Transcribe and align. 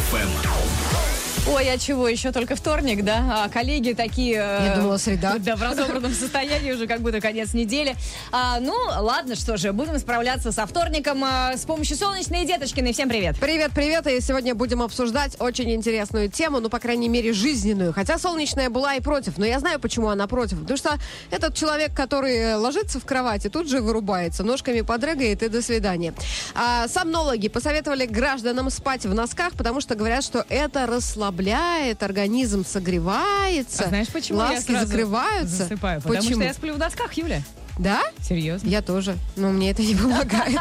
FM. 0.00 0.79
Ой, 1.48 1.68
а 1.72 1.78
чего, 1.78 2.06
еще 2.06 2.32
только 2.32 2.54
вторник, 2.54 3.02
да? 3.02 3.44
А 3.44 3.48
коллеги 3.48 3.92
такие... 3.94 4.36
э, 4.36 4.66
Я 4.66 4.76
думала, 4.76 4.98
среда. 4.98 5.36
Да, 5.38 5.56
в 5.56 5.62
разобранном 5.62 6.12
состоянии 6.12 6.70
уже 6.70 6.86
как 6.86 7.00
будто 7.00 7.20
конец 7.20 7.54
недели. 7.54 7.96
А, 8.30 8.60
ну, 8.60 8.74
ладно, 9.00 9.34
что 9.34 9.56
же, 9.56 9.72
будем 9.72 9.98
справляться 9.98 10.52
со 10.52 10.66
вторником 10.66 11.24
а, 11.24 11.56
с 11.56 11.64
помощью 11.64 11.96
солнечной 11.96 12.44
Деточкиной. 12.44 12.92
Всем 12.92 13.08
привет. 13.08 13.36
Привет, 13.40 13.72
привет, 13.74 14.06
и 14.06 14.20
сегодня 14.20 14.54
будем 14.54 14.82
обсуждать 14.82 15.36
очень 15.40 15.72
интересную 15.72 16.30
тему, 16.30 16.60
ну, 16.60 16.68
по 16.68 16.78
крайней 16.78 17.08
мере, 17.08 17.32
жизненную. 17.32 17.92
Хотя 17.94 18.18
солнечная 18.18 18.68
была 18.68 18.94
и 18.96 19.00
против, 19.00 19.38
но 19.38 19.46
я 19.46 19.58
знаю, 19.60 19.80
почему 19.80 20.08
она 20.08 20.26
против. 20.26 20.60
Потому 20.60 20.76
что 20.76 20.98
этот 21.30 21.54
человек, 21.56 21.94
который 21.94 22.54
ложится 22.56 23.00
в 23.00 23.04
кровати, 23.06 23.48
тут 23.48 23.68
же 23.68 23.80
вырубается, 23.80 24.44
ножками 24.44 24.82
подрыгает 24.82 25.42
и 25.42 25.48
до 25.48 25.62
свидания. 25.62 26.12
А, 26.54 26.86
сомнологи 26.86 27.48
посоветовали 27.48 28.04
гражданам 28.06 28.70
спать 28.70 29.04
в 29.06 29.14
носках, 29.14 29.54
потому 29.54 29.80
что 29.80 29.94
говорят, 29.96 30.22
что 30.22 30.44
это 30.48 30.86
расслабляет, 30.86 31.29
организм 32.02 32.64
согревается, 32.64 33.84
А 33.84 33.88
знаешь, 33.88 34.08
почему 34.08 34.38
я 34.40 34.46
ласки 34.46 34.70
сразу 34.72 34.86
закрываются. 34.86 35.56
засыпаю? 35.56 36.00
Потому 36.00 36.18
Почему? 36.20 36.36
что 36.36 36.44
я 36.44 36.54
сплю 36.54 36.74
в 36.74 36.78
досках, 36.78 37.12
Юля. 37.14 37.42
Да? 37.78 38.02
Серьезно. 38.20 38.68
Я 38.68 38.82
тоже, 38.82 39.16
но 39.36 39.48
мне 39.50 39.70
это 39.70 39.80
не 39.82 39.94
помогает. 39.94 40.58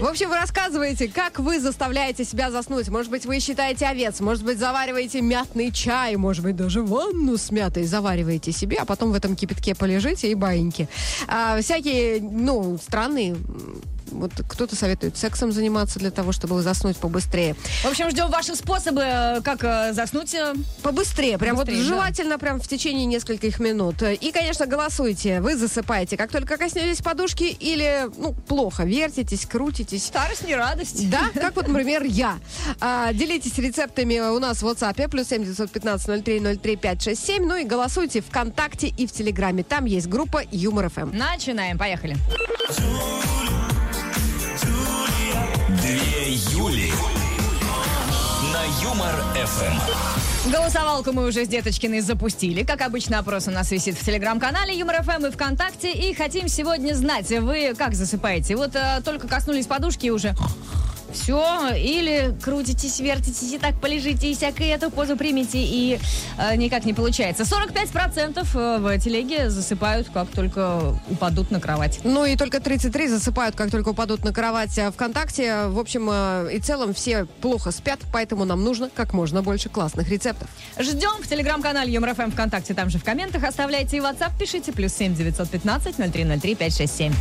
В 0.00 0.06
общем, 0.06 0.28
вы 0.30 0.36
рассказываете, 0.36 1.06
как 1.06 1.38
вы 1.38 1.60
заставляете 1.60 2.24
себя 2.24 2.50
заснуть. 2.50 2.88
Может 2.88 3.08
быть, 3.10 3.24
вы 3.24 3.38
считаете 3.38 3.86
овец, 3.86 4.18
может 4.18 4.42
быть, 4.44 4.58
завариваете 4.58 5.20
мятный 5.20 5.70
чай, 5.70 6.16
может 6.16 6.42
быть, 6.42 6.56
даже 6.56 6.82
ванну 6.82 7.36
с 7.36 7.52
мятой 7.52 7.84
завариваете 7.84 8.50
себе, 8.50 8.78
а 8.80 8.84
потом 8.84 9.12
в 9.12 9.14
этом 9.14 9.36
кипятке 9.36 9.76
полежите 9.76 10.28
и 10.30 10.34
баиньки. 10.34 10.88
А, 11.28 11.60
всякие, 11.60 12.20
ну, 12.20 12.76
странные 12.82 13.36
вот 14.12 14.32
кто-то 14.48 14.76
советует 14.76 15.16
сексом 15.16 15.52
заниматься 15.52 15.98
для 15.98 16.10
того, 16.10 16.32
чтобы 16.32 16.60
заснуть 16.62 16.96
побыстрее. 16.96 17.54
В 17.82 17.86
общем, 17.86 18.10
ждем 18.10 18.30
ваши 18.30 18.54
способы, 18.54 19.02
э, 19.04 19.40
как 19.42 19.64
э, 19.64 19.92
заснуть. 19.92 20.34
э, 20.34 20.54
Побыстрее, 20.82 21.38
прям 21.38 21.56
Быстрее, 21.56 21.76
вот 21.76 21.82
да. 21.82 21.88
желательно 21.88 22.38
прям 22.38 22.60
в 22.60 22.68
течение 22.68 23.06
нескольких 23.06 23.58
минут. 23.60 24.02
И, 24.02 24.32
конечно, 24.32 24.66
голосуйте. 24.66 25.40
Вы 25.40 25.56
засыпаете, 25.56 26.16
как 26.16 26.30
только 26.30 26.56
коснетесь 26.56 27.02
подушки 27.02 27.44
или, 27.44 28.08
ну, 28.16 28.32
плохо 28.32 28.84
вертитесь, 28.84 29.46
крутитесь. 29.46 30.04
Старость 30.06 30.46
не 30.46 30.54
радость. 30.54 31.08
Да, 31.10 31.24
как 31.34 31.56
вот, 31.56 31.68
например, 31.68 32.02
я. 32.04 32.38
А, 32.80 33.12
делитесь 33.12 33.56
рецептами 33.58 34.18
у 34.18 34.38
нас 34.38 34.62
в 34.62 34.66
WhatsApp, 34.66 35.08
плюс 35.08 35.28
7 35.28 35.44
915 35.44 36.24
03 36.24 36.40
03 36.58 36.76
567. 36.76 37.44
Ну 37.46 37.56
и 37.56 37.64
голосуйте 37.64 38.20
ВКонтакте 38.20 38.88
и 38.88 39.06
в 39.06 39.12
Телеграме. 39.12 39.62
Там 39.62 39.84
есть 39.84 40.06
группа 40.08 40.42
Юмор 40.50 40.88
ФМ. 40.90 41.10
Начинаем, 41.16 41.78
поехали. 41.78 42.16
Две 42.76 43.61
Юли. 46.50 46.92
На 48.52 48.64
Юмор 48.82 49.14
FM. 49.34 50.50
Голосовалку 50.50 51.12
мы 51.12 51.26
уже 51.26 51.44
с 51.44 51.48
Деточкиной 51.48 52.00
запустили. 52.00 52.64
Как 52.64 52.80
обычно, 52.80 53.18
опрос 53.18 53.48
у 53.48 53.50
нас 53.50 53.70
висит 53.70 53.96
в 53.96 54.04
телеграм-канале 54.04 54.76
Юмор 54.76 55.02
ФМ 55.02 55.26
и 55.26 55.30
ВКонтакте. 55.30 55.92
И 55.92 56.14
хотим 56.14 56.48
сегодня 56.48 56.94
знать, 56.94 57.28
вы 57.30 57.74
как 57.76 57.94
засыпаете? 57.94 58.56
Вот 58.56 58.74
э, 58.74 59.00
только 59.04 59.28
коснулись 59.28 59.66
подушки 59.66 60.06
и 60.06 60.10
уже 60.10 60.34
все, 61.12 61.74
или 61.74 62.34
крутитесь, 62.42 63.00
вертитесь 63.00 63.52
и 63.52 63.58
так 63.58 63.80
полежите, 63.80 64.30
и 64.30 64.34
всякую 64.34 64.68
эту 64.68 64.90
позу 64.90 65.16
примите, 65.16 65.58
и 65.58 65.98
э, 66.38 66.56
никак 66.56 66.84
не 66.84 66.94
получается. 66.94 67.44
45% 67.44 68.46
э, 68.54 68.78
в 68.78 68.98
телеге 68.98 69.50
засыпают, 69.50 70.08
как 70.12 70.28
только 70.28 70.94
упадут 71.08 71.50
на 71.50 71.60
кровать. 71.60 72.00
Ну 72.04 72.24
и 72.24 72.36
только 72.36 72.60
33 72.60 73.08
засыпают, 73.08 73.54
как 73.54 73.70
только 73.70 73.90
упадут 73.90 74.24
на 74.24 74.32
кровать 74.32 74.78
а 74.78 74.90
ВКонтакте. 74.90 75.66
В 75.66 75.78
общем 75.78 76.08
э, 76.10 76.50
и 76.54 76.58
целом 76.58 76.94
все 76.94 77.26
плохо 77.40 77.70
спят, 77.70 78.00
поэтому 78.12 78.44
нам 78.44 78.62
нужно 78.62 78.90
как 78.94 79.12
можно 79.12 79.42
больше 79.42 79.68
классных 79.68 80.08
рецептов. 80.08 80.48
Ждем 80.78 81.22
в 81.22 81.28
телеграм-канале 81.28 81.92
Юмор 81.92 82.14
ФМ 82.14 82.30
ВКонтакте, 82.30 82.74
там 82.74 82.90
же 82.90 82.98
в 82.98 83.04
комментах 83.04 83.44
оставляйте 83.44 83.98
и 83.98 84.00
WhatsApp 84.00 84.32
пишите, 84.38 84.72
плюс 84.72 84.92
7 84.94 85.14
915 85.14 85.96
0303 85.96 86.54
567. 86.54 87.12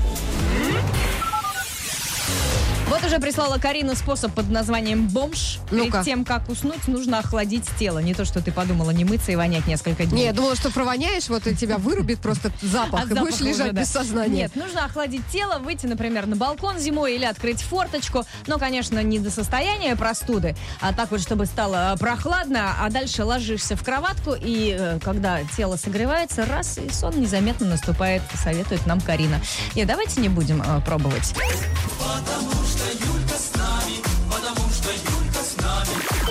Вот 3.02 3.08
уже 3.08 3.20
прислала 3.20 3.58
Карина 3.58 3.96
способ 3.96 4.32
под 4.32 4.52
названием 4.52 5.08
бомж. 5.08 5.58
Ну-ка. 5.72 5.92
Перед 5.92 6.06
тем, 6.06 6.24
как 6.24 6.48
уснуть, 6.50 6.88
нужно 6.88 7.18
охладить 7.18 7.64
тело. 7.80 7.98
Не 7.98 8.14
то, 8.14 8.26
что 8.26 8.44
ты 8.44 8.52
подумала, 8.52 8.92
не 8.92 9.06
мыться 9.06 9.32
и 9.32 9.36
вонять 9.36 9.66
несколько 9.66 10.06
дней. 10.06 10.18
Не, 10.18 10.26
я 10.26 10.34
думала, 10.34 10.56
что 10.56 10.70
провоняешь, 10.70 11.28
вот 11.28 11.48
и 11.48 11.56
тебя 11.56 11.80
вырубит 11.80 12.20
просто 12.20 12.52
запах, 12.62 13.06
От 13.06 13.12
и 13.12 13.16
будешь 13.16 13.40
лежать 13.40 13.62
уже, 13.62 13.72
да. 13.72 13.82
без 13.82 13.90
сознания. 13.90 14.44
Нет, 14.44 14.56
нужно 14.56 14.86
охладить 14.86 15.24
тело, 15.32 15.58
выйти, 15.58 15.88
например, 15.88 16.28
на 16.28 16.36
балкон 16.36 16.78
зимой 16.78 17.16
или 17.16 17.26
открыть 17.26 17.62
форточку. 17.64 18.24
Но, 18.46 18.60
конечно, 18.60 19.02
не 19.02 19.18
до 19.18 19.32
состояния 19.32 19.96
простуды, 19.96 20.56
а 20.80 20.94
так 20.94 21.10
вот, 21.10 21.22
чтобы 21.22 21.48
стало 21.48 21.96
э, 21.96 21.98
прохладно, 21.98 22.76
а 22.80 22.90
дальше 22.92 23.24
ложишься 23.24 23.76
в 23.76 23.84
кроватку, 23.84 24.36
и 24.40 24.78
э, 24.80 25.00
когда 25.04 25.40
тело 25.58 25.76
согревается, 25.76 26.46
раз, 26.46 26.78
и 26.78 26.88
сон 26.92 27.20
незаметно 27.20 27.66
наступает, 27.66 28.22
советует 28.44 28.86
нам 28.86 29.02
Карина. 29.02 29.42
Нет, 29.74 29.88
давайте 29.88 30.22
не 30.22 30.30
будем 30.30 30.62
э, 30.62 30.82
пробовать. 30.86 31.34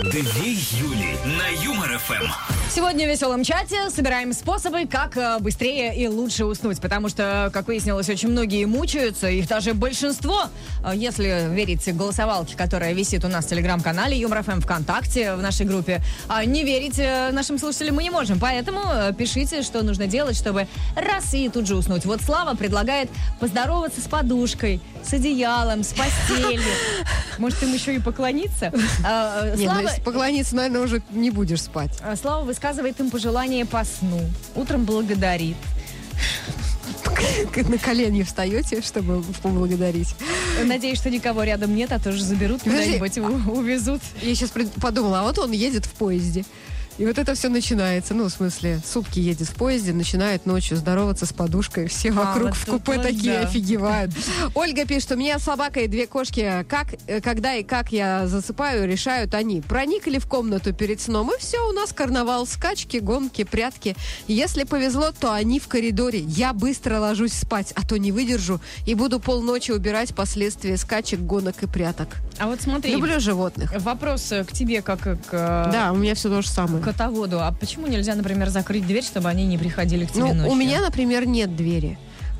Две 0.03 0.53
Юли. 0.53 1.16
На 1.25 1.48
Юмор 1.48 1.91
FM. 1.93 2.59
Сегодня 2.72 3.04
в 3.04 3.10
веселом 3.10 3.42
чате 3.42 3.91
собираем 3.91 4.32
способы, 4.32 4.86
как 4.86 5.16
э, 5.16 5.38
быстрее 5.41 5.92
и 5.92 6.06
лучше 6.06 6.44
уснуть. 6.44 6.81
Потому 6.81 7.08
что, 7.08 7.50
как 7.53 7.66
выяснилось, 7.66 8.08
очень 8.08 8.28
многие 8.28 8.64
мучаются. 8.64 9.28
Их 9.28 9.48
даже 9.48 9.75
большинство, 9.75 10.44
э, 10.84 10.92
если 10.94 11.48
верить 11.53 11.92
голосовалке, 11.97 12.56
которая 12.56 12.92
висит 12.92 13.25
у 13.25 13.28
нас 13.28 13.47
в 13.47 13.48
телеграм-канале 13.48 14.16
Юмор 14.16 14.44
ФМ 14.44 14.60
ВКонтакте 14.60 15.34
в 15.34 15.42
нашей 15.42 15.66
группе. 15.66 16.00
А 16.28 16.44
не 16.44 16.62
верить 16.62 17.00
э, 17.00 17.32
нашим 17.32 17.59
слушателям 17.59 17.97
мы 17.97 18.04
не 18.04 18.10
можем. 18.10 18.38
Поэтому 18.38 18.80
пишите, 19.19 19.62
что 19.62 19.82
нужно 19.82 20.06
делать, 20.06 20.36
чтобы 20.36 20.69
раз 20.94 21.34
и 21.34 21.48
тут 21.48 21.66
же 21.66 21.75
уснуть. 21.75 22.04
Вот 22.04 22.22
Слава 22.22 22.56
предлагает 22.56 23.10
поздороваться 23.41 24.00
с 24.00 24.04
подушкой, 24.04 24.80
с 25.03 25.12
одеялом, 25.12 25.82
с 25.82 25.92
постелью. 25.92 26.62
Может, 27.38 27.64
им 27.64 27.75
еще 27.75 27.97
и 27.97 27.98
поклониться? 27.98 28.70
Ну, 28.72 29.56
Слава, 29.56 29.91
поклониться, 30.04 30.54
наверное, 30.54 30.82
уже 30.82 31.03
не 31.10 31.30
будешь 31.30 31.62
спать. 31.62 31.91
Слава 32.20 32.44
высказывает 32.60 33.00
им 33.00 33.09
пожелание 33.09 33.65
по 33.65 33.82
сну. 33.84 34.21
Утром 34.54 34.84
благодарит. 34.84 35.56
На 37.69 37.78
колени 37.78 38.22
встаете, 38.22 38.82
чтобы 38.82 39.22
поблагодарить. 39.43 40.15
Надеюсь, 40.62 40.98
что 40.98 41.09
никого 41.09 41.43
рядом 41.43 41.75
нет, 41.75 41.91
а 41.91 41.98
тоже 41.98 42.22
заберут 42.22 42.60
Подожди, 42.62 42.98
куда-нибудь, 42.98 43.56
увезут. 43.56 44.03
Я 44.21 44.34
сейчас 44.34 44.50
подумала, 44.78 45.21
а 45.21 45.22
вот 45.22 45.38
он 45.38 45.53
едет 45.53 45.87
в 45.87 45.93
поезде. 45.93 46.44
И 47.00 47.06
вот 47.06 47.18
это 47.18 47.32
все 47.32 47.48
начинается. 47.48 48.12
Ну, 48.12 48.24
в 48.24 48.28
смысле, 48.28 48.78
сутки 48.84 49.20
едет 49.20 49.48
в 49.48 49.54
поезде, 49.54 49.94
начинает 49.94 50.44
ночью 50.44 50.76
здороваться 50.76 51.24
с 51.24 51.32
подушкой. 51.32 51.88
Все 51.88 52.12
вокруг 52.12 52.48
вот 52.48 52.56
в 52.56 52.66
купе 52.66 52.96
вот 52.96 53.02
такие 53.02 53.40
да. 53.40 53.40
офигевают. 53.40 54.12
Ольга 54.54 54.84
пишет, 54.84 55.12
у 55.12 55.16
меня 55.16 55.38
собака 55.38 55.80
и 55.80 55.88
две 55.88 56.06
кошки. 56.06 56.66
Как, 56.68 56.88
э, 57.06 57.22
когда 57.22 57.54
и 57.54 57.62
как 57.62 57.90
я 57.90 58.26
засыпаю, 58.26 58.86
решают 58.86 59.32
они. 59.32 59.62
Проникли 59.62 60.18
в 60.18 60.26
комнату 60.26 60.74
перед 60.74 61.00
сном, 61.00 61.30
и 61.34 61.40
все, 61.40 61.66
у 61.66 61.72
нас 61.72 61.94
карнавал. 61.94 62.46
Скачки, 62.46 62.98
гонки, 62.98 63.44
прятки. 63.44 63.96
Если 64.28 64.64
повезло, 64.64 65.10
то 65.18 65.32
они 65.32 65.58
в 65.58 65.68
коридоре. 65.68 66.20
Я 66.20 66.52
быстро 66.52 67.00
ложусь 67.00 67.32
спать, 67.32 67.72
а 67.76 67.86
то 67.88 67.98
не 67.98 68.12
выдержу 68.12 68.60
и 68.84 68.94
буду 68.94 69.20
полночи 69.20 69.70
убирать 69.70 70.14
последствия 70.14 70.76
скачек, 70.76 71.20
гонок 71.20 71.62
и 71.62 71.66
пряток. 71.66 72.08
А 72.38 72.46
вот 72.46 72.60
смотри, 72.60 72.92
Люблю 72.92 73.20
животных. 73.20 73.72
вопрос 73.80 74.32
э, 74.32 74.44
к 74.44 74.52
тебе, 74.52 74.82
как 74.82 75.00
к, 75.00 75.28
э, 75.32 75.70
Да, 75.72 75.92
у 75.92 75.96
меня 75.96 76.14
все 76.14 76.28
то 76.28 76.42
же 76.42 76.48
самое. 76.48 76.89
Котоводу. 76.92 77.40
А 77.40 77.52
почему 77.52 77.86
нельзя, 77.86 78.14
например, 78.14 78.48
закрыть 78.50 78.86
дверь, 78.86 79.04
чтобы 79.04 79.28
они 79.28 79.46
не 79.46 79.58
приходили 79.58 80.04
к 80.04 80.10
тебе 80.12 80.24
Ну, 80.24 80.34
ночью? 80.34 80.52
у 80.52 80.54
меня, 80.54 80.80
например, 80.80 81.26
нет 81.26 81.54
двери. 81.56 81.98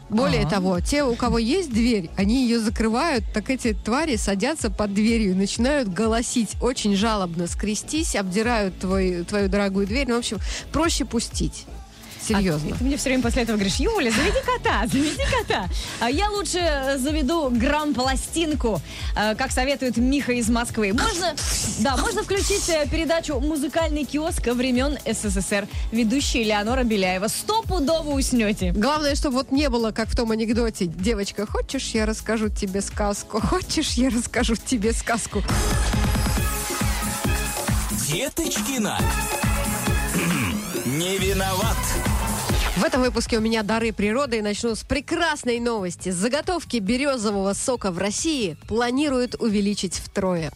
Более 0.09 0.45
А. 0.45 0.49
того, 0.51 0.81
те, 0.81 1.05
у 1.05 1.15
кого 1.15 1.39
есть 1.39 1.73
дверь, 1.73 2.11
они 2.17 2.43
ее 2.43 2.59
закрывают, 2.59 3.25
так 3.33 3.49
эти 3.49 3.73
твари 3.75 4.17
садятся 4.17 4.69
под 4.69 4.93
дверью 4.93 5.37
начинают 5.37 5.89
голосить, 5.89 6.57
очень 6.61 6.97
жалобно 6.97 7.47
скрестись, 7.47 8.17
обдирают 8.17 8.77
твой, 8.81 9.23
твою 9.23 9.49
дорогую 9.49 9.87
дверь. 9.87 10.09
Ну, 10.09 10.17
в 10.17 10.19
общем, 10.19 10.39
проще 10.73 11.05
пустить. 11.05 11.65
Серьезно. 12.37 12.75
А 12.75 12.79
ты 12.79 12.85
мне 12.85 12.97
все 12.97 13.09
время 13.11 13.23
после 13.23 13.43
этого 13.43 13.57
говоришь, 13.57 13.77
Юля, 13.77 14.11
заведи 14.11 14.39
кота, 14.45 14.87
заведи 14.93 15.23
кота. 15.39 15.69
А 16.01 16.11
я 16.11 16.31
лучше 16.31 16.97
заведу 16.99 17.51
грамм-пластинку, 17.51 18.81
э, 19.17 19.35
как 19.35 19.53
советует 19.53 19.97
Миха 19.97 20.33
из 20.33 20.49
Москвы. 20.49 20.93
Можно, 20.93 21.35
да, 21.81 21.97
можно 21.97 22.23
включить 22.23 22.69
э, 22.69 22.87
передачу 22.91 23.41
«Музыкальный 23.41 24.05
киоск 24.05 24.47
времен 24.49 24.99
СССР». 25.05 25.67
Ведущая 25.93 26.45
Леонора 26.45 26.85
Беляева. 26.85 27.29
Стопудово 27.29 28.11
уснете. 28.11 28.73
Главное, 28.73 29.15
чтобы 29.15 29.37
вот 29.37 29.53
не 29.53 29.69
было, 29.69 29.91
как 29.91 30.09
в 30.09 30.17
том 30.17 30.31
анекдоте. 30.31 30.87
Девочка, 30.87 31.47
хочешь, 31.47 31.91
я 31.91 32.07
расскажу 32.07 32.49
тебе 32.49 32.81
сказку? 32.81 33.41
Хочешь, 33.41 33.93
я 33.93 34.11
расскажу 34.11 34.57
тебе 34.57 34.93
сказку? 34.93 35.43
Деточкина. 38.09 38.99
Не 40.87 41.19
виноват. 41.19 41.77
В 42.81 42.83
этом 42.83 43.03
выпуске 43.03 43.37
у 43.37 43.43
меня 43.43 43.63
дары 43.63 43.93
природы 43.93 44.39
и 44.39 44.41
начну 44.41 44.75
с 44.75 44.85
прекрасной 44.85 45.61
новости. 45.61 46.09
Заготовки 46.09 46.79
березового 46.79 47.53
сока 47.53 47.91
в 47.91 47.99
России 47.99 48.57
планируют 48.69 49.35
увеличить 49.35 49.97
втрое. 49.97 50.51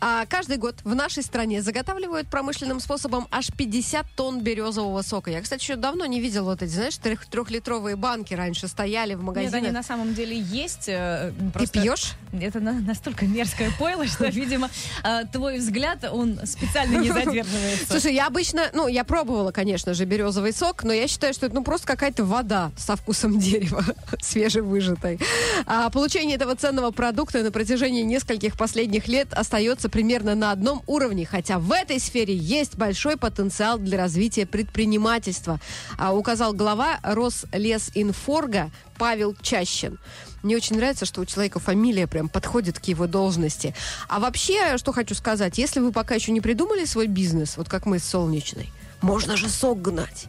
А 0.00 0.26
каждый 0.26 0.56
год 0.56 0.76
в 0.84 0.94
нашей 0.94 1.22
стране 1.22 1.62
заготавливают 1.62 2.28
промышленным 2.28 2.80
способом 2.80 3.26
аж 3.30 3.48
50 3.56 4.06
тонн 4.16 4.40
березового 4.40 5.02
сока. 5.02 5.30
Я, 5.30 5.40
кстати, 5.42 5.62
еще 5.62 5.76
давно 5.76 6.06
не 6.06 6.20
видела 6.20 6.44
вот 6.44 6.62
эти, 6.62 6.70
знаешь, 6.70 6.96
трех- 6.96 7.26
трехлитровые 7.26 7.96
банки 7.96 8.34
раньше 8.34 8.68
стояли 8.68 9.14
в 9.14 9.18
Нет, 9.18 9.26
магазинах. 9.26 9.54
они 9.62 9.70
на 9.70 9.82
самом 9.82 10.14
деле 10.14 10.38
есть. 10.38 10.88
э, 10.88 11.32
Ты 11.38 11.50
просто 11.50 11.80
пьешь? 11.80 12.12
Это 12.32 12.60
на- 12.60 12.72
настолько 12.80 13.26
мерзкое 13.26 13.70
пойло, 13.78 14.06
что, 14.06 14.26
видимо, 14.28 14.70
э, 15.04 15.24
твой 15.32 15.58
взгляд, 15.58 16.04
он 16.10 16.40
специально 16.46 16.98
не 16.98 17.10
задерживается. 17.10 17.86
Слушай, 17.88 18.14
я 18.14 18.26
обычно, 18.26 18.70
ну, 18.74 18.88
я 18.88 19.04
пробовала, 19.04 19.50
конечно 19.52 19.94
же, 19.94 20.04
березовый 20.04 20.52
сок, 20.52 20.84
но 20.84 20.92
я 20.92 21.08
считаю, 21.08 21.34
что 21.34 21.46
это 21.46 21.54
ну 21.54 21.62
просто 21.64 21.86
какая-то 21.86 22.24
вода 22.24 22.70
со 22.76 22.96
вкусом 22.96 23.38
дерева, 23.38 23.84
свежевыжатой. 24.20 25.18
А 25.66 25.90
получение 25.90 26.36
этого 26.36 26.54
ценного 26.54 26.90
продукта 26.90 27.42
на 27.42 27.50
протяжении 27.50 28.02
нескольких 28.02 28.56
последних 28.56 29.08
лет 29.08 29.28
остается 29.38 29.88
примерно 29.88 30.34
на 30.34 30.52
одном 30.52 30.82
уровне, 30.86 31.24
хотя 31.24 31.58
в 31.58 31.72
этой 31.72 32.00
сфере 32.00 32.34
есть 32.34 32.76
большой 32.76 33.16
потенциал 33.16 33.78
для 33.78 33.98
развития 33.98 34.46
предпринимательства, 34.46 35.60
а, 35.96 36.14
указал 36.14 36.52
глава 36.52 36.98
Рослесинфорга 37.02 38.70
Павел 38.98 39.36
Чащин. 39.40 39.98
Мне 40.42 40.56
очень 40.56 40.76
нравится, 40.76 41.04
что 41.04 41.20
у 41.20 41.24
человека 41.24 41.58
фамилия 41.58 42.06
прям 42.06 42.28
подходит 42.28 42.78
к 42.78 42.84
его 42.84 43.06
должности. 43.06 43.74
А 44.08 44.20
вообще, 44.20 44.78
что 44.78 44.92
хочу 44.92 45.14
сказать, 45.14 45.58
если 45.58 45.80
вы 45.80 45.92
пока 45.92 46.14
еще 46.14 46.32
не 46.32 46.40
придумали 46.40 46.84
свой 46.84 47.06
бизнес, 47.06 47.56
вот 47.56 47.68
как 47.68 47.86
мы 47.86 47.98
с 47.98 48.04
Солнечной, 48.04 48.70
можно 49.00 49.36
же 49.36 49.48
сок 49.48 49.80
гнать 49.80 50.26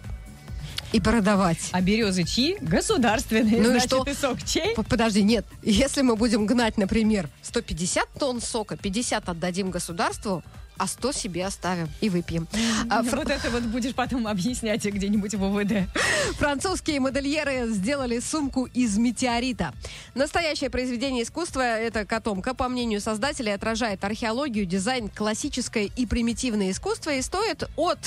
и 0.91 1.00
продавать. 1.00 1.69
А 1.71 1.81
березы 1.81 2.24
чьи? 2.24 2.57
Государственные. 2.62 3.62
Ну 3.62 3.69
и 3.69 3.80
Значит, 3.80 3.88
что? 3.89 4.03
и 4.09 4.13
сок 4.13 4.44
чей? 4.44 4.75
Подожди, 4.75 5.21
нет. 5.24 5.45
Если 5.63 6.01
мы 6.01 6.15
будем 6.15 6.45
гнать, 6.45 6.77
например, 6.77 7.30
150 7.44 8.07
тонн 8.19 8.41
сока, 8.41 8.77
50 8.77 9.30
отдадим 9.30 9.69
государству, 9.69 10.44
а 10.77 10.88
100 10.88 11.12
себе 11.12 11.45
оставим 11.45 11.89
и 12.00 12.09
выпьем. 12.09 12.47
А, 12.89 13.03
фр- 13.03 13.18
Вот 13.18 13.30
это 13.30 13.50
вот 13.50 13.63
будешь 13.63 13.94
потом 13.94 14.25
объяснять 14.27 14.86
где-нибудь 14.86 15.36
в 15.36 15.44
УВД. 15.44 15.89
Французские 16.38 17.01
модельеры 17.01 17.68
сделали 17.68 18.19
сумку 18.19 18.65
из 18.65 18.97
метеорита. 18.97 19.74
Настоящее 20.15 20.69
произведение 20.69 21.24
искусства, 21.24 21.62
эта 21.62 22.06
котомка, 22.06 22.53
по 22.53 22.69
мнению 22.69 23.01
создателей, 23.01 23.53
отражает 23.53 24.03
археологию, 24.06 24.65
дизайн, 24.65 25.09
классическое 25.09 25.89
и 25.95 26.06
примитивное 26.06 26.71
искусство 26.71 27.13
и 27.13 27.21
стоит 27.21 27.63
от 27.75 28.00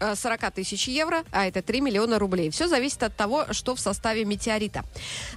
40 0.00 0.52
тысяч 0.52 0.88
евро, 0.88 1.24
а 1.30 1.46
это 1.46 1.62
3 1.62 1.80
миллиона 1.80 2.18
рублей. 2.18 2.50
Все 2.50 2.68
зависит 2.68 3.02
от 3.02 3.16
того, 3.16 3.46
что 3.52 3.74
в 3.74 3.80
составе 3.80 4.24
метеорита. 4.24 4.84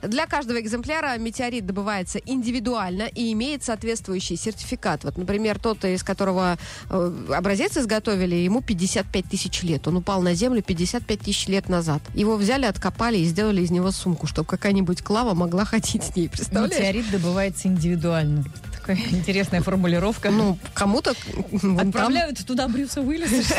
Для 0.01 0.25
каждого 0.25 0.59
экземпляра 0.59 1.17
метеорит 1.17 1.65
добывается 1.65 2.19
индивидуально 2.19 3.03
и 3.03 3.31
имеет 3.33 3.63
соответствующий 3.63 4.35
сертификат. 4.35 5.03
Вот, 5.03 5.17
например, 5.17 5.59
тот, 5.59 5.83
из 5.85 6.03
которого 6.03 6.57
э, 6.89 7.25
образец 7.33 7.77
изготовили, 7.77 8.35
ему 8.35 8.61
55 8.61 9.25
тысяч 9.25 9.63
лет. 9.63 9.87
Он 9.87 9.97
упал 9.97 10.21
на 10.21 10.33
Землю 10.33 10.61
55 10.61 11.19
тысяч 11.19 11.47
лет 11.47 11.69
назад. 11.69 12.01
Его 12.13 12.35
взяли, 12.35 12.65
откопали 12.65 13.17
и 13.17 13.25
сделали 13.25 13.61
из 13.61 13.71
него 13.71 13.91
сумку, 13.91 14.27
чтобы 14.27 14.47
какая-нибудь 14.47 15.01
клава 15.01 15.33
могла 15.33 15.65
ходить 15.69 16.03
с 16.03 16.15
ней. 16.15 16.29
Представляешь? 16.29 16.73
Метеорит 16.73 17.11
добывается 17.11 17.67
индивидуально. 17.67 18.45
Такая 18.89 19.05
интересная 19.11 19.61
формулировка. 19.61 20.31
Ну, 20.31 20.57
кому-то 20.73 21.13
там- 21.61 21.77
Отправляют 21.79 22.43
туда 22.45 22.67
Брюса 22.67 23.01
Уиллиса? 23.01 23.53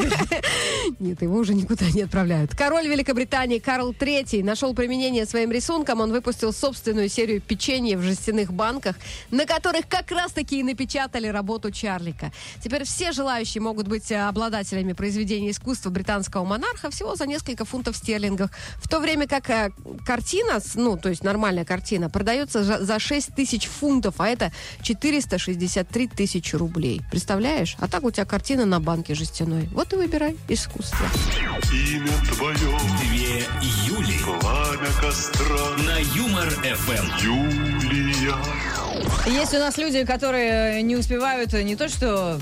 Нет, 0.99 1.23
его 1.23 1.37
уже 1.37 1.55
никуда 1.55 1.87
не 1.91 2.03
отправляют. 2.03 2.55
Король 2.57 2.89
Великобритании 2.89 3.59
Карл 3.59 3.93
III 3.93 4.43
нашел 4.43 4.75
применение 4.75 5.27
своим 5.27 5.53
рисункам. 5.53 6.01
Он 6.01 6.11
выпустил 6.11 6.53
собственную 6.53 7.09
серию 7.09 7.41
печенья 7.41 7.97
в 7.97 8.03
жестяных 8.03 8.53
банках, 8.53 8.97
на 9.31 9.47
которых 9.47 9.87
как 9.89 10.11
раз-таки 10.11 10.59
и 10.59 10.63
напечатали 10.65 11.29
работу 11.29 11.71
Чарлика. 11.71 12.33
Теперь 12.63 12.83
все 12.85 13.13
желающие 13.13 13.63
могут 13.63 13.87
быть 13.87 14.11
э, 14.11 14.17
обладателями 14.21 14.95
произведения 14.95 15.51
искусства 15.53 15.91
британского 15.91 16.45
монарха 16.45 16.91
всего 16.91 17.15
за 17.15 17.27
несколько 17.27 17.65
фунтов 17.65 17.97
стерлингов. 17.97 18.51
В 18.83 18.89
то 18.89 18.99
время 18.99 19.29
как 19.29 19.49
э, 19.49 19.71
картина, 20.05 20.59
ну, 20.75 20.97
то 20.97 21.09
есть 21.09 21.23
нормальная 21.23 21.65
картина, 21.65 22.11
продается 22.11 22.65
за- 22.65 22.85
за 22.85 22.99
6 22.99 23.35
тысяч 23.37 23.67
фунтов, 23.67 24.17
а 24.19 24.27
это 24.29 24.51
463 25.21 26.09
тысячи 26.09 26.57
рублей. 26.57 27.03
Представляешь? 27.11 27.77
А 27.79 27.89
так 27.89 28.05
у 28.05 28.11
тебя 28.11 28.25
картина 28.25 28.65
на 28.65 28.81
банке 28.81 29.15
жестяной. 29.15 29.69
Вот 29.73 29.93
и 29.93 29.97
выбирай 29.97 30.37
искусство. 30.49 31.07
Имя 31.73 32.13
твое, 32.35 32.79
Две 33.01 33.45
Юли 33.87 34.19
пламя 34.41 34.89
костра, 35.01 35.77
на 35.85 35.99
Юмор 36.17 36.49
ФМ. 36.49 37.25
Юлия. 37.25 38.90
Есть 39.27 39.55
у 39.55 39.59
нас 39.59 39.77
люди, 39.79 40.05
которые 40.05 40.83
не 40.83 40.97
успевают 40.97 41.53
не 41.53 41.77
то 41.77 41.89
что 41.89 42.39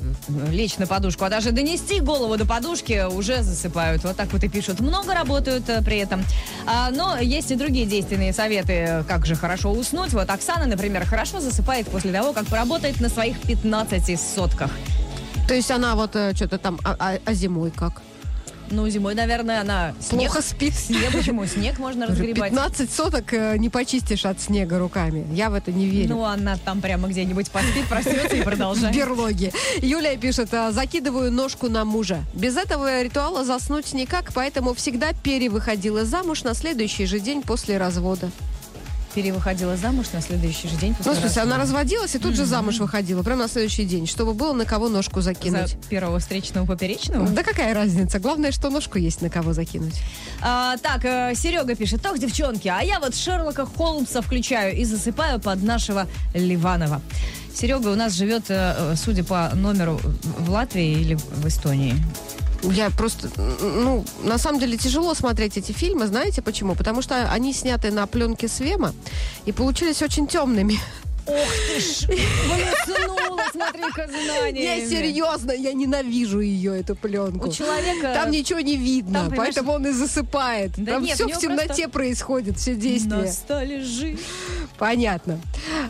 лечь 0.51 0.79
на 0.79 0.87
подушку, 0.87 1.25
а 1.25 1.29
даже 1.29 1.51
донести 1.53 2.01
голову 2.01 2.37
до 2.37 2.47
подушки, 2.47 3.07
уже 3.11 3.43
засыпают. 3.43 4.05
Вот 4.05 4.17
так 4.17 4.33
вот 4.33 4.43
и 4.45 4.49
пишут. 4.49 4.81
Много 4.81 5.15
работают 5.15 5.69
э, 5.69 5.83
при 5.83 5.99
этом. 5.99 6.25
А, 6.67 6.91
но 6.91 7.19
есть 7.19 7.51
и 7.51 7.57
другие 7.57 7.87
действенные 7.87 8.33
советы, 8.33 9.05
как 9.09 9.27
же 9.27 9.35
хорошо 9.35 9.71
уснуть. 9.71 10.13
Вот 10.13 10.31
Оксана, 10.31 10.67
например, 10.67 11.05
хорошо 11.05 11.41
засыпает 11.41 11.89
после 11.89 12.13
того, 12.13 12.33
как 12.33 12.47
поработает 12.47 13.01
на 13.01 13.09
своих 13.09 13.41
15 13.43 14.19
сотках. 14.21 14.71
То 15.47 15.55
есть 15.55 15.71
она 15.71 15.95
вот 15.95 16.15
э, 16.15 16.35
что-то 16.35 16.59
там, 16.59 16.79
а, 16.85 16.97
а- 16.99 17.19
а 17.25 17.35
зимой 17.35 17.71
как? 17.71 18.03
Ну, 18.71 18.89
зимой, 18.89 19.15
наверное, 19.15 19.61
она 19.61 19.95
снег... 20.01 20.31
Плохо 20.31 20.43
спит. 20.43 20.75
Снег, 20.75 21.13
почему? 21.13 21.47
Снег 21.47 21.79
можно 21.79 22.07
разгребать. 22.07 22.51
15 22.51 22.93
соток 22.93 23.33
э, 23.33 23.57
не 23.59 23.69
почистишь 23.69 24.25
от 24.25 24.41
снега 24.41 24.79
руками. 24.79 25.27
Я 25.33 25.51
в 25.51 25.55
это 25.55 25.73
не 25.73 25.87
верю. 25.87 26.11
Ну, 26.11 26.25
она 26.25 26.57
там 26.57 26.81
прямо 26.81 27.09
где-нибудь 27.09 27.51
поспит, 27.51 27.87
проснется 27.89 28.37
и 28.37 28.41
в 28.41 28.45
продолжает. 28.45 28.95
берлоге. 28.97 29.53
Юлия 29.79 30.17
пишет, 30.17 30.53
«А, 30.53 30.73
закидываю 30.73 31.33
ножку 31.33 31.69
на 31.69 31.85
мужа. 31.85 32.21
Без 32.35 32.57
этого 32.57 33.03
ритуала 33.03 33.45
заснуть 33.45 33.93
никак, 33.95 34.33
поэтому 34.35 34.75
всегда 34.75 35.13
перевыходила 35.13 36.05
замуж 36.05 36.43
на 36.45 36.55
следующий 36.55 37.07
же 37.07 37.21
день 37.21 37.43
после 37.43 37.79
развода. 37.79 38.31
Перевыходила 39.19 39.77
замуж 39.77 40.07
на 40.13 40.21
следующий 40.21 40.69
же 40.69 40.77
день 40.77 40.95
после 40.95 41.11
Ну, 41.11 41.19
в 41.19 41.21
смысле, 41.21 41.43
она 41.43 41.59
разводилась 41.59 42.15
и 42.15 42.21
тут 42.21 42.37
же 42.37 42.45
замуж 42.45 42.79
выходила, 42.79 43.25
прямо 43.25 43.43
на 43.43 43.49
следующий 43.49 43.85
день, 43.85 44.07
чтобы 44.07 44.33
было 44.33 44.53
на 44.53 44.65
кого 44.65 44.89
ножку 44.89 45.23
закинуть. 45.23 45.71
За 45.71 45.77
первого 45.89 46.21
встречного 46.21 46.65
поперечного? 46.65 47.29
Да 47.29 47.43
какая 47.43 47.75
разница? 47.75 48.21
Главное, 48.21 48.53
что 48.53 48.71
ножку 48.71 48.97
есть 48.97 49.21
на 49.21 49.29
кого 49.29 49.55
закинуть. 49.55 49.97
А, 50.41 50.77
так, 50.77 51.05
э, 51.05 51.33
Серега 51.35 51.75
пишет, 51.75 52.01
так, 52.01 52.17
девчонки, 52.21 52.69
а 52.69 52.81
я 52.81 53.01
вот 53.01 53.17
Шерлока 53.17 53.67
Холмса 53.67 54.21
включаю 54.21 54.77
и 54.77 54.85
засыпаю 54.85 55.41
под 55.41 55.65
нашего 55.65 56.07
Ливанова. 56.33 57.03
Серега 57.53 57.89
у 57.89 57.97
нас 57.97 58.13
живет, 58.13 58.45
э, 58.51 58.75
э, 58.79 58.95
судя 58.97 59.25
по 59.25 59.51
номеру, 59.53 60.01
в 60.39 60.49
Латвии 60.49 60.93
или 60.93 61.15
в 61.17 61.49
Эстонии. 61.49 61.97
Я 62.63 62.91
просто, 62.91 63.31
ну, 63.61 64.05
на 64.23 64.39
самом 64.39 64.59
деле 64.61 64.77
тяжело 64.77 65.15
смотреть 65.15 65.57
эти 65.57 65.73
фильмы, 65.73 66.07
знаете 66.07 66.43
почему? 66.43 66.75
Потому 66.75 67.03
что 67.03 67.31
они 67.31 67.53
сняты 67.53 67.91
на 67.91 68.07
пленке 68.07 68.49
Свема 68.49 68.95
и 69.47 69.53
получились 69.53 70.03
очень 70.03 70.27
темными. 70.27 70.79
Ох 71.29 71.49
ты 71.69 71.79
ж, 71.81 72.07
блеснула, 72.07 73.43
смотри-ка, 73.53 74.09
знание. 74.09 74.81
Я 74.81 74.89
серьезно, 74.89 75.53
я 75.53 75.75
ненавижу 75.75 76.41
ее, 76.41 76.81
эту 76.81 76.97
пленку. 76.97 77.49
У 77.49 77.53
человека... 77.53 78.15
Там 78.15 78.31
ничего 78.31 78.61
не 78.61 78.77
видно, 78.77 79.25
Там, 79.25 79.35
поэтому 79.37 79.73
он 79.73 79.87
и 79.87 79.91
засыпает. 79.91 80.73
Да 80.79 80.93
Там 80.93 81.03
нет, 81.03 81.17
все 81.17 81.29
в 81.29 81.39
темноте 81.39 81.67
просто- 81.67 81.89
происходит, 81.91 82.59
все 82.59 82.75
действия. 82.75 83.17
Ностальжи. 83.17 84.19
Понятно. 84.79 85.39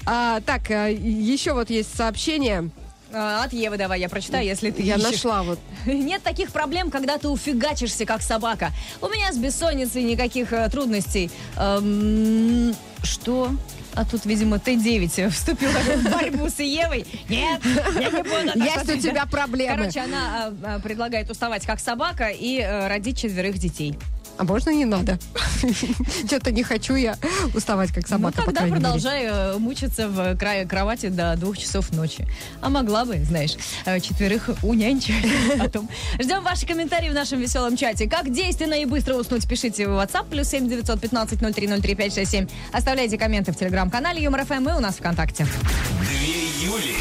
А, 0.05 0.41
так, 0.41 0.71
а, 0.71 0.89
еще 0.89 1.53
вот 1.53 1.71
есть 1.71 1.97
сообщение. 1.97 2.71
А, 3.12 3.45
От 3.45 3.53
Евы 3.53 3.77
давай, 3.77 4.00
я 4.00 4.09
прочитаю, 4.09 4.45
если 4.45 4.71
ты 4.71 4.83
Я 4.83 4.97
ищешь. 4.97 5.11
нашла 5.12 5.43
вот. 5.43 5.59
Нет 5.87 6.23
таких 6.23 6.50
проблем, 6.53 6.91
когда 6.91 7.19
ты 7.19 7.29
уфигачишься, 7.29 8.05
как 8.05 8.23
собака. 8.23 8.71
У 9.00 9.09
меня 9.09 9.33
с 9.33 9.37
бессонницей 9.38 10.03
никаких 10.03 10.53
э, 10.53 10.69
трудностей. 10.69 11.31
Эм, 11.57 12.75
что? 13.03 13.50
А 13.95 14.05
тут, 14.05 14.27
видимо, 14.27 14.57
Т9 14.57 15.31
вступил 15.31 15.71
в 15.71 16.11
борьбу 16.11 16.49
с 16.49 16.59
Евой. 16.59 17.07
Нет, 17.29 17.62
я 17.99 18.11
не 18.11 18.23
буду. 18.23 18.59
Есть 18.65 18.95
у 18.95 18.99
тебя 19.00 19.25
проблемы. 19.27 19.77
Короче, 19.77 20.00
она 20.00 20.49
э, 20.49 20.77
э, 20.77 20.81
предлагает 20.81 21.31
уставать 21.31 21.65
как 21.65 21.81
собака 21.81 22.29
и 22.29 22.61
родить 22.61 23.19
четверых 23.19 23.59
детей. 23.59 23.99
А 24.38 24.45
можно 24.45 24.71
не 24.71 24.85
надо? 24.85 25.18
Что-то 26.26 26.52
не 26.52 26.62
хочу 26.62 26.95
я 26.95 27.16
уставать, 27.54 27.92
как 27.92 28.07
собака, 28.07 28.37
ну, 28.38 28.45
по 28.45 28.52
тогда 28.52 28.66
мере. 28.66 28.76
продолжай 28.76 29.25
э, 29.25 29.59
мучиться 29.59 30.09
в 30.09 30.37
крае 30.37 30.64
кровати 30.64 31.09
до 31.09 31.35
двух 31.37 31.59
часов 31.59 31.90
ночи. 31.92 32.25
А 32.61 32.68
могла 32.68 33.04
бы, 33.04 33.18
знаешь, 33.25 33.57
э, 33.85 33.99
четверых 33.99 34.49
унянчить 34.62 35.14
потом. 35.59 35.88
Ждем 36.23 36.45
ваши 36.45 36.66
комментарии 36.66 37.09
в 37.11 37.14
нашем 37.14 37.40
веселом 37.40 37.76
чате. 37.76 38.09
Как 38.09 38.33
действенно 38.33 38.75
и 38.75 38.85
быстро 38.85 39.14
уснуть, 39.14 39.49
пишите 39.49 39.88
в 39.88 39.90
WhatsApp, 39.99 40.28
плюс 40.30 40.49
7 40.49 40.68
915 40.68 41.40
0303 41.40 41.95
567. 41.97 42.47
Оставляйте 42.73 43.18
комменты 43.18 43.50
в 43.52 43.57
телеграм-канале 43.57 44.23
Юмор 44.23 44.45
ФМ 44.45 44.68
и 44.68 44.73
у 44.73 44.78
нас 44.80 44.97
ВКонтакте. 44.97 45.47
Две 46.00 46.64
Юли. 46.64 46.97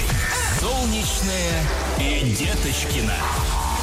Солнечная 0.59 1.61
и 1.99 2.31
Деточкина. 2.31 3.13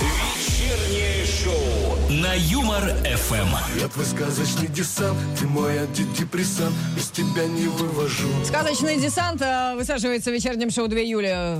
Вечернее 0.00 1.24
шоу 1.24 1.93
на 2.10 2.34
Юмор 2.34 2.82
ФМ. 3.02 3.80
Я 3.80 3.88
твой 3.88 4.04
сказочный 4.04 4.68
десант, 4.68 5.16
ты 5.38 5.46
мой 5.46 5.78
антидепрессант, 5.78 6.74
без 6.94 7.08
тебя 7.08 7.46
не 7.46 7.66
вывожу. 7.66 8.28
Сказочный 8.44 8.98
десант 8.98 9.40
э, 9.40 9.74
высаживается 9.74 10.30
в 10.30 10.34
вечернем 10.34 10.70
шоу 10.70 10.86
2 10.88 10.98
июля 10.98 11.56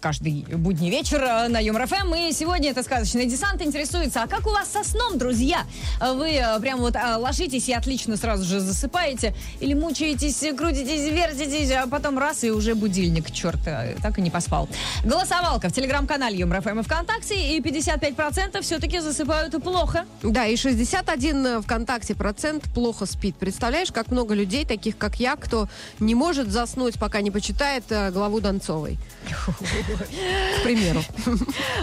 каждый 0.00 0.44
будний 0.56 0.90
вечер 0.90 1.22
э, 1.22 1.48
на 1.48 1.58
Юмор 1.58 1.86
ФМ. 1.86 2.14
И 2.14 2.32
сегодня 2.32 2.70
это 2.70 2.82
сказочный 2.82 3.26
десант 3.26 3.60
интересуется, 3.62 4.22
а 4.22 4.26
как 4.28 4.46
у 4.46 4.50
вас 4.50 4.70
со 4.70 4.84
сном, 4.84 5.18
друзья? 5.18 5.64
Э, 6.00 6.12
Вы 6.14 6.40
прям 6.60 6.78
вот 6.80 6.94
ложитесь 7.18 7.68
и 7.68 7.72
отлично 7.72 8.16
сразу 8.16 8.44
же 8.44 8.60
засыпаете? 8.60 9.34
Или 9.60 9.74
мучаетесь, 9.74 10.44
крутитесь, 10.56 11.10
вертитесь, 11.10 11.72
а 11.72 11.88
потом 11.88 12.18
раз 12.18 12.44
и 12.44 12.50
уже 12.50 12.74
будильник, 12.74 13.32
черт, 13.32 13.60
так 13.64 14.18
и 14.18 14.22
не 14.22 14.30
поспал. 14.30 14.68
Голосовалка 15.04 15.68
в 15.68 15.72
телеграм-канале 15.72 16.38
Юмор 16.38 16.60
ФМ 16.62 16.80
и 16.80 16.82
ВКонтакте, 16.82 17.56
и 17.56 17.60
55% 17.60 18.60
все-таки 18.62 19.00
засыпают 19.00 19.54
плохо. 19.72 20.06
Да, 20.22 20.46
и 20.46 20.56
61 20.56 21.62
ВКонтакте 21.62 22.14
процент 22.14 22.64
плохо 22.74 23.06
спит. 23.06 23.36
Представляешь, 23.36 23.90
как 23.90 24.10
много 24.10 24.34
людей, 24.34 24.64
таких 24.64 24.96
как 24.98 25.18
я, 25.20 25.36
кто 25.36 25.68
не 25.98 26.14
может 26.14 26.50
заснуть, 26.50 26.98
пока 26.98 27.20
не 27.20 27.30
почитает 27.30 27.84
э, 27.90 28.10
главу 28.10 28.40
Донцовой. 28.40 28.98
К 29.28 30.62
примеру. 30.62 31.02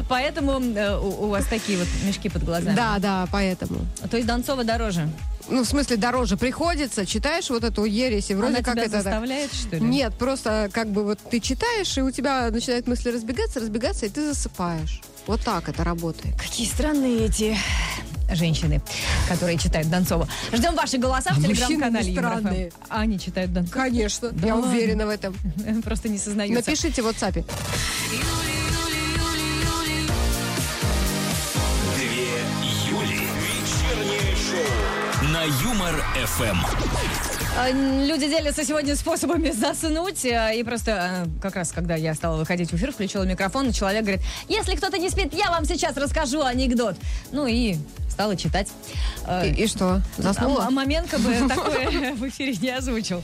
Поэтому 0.10 0.60
э, 0.60 0.98
у, 0.98 1.28
вас 1.28 1.46
такие 1.46 1.78
вот 1.78 1.88
мешки 2.06 2.30
под 2.30 2.44
глазами. 2.44 2.76
Да, 2.76 2.98
да, 3.00 3.28
поэтому. 3.32 3.80
То 4.10 4.18
есть 4.18 4.28
Донцова 4.28 4.64
дороже. 4.64 5.10
Ну, 5.50 5.64
в 5.64 5.68
смысле, 5.68 5.98
дороже 5.98 6.38
приходится, 6.38 7.06
читаешь 7.06 7.50
вот 7.50 7.64
эту 7.64 7.84
ересь, 7.84 8.30
и 8.30 8.36
вроде 8.36 8.58
Она 8.58 8.64
как 8.64 8.76
тебя 8.76 8.84
это... 8.84 8.92
так- 8.92 9.04
заставляет, 9.04 9.54
что 9.54 9.78
ли? 9.78 9.82
Нет, 9.82 10.14
просто 10.14 10.70
как 10.72 10.90
бы 10.90 11.04
вот 11.04 11.20
ты 11.32 11.40
читаешь, 11.40 11.98
и 11.98 12.02
у 12.02 12.12
тебя 12.12 12.50
начинают 12.52 12.88
мысли 12.88 13.10
разбегаться, 13.10 13.60
разбегаться, 13.60 14.06
и 14.06 14.10
ты 14.10 14.28
засыпаешь. 14.28 15.02
Вот 15.28 15.42
так 15.42 15.70
это 15.70 15.84
работает. 15.84 16.36
Какие 16.40 16.68
странные 16.68 17.26
эти 17.26 17.58
женщины, 18.32 18.82
которые 19.28 19.58
читают 19.58 19.90
Донцову. 19.90 20.28
Ждем 20.54 20.76
ваши 20.76 20.98
голоса 20.98 21.32
в 21.34 21.38
А 21.40 21.42
телеграм-канале 21.42 22.12
странные. 22.14 22.72
А 22.90 23.02
они 23.02 23.20
читают 23.20 23.54
Донцову? 23.54 23.74
Конечно, 23.82 24.30
Да 24.32 24.48
я 24.48 24.56
ладно? 24.56 24.70
уверена 24.72 25.06
в 25.06 25.10
этом. 25.10 25.36
Просто 25.84 26.10
не 26.10 26.18
сознаются. 26.18 26.56
Напишите 26.70 27.02
в 27.02 27.08
WhatsApp. 27.08 27.44
Две 31.96 32.42
Юли. 32.90 33.28
Вечернее 33.42 34.36
шоу 34.36 35.28
на 35.32 35.44
Юмор 35.64 35.96
ФМ. 36.26 36.58
А, 36.64 37.19
Люди 37.68 38.30
делятся 38.30 38.64
сегодня 38.64 38.96
способами 38.96 39.52
заснуть. 39.52 40.24
э, 40.24 40.54
И 40.58 40.64
просто 40.64 41.26
э, 41.26 41.42
как 41.42 41.56
раз, 41.56 41.72
когда 41.74 41.96
я 41.96 42.14
стала 42.14 42.38
выходить 42.38 42.72
в 42.72 42.76
эфир, 42.76 42.94
включила 42.94 43.24
микрофон, 43.24 43.70
и 43.70 43.74
человек 43.74 44.04
говорит, 44.04 44.22
если 44.48 44.76
кто-то 44.76 44.98
не 44.98 45.10
спит, 45.10 45.34
я 45.34 45.52
вам 45.52 45.66
сейчас 45.66 45.98
расскажу 45.98 46.42
анекдот. 46.42 46.96
Ну 47.34 47.48
и 47.48 47.76
стала 48.10 48.36
читать. 48.38 48.70
Э, 49.28 49.50
И, 49.50 49.64
и 49.64 49.68
что, 49.68 50.02
заснула? 50.18 50.64
А, 50.64 50.68
а 50.68 50.72
момент 50.72 51.10
как 51.10 51.20
бы 51.20 51.34
такой 51.50 52.14
в 52.14 52.28
эфире 52.30 52.56
не 52.62 52.70
озвучил. 52.70 53.24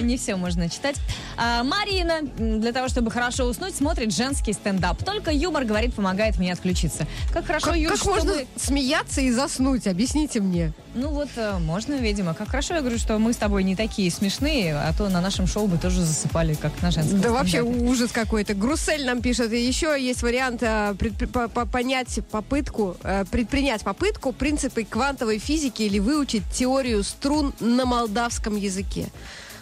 Не 0.00 0.16
все 0.16 0.36
можно 0.36 0.68
читать. 0.70 0.96
А, 1.36 1.62
Марина, 1.62 2.22
для 2.22 2.72
того, 2.72 2.88
чтобы 2.88 3.10
хорошо 3.10 3.44
уснуть, 3.44 3.76
смотрит 3.76 4.14
женский 4.14 4.54
стендап. 4.54 5.04
Только 5.04 5.30
юмор, 5.30 5.64
говорит, 5.64 5.94
помогает 5.94 6.38
мне 6.38 6.52
отключиться. 6.52 7.06
Как 7.32 7.46
хорошо, 7.46 7.66
Как, 7.66 7.76
Юль, 7.76 7.90
как 7.92 8.04
можно 8.06 8.32
смеяться 8.56 9.20
и 9.20 9.30
заснуть? 9.30 9.86
Объясните 9.86 10.40
мне. 10.40 10.72
Ну 10.94 11.08
вот, 11.08 11.28
можно, 11.60 11.94
видимо. 11.94 12.34
Как 12.34 12.48
хорошо, 12.48 12.74
я 12.74 12.80
говорю, 12.80 12.98
что 12.98 13.18
мы 13.18 13.32
с 13.32 13.36
тобой 13.36 13.64
не 13.64 13.73
такие 13.74 14.10
смешные, 14.10 14.74
а 14.76 14.92
то 14.96 15.08
на 15.08 15.20
нашем 15.20 15.46
шоу 15.46 15.66
бы 15.66 15.78
тоже 15.78 16.02
засыпали, 16.04 16.54
как 16.54 16.80
на 16.82 16.90
женском 16.90 17.20
Да 17.20 17.30
вообще 17.32 17.62
ужас 17.62 18.10
какой-то. 18.12 18.54
Грусель 18.54 19.04
нам 19.04 19.20
пишет. 19.22 19.52
И 19.52 19.66
еще 19.66 19.96
есть 20.00 20.22
вариант 20.22 20.62
э, 20.62 20.94
предпри- 20.98 21.26
по- 21.26 21.48
по- 21.48 21.66
понять 21.66 22.20
попытку, 22.30 22.96
э, 23.02 23.24
предпринять 23.30 23.82
попытку 23.82 24.32
принципы 24.32 24.84
квантовой 24.84 25.38
физики 25.38 25.82
или 25.82 25.98
выучить 25.98 26.42
теорию 26.52 27.02
струн 27.04 27.52
на 27.60 27.84
молдавском 27.86 28.56
языке. 28.56 29.08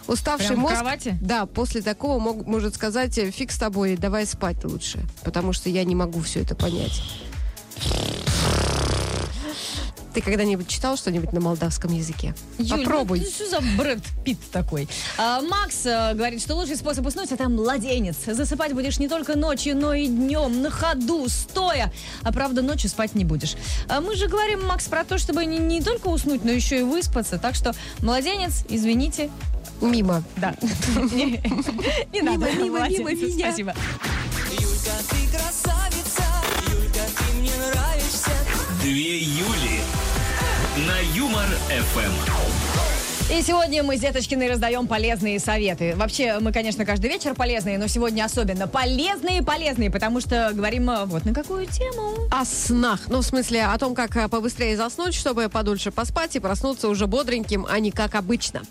Уставший 0.05 0.47
Прям 0.49 0.59
мозг, 0.59 0.75
кровати? 0.75 1.17
да, 1.21 1.45
после 1.45 1.81
такого 1.81 2.19
мог- 2.19 2.45
может 2.45 2.75
сказать, 2.75 3.13
фиг 3.15 3.51
с 3.51 3.57
тобой, 3.57 3.95
давай 3.95 4.25
спать 4.25 4.63
лучше, 4.65 4.99
потому 5.23 5.53
что 5.53 5.69
я 5.69 5.83
не 5.85 5.95
могу 5.95 6.19
все 6.21 6.41
это 6.41 6.55
понять. 6.55 7.01
Ты 10.13 10.21
когда-нибудь 10.21 10.67
читал 10.67 10.95
что-нибудь 10.95 11.33
на 11.33 11.39
молдавском 11.39 11.91
языке? 11.91 12.35
Юль, 12.59 12.83
Попробуй. 12.83 13.19
ну, 13.19 13.25
что 13.25 13.49
за 13.49 13.61
Брэд 13.77 13.99
Питт 14.23 14.39
такой? 14.51 14.87
А, 15.17 15.41
Макс 15.41 15.85
э, 15.85 16.13
говорит, 16.13 16.41
что 16.41 16.55
лучший 16.55 16.75
способ 16.75 17.05
уснуть 17.07 17.31
это 17.31 17.49
младенец. 17.49 18.17
Засыпать 18.27 18.73
будешь 18.73 18.99
не 18.99 19.07
только 19.07 19.35
ночью, 19.35 19.75
но 19.75 19.93
и 19.93 20.07
днем, 20.07 20.61
на 20.61 20.69
ходу, 20.69 21.27
стоя. 21.29 21.91
А 22.21 22.31
правда, 22.31 22.61
ночью 22.61 22.89
спать 22.91 23.15
не 23.15 23.25
будешь. 23.25 23.55
А 23.89 24.01
мы 24.01 24.15
же 24.15 24.27
говорим, 24.27 24.65
Макс, 24.67 24.85
про 24.87 25.03
то, 25.03 25.17
чтобы 25.17 25.45
не, 25.45 25.57
не 25.57 25.81
только 25.81 26.07
уснуть, 26.09 26.45
но 26.45 26.51
еще 26.51 26.79
и 26.79 26.83
выспаться. 26.83 27.39
Так 27.39 27.55
что, 27.55 27.73
младенец, 27.99 28.65
извините, 28.69 29.31
Мимо. 29.81 30.23
да. 30.37 30.55
Не 30.95 32.21
надо. 32.21 32.51
мимо, 32.53 32.87
мимо 32.87 33.11
меня. 33.11 33.47
Спасибо. 33.47 33.73
Юлька, 34.51 34.91
ты 35.09 35.27
красавица, 35.35 36.23
Юлька, 36.71 36.99
ты 37.17 37.37
мне 37.39 37.51
нравишься. 37.57 38.31
Две 38.81 39.17
Юли 39.19 39.62
Юмор 41.33 41.49
ФМ. 41.69 42.62
И 43.31 43.41
сегодня 43.41 43.83
мы 43.83 43.97
с 43.97 44.01
Деточкиной 44.01 44.49
раздаем 44.49 44.85
полезные 44.85 45.39
советы. 45.39 45.93
Вообще, 45.95 46.39
мы, 46.39 46.51
конечно, 46.51 46.85
каждый 46.85 47.09
вечер 47.09 47.33
полезные, 47.33 47.77
но 47.77 47.87
сегодня 47.87 48.25
особенно 48.25 48.67
полезные-полезные, 48.67 49.89
потому 49.89 50.19
что 50.19 50.51
говорим 50.53 50.89
э, 50.89 51.05
вот 51.05 51.25
на 51.25 51.33
какую 51.33 51.65
тему. 51.65 52.27
О 52.29 52.45
снах. 52.45 52.99
Ну, 53.07 53.21
в 53.21 53.25
смысле, 53.25 53.65
о 53.65 53.77
том, 53.79 53.95
как 53.95 54.15
э, 54.17 54.27
побыстрее 54.27 54.75
заснуть, 54.77 55.15
чтобы 55.15 55.49
подольше 55.49 55.89
поспать 55.89 56.35
и 56.35 56.39
проснуться 56.39 56.89
уже 56.89 57.07
бодреньким, 57.07 57.65
а 57.67 57.79
не 57.79 57.91
как 57.91 58.15
обычно. 58.15 58.61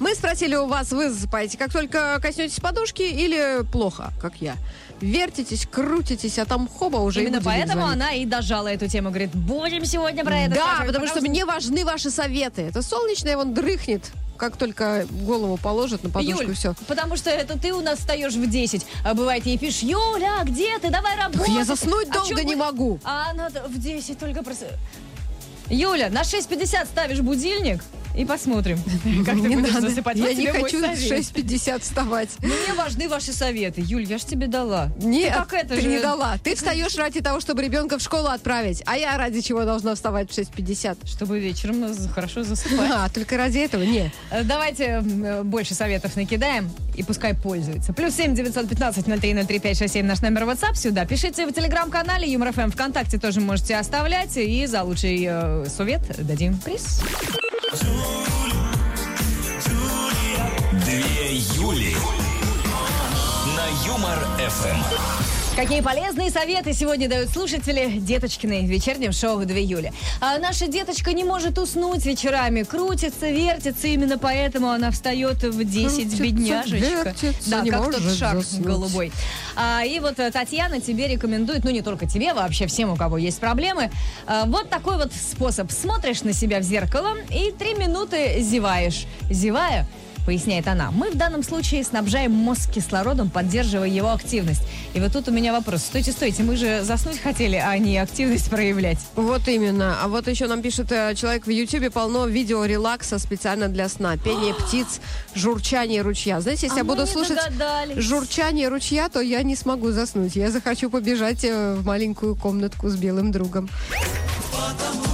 Мы 0.00 0.14
спросили 0.14 0.56
у 0.56 0.66
вас, 0.66 0.90
вы 0.90 1.10
засыпаете, 1.10 1.58
как 1.58 1.70
только 1.72 2.18
коснетесь 2.20 2.58
подушки 2.60 3.02
или 3.02 3.62
плохо, 3.70 4.10
как 4.20 4.36
я? 4.40 4.56
Вертитесь, 5.00 5.64
крутитесь, 5.66 6.38
а 6.40 6.44
там 6.44 6.66
хоба 6.66 6.96
уже 6.96 7.22
Именно 7.22 7.40
поэтому 7.40 7.82
звонит. 7.82 8.02
она 8.02 8.12
и 8.14 8.24
дожала 8.26 8.68
эту 8.68 8.88
тему. 8.88 9.10
Говорит, 9.10 9.30
будем 9.32 9.84
сегодня 9.84 10.24
про 10.24 10.40
это 10.40 10.56
Да, 10.56 10.84
потому 10.86 11.06
что 11.06 11.20
мне 11.20 11.44
важны 11.44 11.84
ваши 11.84 12.10
советы. 12.10 12.62
Это 12.62 12.82
солнечное, 12.82 13.36
вон 13.36 13.54
дрыхнет, 13.54 14.07
как 14.38 14.56
только 14.56 15.06
голову 15.10 15.58
положит 15.58 16.02
на 16.04 16.10
подушку, 16.10 16.44
Юль, 16.44 16.54
все. 16.54 16.74
потому 16.86 17.16
что 17.16 17.28
это 17.28 17.58
ты 17.58 17.74
у 17.74 17.80
нас 17.80 17.98
встаешь 17.98 18.34
в 18.34 18.48
10, 18.48 18.86
а 19.04 19.14
бывает 19.14 19.44
ей 19.44 19.58
пишешь, 19.58 19.82
Юля, 19.82 20.38
а 20.40 20.44
где 20.44 20.78
ты, 20.78 20.90
давай 20.90 21.16
работай. 21.16 21.52
я 21.52 21.64
заснуть 21.64 22.08
А 22.10 22.14
долго 22.14 22.44
не 22.44 22.56
могу. 22.56 23.00
А 23.04 23.30
она 23.30 23.48
в 23.48 23.78
10 23.78 24.18
только 24.18 24.42
просто... 24.42 24.66
Юля, 25.68 26.08
на 26.08 26.22
6.50 26.22 26.86
ставишь 26.86 27.20
будильник 27.20 27.82
и 28.16 28.24
посмотрим, 28.24 28.78
как 29.24 29.34
ты 29.36 29.48
будешь 29.50 29.74
надо. 29.74 29.88
засыпать. 29.88 30.16
Я 30.16 30.32
не 30.34 30.46
хочу 30.46 30.78
в 30.78 30.80
совет. 30.80 30.98
6.50 30.98 31.80
вставать. 31.80 32.30
Мне 32.40 32.74
важны 32.76 33.08
ваши 33.08 33.32
советы. 33.32 33.82
Юль, 33.84 34.04
я 34.04 34.18
ж 34.18 34.22
тебе 34.24 34.46
дала. 34.46 34.88
Нет, 35.00 35.34
как 35.34 35.52
это 35.54 35.74
ты 35.76 35.80
же? 35.82 35.88
не 35.88 36.00
дала. 36.00 36.36
Ты 36.42 36.54
встаешь 36.56 36.96
ради 36.96 37.20
того, 37.20 37.40
чтобы 37.40 37.62
ребенка 37.62 37.98
в 37.98 38.02
школу 38.02 38.28
отправить. 38.28 38.82
А 38.86 38.96
я 38.96 39.16
ради 39.16 39.40
чего 39.40 39.64
должна 39.64 39.94
вставать 39.94 40.30
в 40.30 40.38
6.50? 40.38 41.06
Чтобы 41.06 41.38
вечером 41.38 41.84
хорошо 42.14 42.42
засыпать. 42.44 42.90
А, 42.92 43.08
только 43.08 43.36
ради 43.36 43.58
этого? 43.58 43.82
Не. 43.82 44.12
Э, 44.30 44.42
Давайте 44.42 45.02
э, 45.04 45.42
больше 45.42 45.74
советов 45.74 46.16
накидаем 46.16 46.70
и 46.96 47.02
пускай 47.02 47.34
пользуются. 47.34 47.92
Плюс 47.92 48.14
семь 48.14 48.34
девятьсот 48.34 48.68
пятнадцать 48.68 49.06
ноль 49.06 49.20
три 49.20 49.34
ноль 49.34 49.46
три 49.46 49.58
пять 49.60 49.78
шесть 49.78 49.94
семь 49.94 50.06
наш 50.06 50.20
номер 50.22 50.42
WhatsApp 50.44 50.74
сюда. 50.74 51.04
Пишите 51.06 51.46
в 51.46 51.52
телеграм-канале 51.52 52.30
Юмор 52.30 52.52
ФМ 52.52 52.70
ВКонтакте 52.70 53.18
тоже 53.18 53.40
можете 53.40 53.76
оставлять. 53.76 54.36
И 54.36 54.66
за 54.66 54.82
лучший 54.82 55.24
э, 55.28 55.66
совет 55.68 56.02
дадим 56.26 56.58
приз. 56.58 57.00
Две 60.86 61.34
Юли 61.34 61.94
на 63.56 63.66
Юмор 63.86 64.18
ФМ. 64.38 65.47
Какие 65.58 65.80
полезные 65.80 66.30
советы 66.30 66.72
сегодня 66.72 67.08
дают 67.08 67.30
слушатели 67.30 67.98
Деточкиной 67.98 68.60
в 68.62 68.70
вечернем 68.70 69.10
шоу 69.10 69.44
2 69.44 69.56
июля. 69.58 69.92
А 70.20 70.38
наша 70.38 70.68
деточка 70.68 71.12
не 71.12 71.24
может 71.24 71.58
уснуть 71.58 72.06
вечерами, 72.06 72.62
крутится, 72.62 73.28
вертится, 73.28 73.88
именно 73.88 74.18
поэтому 74.18 74.68
она 74.68 74.92
встает 74.92 75.42
в 75.42 75.64
10, 75.64 75.96
Крутится, 75.96 76.22
бедняжечка. 76.22 76.76
вертится, 76.76 77.50
да, 77.50 77.64
как 77.64 77.90
тот 77.90 78.02
шар 78.16 78.36
заснуть. 78.36 78.62
голубой. 78.64 79.12
А, 79.56 79.82
и 79.84 79.98
вот 79.98 80.20
э, 80.20 80.30
Татьяна 80.30 80.80
тебе 80.80 81.08
рекомендует, 81.08 81.64
ну 81.64 81.70
не 81.70 81.82
только 81.82 82.06
тебе, 82.06 82.34
вообще 82.34 82.68
всем, 82.68 82.90
у 82.90 82.96
кого 82.96 83.18
есть 83.18 83.40
проблемы, 83.40 83.90
а, 84.28 84.44
вот 84.44 84.70
такой 84.70 84.96
вот 84.96 85.12
способ. 85.12 85.72
Смотришь 85.72 86.22
на 86.22 86.34
себя 86.34 86.60
в 86.60 86.62
зеркало 86.62 87.16
и 87.30 87.50
три 87.50 87.74
минуты 87.74 88.42
зеваешь. 88.42 89.06
Зевая, 89.28 89.88
поясняет 90.28 90.68
она. 90.68 90.90
Мы 90.90 91.10
в 91.10 91.16
данном 91.16 91.42
случае 91.42 91.82
снабжаем 91.82 92.32
мозг 92.32 92.70
кислородом, 92.70 93.30
поддерживая 93.30 93.88
его 93.88 94.12
активность. 94.12 94.60
И 94.92 95.00
вот 95.00 95.14
тут 95.14 95.26
у 95.28 95.30
меня 95.30 95.54
вопрос. 95.54 95.80
Стойте, 95.80 96.12
стойте, 96.12 96.42
мы 96.42 96.54
же 96.54 96.82
заснуть 96.84 97.18
хотели, 97.18 97.56
а 97.56 97.78
не 97.78 97.96
активность 97.96 98.50
проявлять. 98.50 98.98
Вот 99.16 99.48
именно. 99.48 99.96
А 100.02 100.08
вот 100.08 100.28
еще 100.28 100.46
нам 100.46 100.60
пишет 100.60 100.92
э, 100.92 101.14
человек 101.14 101.46
в 101.46 101.50
Ютьюбе 101.50 101.88
полно 101.90 102.26
видео 102.26 102.66
релакса 102.66 103.18
специально 103.18 103.68
для 103.68 103.88
сна. 103.88 104.18
Пение 104.18 104.52
птиц, 104.60 105.00
журчание 105.34 106.02
ручья. 106.02 106.42
Знаете, 106.42 106.66
если 106.66 106.80
А 106.80 106.80
я 106.80 106.84
буду 106.84 107.06
слушать 107.06 107.38
догадались. 107.38 107.96
журчание 107.96 108.68
ручья, 108.68 109.08
то 109.08 109.22
я 109.22 109.42
не 109.42 109.56
смогу 109.56 109.92
заснуть. 109.92 110.36
Я 110.36 110.50
захочу 110.50 110.90
побежать 110.90 111.42
э, 111.42 111.74
в 111.74 111.86
маленькую 111.86 112.36
комнатку 112.36 112.90
с 112.90 112.96
белым 112.96 113.32
другом. 113.32 113.70
Потому 114.52 115.07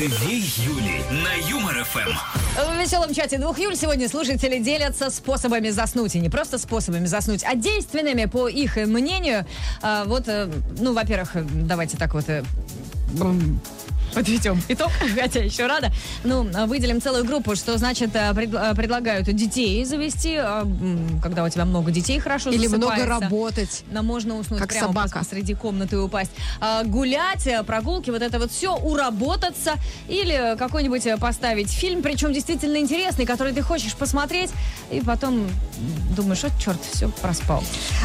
Две 0.00 0.38
Юли 0.38 1.02
на 1.10 1.46
Юмор 1.46 1.84
ФМ. 1.84 2.08
В 2.56 2.80
веселом 2.80 3.12
чате 3.12 3.36
двух 3.36 3.58
Юль 3.58 3.76
сегодня 3.76 4.08
слушатели 4.08 4.58
делятся 4.58 5.10
способами 5.10 5.68
заснуть. 5.68 6.14
И 6.14 6.20
не 6.20 6.30
просто 6.30 6.56
способами 6.56 7.04
заснуть, 7.04 7.44
а 7.44 7.54
действенными, 7.54 8.24
по 8.24 8.48
их 8.48 8.76
мнению. 8.76 9.44
А, 9.82 10.06
вот, 10.06 10.26
э, 10.26 10.50
ну, 10.78 10.94
во-первых, 10.94 11.36
э, 11.36 11.42
давайте 11.42 11.98
так 11.98 12.14
вот... 12.14 12.24
э, 14.10 14.14
Подведем 14.14 14.60
итог, 14.68 14.90
хотя 15.20 15.40
еще 15.40 15.66
рано. 15.66 15.90
Ну, 16.24 16.44
выделим 16.66 17.00
целую 17.00 17.24
группу, 17.24 17.54
что 17.56 17.76
значит 17.78 18.10
э, 18.14 18.32
пред- 18.34 18.54
э, 18.54 18.74
предлагают 18.74 19.26
детей 19.34 19.84
завести, 19.84 20.34
м, 20.34 21.20
когда 21.22 21.44
у 21.44 21.48
тебя 21.48 21.64
много 21.64 21.90
детей 21.90 22.18
хорошо 22.20 22.50
Или 22.50 22.66
много 22.66 23.04
работать. 23.06 23.84
Но 23.90 24.02
можно 24.02 24.36
уснуть 24.36 24.60
Как 24.60 24.68
прямо 24.70 24.88
собака. 24.88 25.18
посреди 25.20 25.54
комнаты 25.54 25.96
и 25.96 25.98
упасть. 25.98 26.30
А, 26.60 26.84
гулять, 26.84 27.46
э, 27.46 27.62
прогулки, 27.62 28.10
вот 28.10 28.22
это 28.22 28.38
вот 28.38 28.50
все, 28.50 28.74
уработаться. 28.76 29.74
Или 30.08 30.56
какой-нибудь 30.58 31.06
э, 31.06 31.16
поставить 31.16 31.70
фильм, 31.70 32.02
причем 32.02 32.32
действительно 32.32 32.76
интересный, 32.78 33.26
который 33.26 33.52
ты 33.52 33.62
хочешь 33.62 33.94
посмотреть. 33.94 34.50
И 34.90 35.00
потом 35.00 35.46
думаешь, 36.16 36.42
вот 36.42 36.52
черт, 36.58 36.78
все, 36.92 37.08
проспал. 37.22 37.62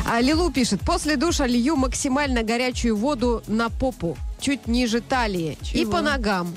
А 0.10 0.22
Лилу 0.22 0.52
пишет, 0.52 0.82
после 0.82 1.18
душа 1.18 1.48
лью 1.48 1.76
максимально 1.76 2.44
горячую 2.44 2.96
воду 2.96 3.44
на 3.48 3.70
попу, 3.70 4.18
чуть 4.46 4.68
ниже 4.68 5.02
талии 5.02 5.58
и 5.74 5.80
Чего? 5.80 5.92
по 5.94 6.02
ногам. 6.02 6.54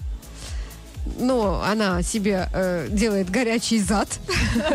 Ну, 1.19 1.55
она 1.63 2.03
себе 2.03 2.51
э, 2.53 2.89
делает 2.91 3.31
горячий 3.31 3.79
зад. 3.79 4.09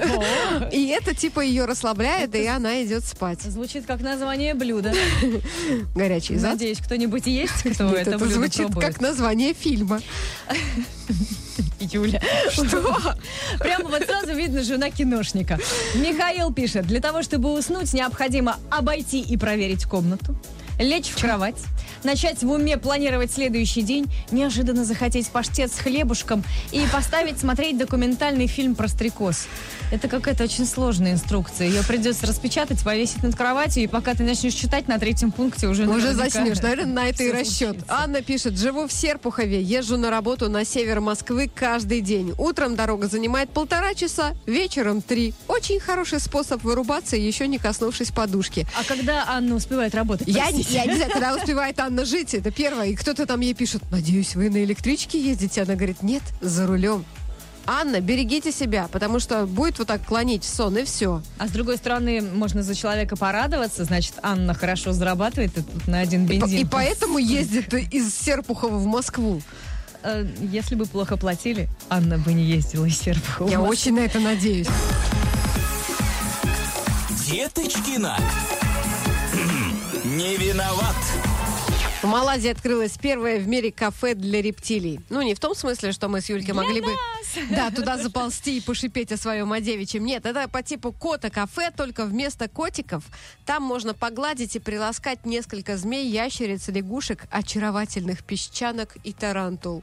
И 0.72 0.88
это 0.88 1.14
типа 1.14 1.42
ее 1.42 1.66
расслабляет, 1.66 2.34
и 2.34 2.48
она 2.48 2.84
идет 2.84 3.04
спать. 3.04 3.42
Звучит 3.42 3.86
как 3.86 4.02
название 4.02 4.56
блюда. 4.56 4.96
Горячий 5.96 6.38
зад. 6.38 6.54
Надеюсь, 6.54 6.80
кто-нибудь 6.80 7.28
есть, 7.28 7.62
кто 7.74 7.94
это, 7.94 8.18
блюдо 8.18 8.34
звучит 8.34 8.74
как 8.74 9.00
название 9.00 9.54
фильма. 9.54 10.02
Юля. 11.80 12.20
Что? 12.50 13.16
Прямо 13.60 13.90
вот 13.90 14.04
сразу 14.06 14.34
видно 14.34 14.64
жена 14.64 14.90
киношника. 14.90 15.60
Михаил 15.94 16.52
пишет, 16.52 16.88
для 16.88 17.00
того, 17.00 17.22
чтобы 17.22 17.54
уснуть, 17.54 17.94
необходимо 17.94 18.58
обойти 18.72 19.22
и 19.22 19.38
проверить 19.38 19.86
комнату, 19.86 20.36
лечь 20.80 21.10
в 21.10 21.20
кровать, 21.22 21.58
начать 22.04 22.44
в 22.44 22.50
уме 22.50 22.78
планировать 22.78 23.32
следующий 23.32 23.82
день, 23.82 24.06
неожиданно 24.32 24.86
захотеть 24.86 25.28
паштет 25.30 25.72
с 25.72 25.78
хлебушком 25.78 26.44
и 26.72 26.86
поставить 26.92 27.40
смотреть 27.40 27.78
документальный 27.78 28.48
фильм 28.48 28.76
про 28.76 28.88
стрекоз. 28.88 29.48
Это 29.92 30.08
какая-то 30.08 30.44
очень 30.44 30.66
сложная 30.66 31.12
инструкция. 31.12 31.68
Ее 31.68 31.84
придется 31.84 32.26
распечатать, 32.26 32.84
повесить 32.84 33.24
над 33.24 33.36
кроватью, 33.36 33.84
и 33.84 33.88
пока 33.88 34.14
ты 34.16 34.24
начнешь 34.24 34.54
читать, 34.54 34.88
на 34.88 34.98
третьем 34.98 35.32
пункте 35.32 35.68
уже 35.68 35.88
Уже 35.88 36.14
заснешь. 36.14 36.60
Наверное, 36.62 36.94
на 36.94 37.10
это 37.10 37.24
и 37.24 37.32
расчет. 37.32 37.70
случится. 37.70 37.86
Анна 37.88 38.22
пишет, 38.22 38.58
живу 38.58 38.88
в 38.88 38.92
Серпухове, 38.92 39.62
езжу 39.62 39.98
на 39.98 40.10
работу 40.10 40.50
на 40.50 40.66
север 40.66 41.00
Москвы 41.00 41.50
каждый 41.54 42.02
день. 42.02 42.34
Утром 42.38 42.76
дорога 42.76 43.08
занимает 43.08 43.50
полтора 43.50 43.94
часа, 43.94 44.34
вечером 44.46 45.02
три. 45.02 45.34
Очень 45.48 45.80
хороший 45.80 46.20
способ 46.20 46.64
вырубаться, 46.64 47.16
еще 47.16 47.48
не 47.48 47.60
коснувшись 47.60 48.12
подушки. 48.12 48.66
А 48.80 48.84
когда 48.84 49.26
Анна 49.28 49.56
успевает 49.56 49.94
работать? 49.94 50.28
Я, 50.28 50.52
Простите. 50.64 50.80
я 50.80 50.86
не 50.86 50.96
знаю, 50.96 51.12
когда 51.12 51.36
успевает 51.36 51.80
Анна 51.80 52.06
жить, 52.06 52.34
это 52.34 52.52
первое. 52.52 52.88
И 52.88 52.96
кто-то 52.96 53.26
там 53.26 53.40
ей 53.42 53.54
пишет, 53.54 53.84
надеюсь, 53.92 54.36
вы 54.36 54.50
на 54.50 54.64
электричке 54.64 55.20
ездите? 55.22 55.62
Она 55.62 55.76
говорит, 55.76 56.02
нет, 56.04 56.24
за 56.42 56.68
рулем. 56.68 57.06
Анна, 57.66 58.02
берегите 58.02 58.52
себя, 58.52 58.90
потому 58.92 59.20
что 59.20 59.46
будет 59.46 59.80
вот 59.80 59.88
так 59.88 60.06
клонить 60.06 60.44
в 60.44 60.50
сон, 60.54 60.78
и 60.78 60.84
все. 60.84 61.22
А 61.38 61.48
с 61.48 61.52
другой 61.52 61.78
стороны, 61.78 62.22
можно 62.22 62.62
за 62.62 62.76
человека 62.76 63.16
порадоваться, 63.16 63.86
значит, 63.86 64.16
Анна 64.22 64.54
хорошо 64.54 64.92
зарабатывает 64.92 65.58
и 65.58 65.62
тут 65.62 65.88
на 65.88 66.00
один 66.00 66.26
И, 66.26 66.40
бензин. 66.40 66.60
и 66.60 66.66
поэтому 66.66 67.20
ездит 67.20 67.74
из 67.74 68.14
Серпухова 68.14 68.76
в 68.78 68.86
Москву. 68.86 69.42
Э, 70.04 70.28
Если 70.42 70.76
бы 70.76 70.86
плохо 70.86 71.16
платили, 71.16 71.70
Анна 71.90 72.18
бы 72.18 72.34
не 72.34 72.44
ездила 72.44 72.84
из 72.86 73.00
Серпухова. 73.00 73.50
Я 73.50 73.62
очень 73.62 73.96
на 73.96 74.00
это 74.00 74.20
надеюсь. 74.20 74.68
Деточкина. 77.32 78.18
Не 80.16 80.38
виноват. 80.38 80.96
В 82.04 82.06
Малайзии 82.06 82.52
открылось 82.52 83.00
первое 83.00 83.40
в 83.40 83.48
мире 83.48 83.72
кафе 83.72 84.14
для 84.14 84.44
рептилий. 84.44 85.00
Ну, 85.10 85.24
не 85.24 85.34
в 85.34 85.40
том 85.40 85.56
смысле, 85.56 85.92
что 85.92 86.08
мы 86.08 86.22
с 86.22 86.30
Юлькой 86.30 86.54
могли 86.54 86.82
бы 86.82 86.92
да, 87.50 87.72
туда 87.72 87.98
заползти 87.98 88.58
и 88.58 88.62
пошипеть 88.62 89.12
о 89.12 89.18
своем 89.18 89.52
одевичьем. 89.52 90.06
Нет, 90.06 90.28
это 90.28 90.48
по 90.48 90.62
типу 90.62 90.92
кота-кафе, 90.92 91.72
только 91.76 92.06
вместо 92.06 92.48
котиков 92.48 93.04
там 93.48 93.64
можно 93.64 93.96
погладить 93.96 94.56
и 94.56 94.60
приласкать 94.60 95.26
несколько 95.26 95.78
змей, 95.78 96.08
ящериц, 96.08 96.68
лягушек, 96.68 97.24
очаровательных 97.32 98.24
песчанок 98.24 98.96
и 99.04 99.14
тарантул. 99.14 99.82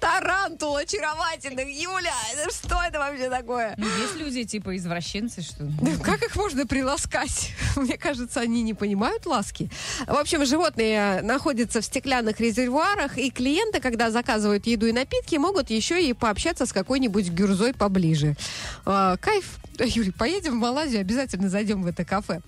Тарантул 0.00 0.76
очаровательных! 0.76 1.68
Юля, 1.68 2.14
что 2.50 2.80
это 2.82 2.98
вообще 2.98 3.28
такое? 3.28 3.74
Ну, 3.76 3.86
есть 3.86 4.16
люди, 4.16 4.44
типа, 4.44 4.76
извращенцы, 4.76 5.42
что... 5.42 5.64
Да 5.64 5.92
Как 6.02 6.22
их 6.22 6.36
можно 6.36 6.66
приласкать? 6.66 7.52
Мне 7.76 7.96
кажется, 7.96 8.40
они 8.40 8.62
не 8.62 8.74
понимают 8.74 9.26
ласки. 9.26 9.70
В 10.06 10.14
общем, 10.16 10.44
животные 10.44 11.22
находятся 11.22 11.80
в 11.80 11.84
стеклянных 11.84 12.40
резервуарах, 12.40 13.18
и 13.18 13.30
клиенты, 13.30 13.80
когда 13.80 14.10
заказывают 14.10 14.66
еду 14.66 14.86
и 14.86 14.92
напитки, 14.92 15.36
могут 15.36 15.70
еще 15.70 16.02
и 16.02 16.12
пообщаться 16.12 16.66
с 16.66 16.72
какой-нибудь 16.72 17.30
гюрзой 17.30 17.74
поближе. 17.74 18.36
А, 18.84 19.16
кайф. 19.16 19.58
Юль, 19.78 20.12
поедем 20.12 20.52
в 20.52 20.56
Малайзию, 20.56 21.00
обязательно 21.00 21.48
зайдем 21.48 21.82
в 21.82 21.86
это 21.86 22.04
кафе. 22.04 22.40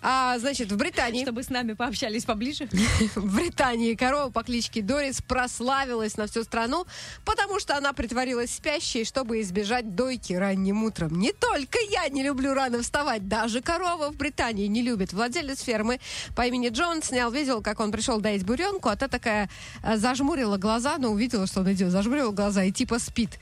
А, 0.00 0.38
значит, 0.38 0.70
в 0.72 0.76
Британии... 0.76 1.22
Чтобы 1.22 1.42
с 1.42 1.48
нами 1.48 1.74
пообщались 1.74 2.24
поближе. 2.24 2.68
В 3.14 3.36
Британии 3.36 3.94
корова 3.94 4.30
по 4.30 4.42
кличке 4.42 4.82
Дорис 4.82 5.20
прославилась 5.22 6.16
на 6.16 6.26
всю 6.32 6.44
страну, 6.44 6.86
потому 7.24 7.60
что 7.60 7.76
она 7.76 7.92
притворилась 7.92 8.54
спящей, 8.54 9.04
чтобы 9.04 9.42
избежать 9.42 9.94
дойки 9.94 10.32
ранним 10.32 10.82
утром. 10.82 11.18
Не 11.18 11.32
только 11.32 11.78
я 11.90 12.08
не 12.08 12.22
люблю 12.22 12.54
рано 12.54 12.80
вставать, 12.80 13.28
даже 13.28 13.60
корова 13.60 14.10
в 14.10 14.16
Британии 14.16 14.66
не 14.66 14.82
любит. 14.82 15.12
Владелец 15.12 15.60
фермы 15.60 16.00
по 16.34 16.46
имени 16.46 16.70
Джон 16.70 17.02
снял 17.02 17.30
видео, 17.30 17.60
как 17.60 17.80
он 17.80 17.92
пришел 17.92 18.20
доить 18.20 18.44
буренку, 18.44 18.88
а 18.88 18.96
та 18.96 19.08
такая 19.08 19.50
э, 19.82 19.98
зажмурила 19.98 20.56
глаза, 20.56 20.96
но 20.98 21.10
увидела, 21.10 21.46
что 21.46 21.60
он 21.60 21.72
идет, 21.72 21.90
зажмурила 21.90 22.32
глаза 22.32 22.64
и 22.64 22.72
типа 22.72 22.98
спит. 22.98 23.38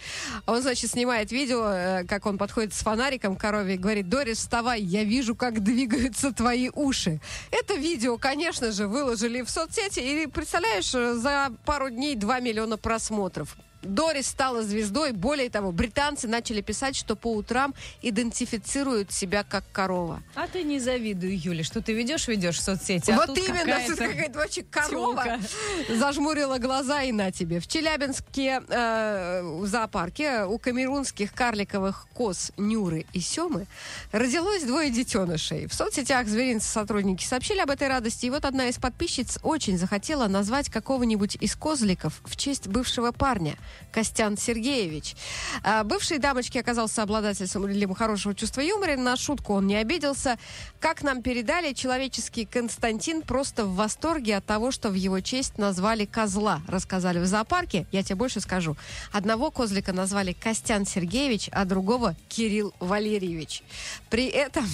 Он, 0.46 0.60
значит, 0.60 0.90
снимает 0.90 1.30
видео, 1.30 1.64
э, 1.66 2.04
как 2.04 2.26
он 2.26 2.38
подходит 2.38 2.74
с 2.74 2.82
фонариком 2.82 3.36
к 3.36 3.40
корове 3.40 3.74
и 3.74 3.78
говорит, 3.78 4.08
Дорис, 4.08 4.38
вставай, 4.38 4.82
я 4.82 5.04
вижу, 5.04 5.36
как 5.36 5.62
двигаются 5.62 6.32
твои 6.32 6.70
уши. 6.74 7.20
Это 7.52 7.74
видео, 7.74 8.18
конечно 8.18 8.72
же, 8.72 8.88
выложили 8.88 9.42
в 9.42 9.50
соцсети, 9.50 10.00
и, 10.00 10.26
представляешь, 10.26 10.92
э, 10.92 11.14
за 11.14 11.52
пару 11.64 11.88
дней 11.88 12.16
2 12.16 12.40
миллиона 12.40 12.79
просмотров. 12.80 13.56
Дорис 13.82 14.26
стала 14.26 14.62
звездой. 14.62 15.12
Более 15.12 15.50
того, 15.50 15.72
британцы 15.72 16.28
начали 16.28 16.60
писать, 16.60 16.96
что 16.96 17.16
по 17.16 17.32
утрам 17.34 17.74
идентифицируют 18.02 19.12
себя 19.12 19.42
как 19.42 19.64
корова. 19.72 20.22
А 20.34 20.46
ты 20.46 20.62
не 20.62 20.78
завидуй, 20.78 21.34
Юля, 21.34 21.64
что 21.64 21.80
ты 21.82 21.92
ведешь-ведешь 21.92 22.58
в 22.58 22.62
соцсети. 22.62 23.10
а 23.10 23.16
вот 23.16 23.36
именно, 23.38 23.58
какая-то 23.60 23.88
тут 23.96 24.06
какая-то 24.06 24.38
вообще 24.38 24.62
корова. 24.62 25.24
тёлка. 25.24 25.40
Зажмурила 25.88 26.58
глаза 26.58 27.02
и 27.02 27.12
на 27.12 27.32
тебе. 27.32 27.60
В 27.60 27.66
Челябинске 27.66 28.62
э, 28.68 29.42
в 29.42 29.66
зоопарке 29.66 30.44
у 30.44 30.58
камерунских 30.58 31.32
карликовых 31.32 32.06
коз 32.14 32.52
Нюры 32.56 33.06
и 33.12 33.20
Семы 33.20 33.66
родилось 34.12 34.62
двое 34.64 34.90
детенышей. 34.90 35.66
В 35.66 35.74
соцсетях 35.74 36.26
зверинцы 36.26 36.68
сотрудники 36.68 37.24
сообщили 37.24 37.60
об 37.60 37.70
этой 37.70 37.88
радости. 37.88 38.26
И 38.26 38.30
вот 38.30 38.44
одна 38.44 38.68
из 38.68 38.76
подписчиц 38.76 39.38
очень 39.42 39.78
захотела 39.78 40.26
назвать 40.28 40.68
какого-нибудь 40.68 41.36
из 41.40 41.56
козликов 41.56 42.20
в 42.24 42.36
честь 42.36 42.68
бывшего 42.68 43.12
парня, 43.12 43.56
Костян 43.92 44.36
Сергеевич. 44.36 45.16
А, 45.62 45.84
бывший 45.84 46.18
дамочке 46.18 46.60
оказался 46.60 47.02
обладателем 47.02 47.94
хорошего 47.94 48.34
чувства 48.34 48.60
юмора. 48.60 48.96
На 48.96 49.16
шутку 49.16 49.54
он 49.54 49.66
не 49.66 49.76
обиделся. 49.76 50.38
Как 50.78 51.02
нам 51.02 51.22
передали, 51.22 51.72
человеческий 51.72 52.44
Константин 52.44 53.22
просто 53.22 53.64
в 53.64 53.74
восторге 53.74 54.36
от 54.36 54.44
того, 54.44 54.70
что 54.70 54.90
в 54.90 54.94
его 54.94 55.20
честь 55.20 55.58
назвали 55.58 56.04
козла. 56.04 56.62
Рассказали 56.68 57.18
в 57.18 57.26
зоопарке. 57.26 57.86
Я 57.92 58.02
тебе 58.02 58.16
больше 58.16 58.40
скажу. 58.40 58.76
Одного 59.12 59.50
козлика 59.50 59.92
назвали 59.92 60.32
Костян 60.32 60.86
Сергеевич, 60.86 61.48
а 61.52 61.64
другого 61.64 62.14
Кирилл 62.28 62.74
Валерьевич. 62.80 63.62
При 64.08 64.26
этом, 64.26 64.66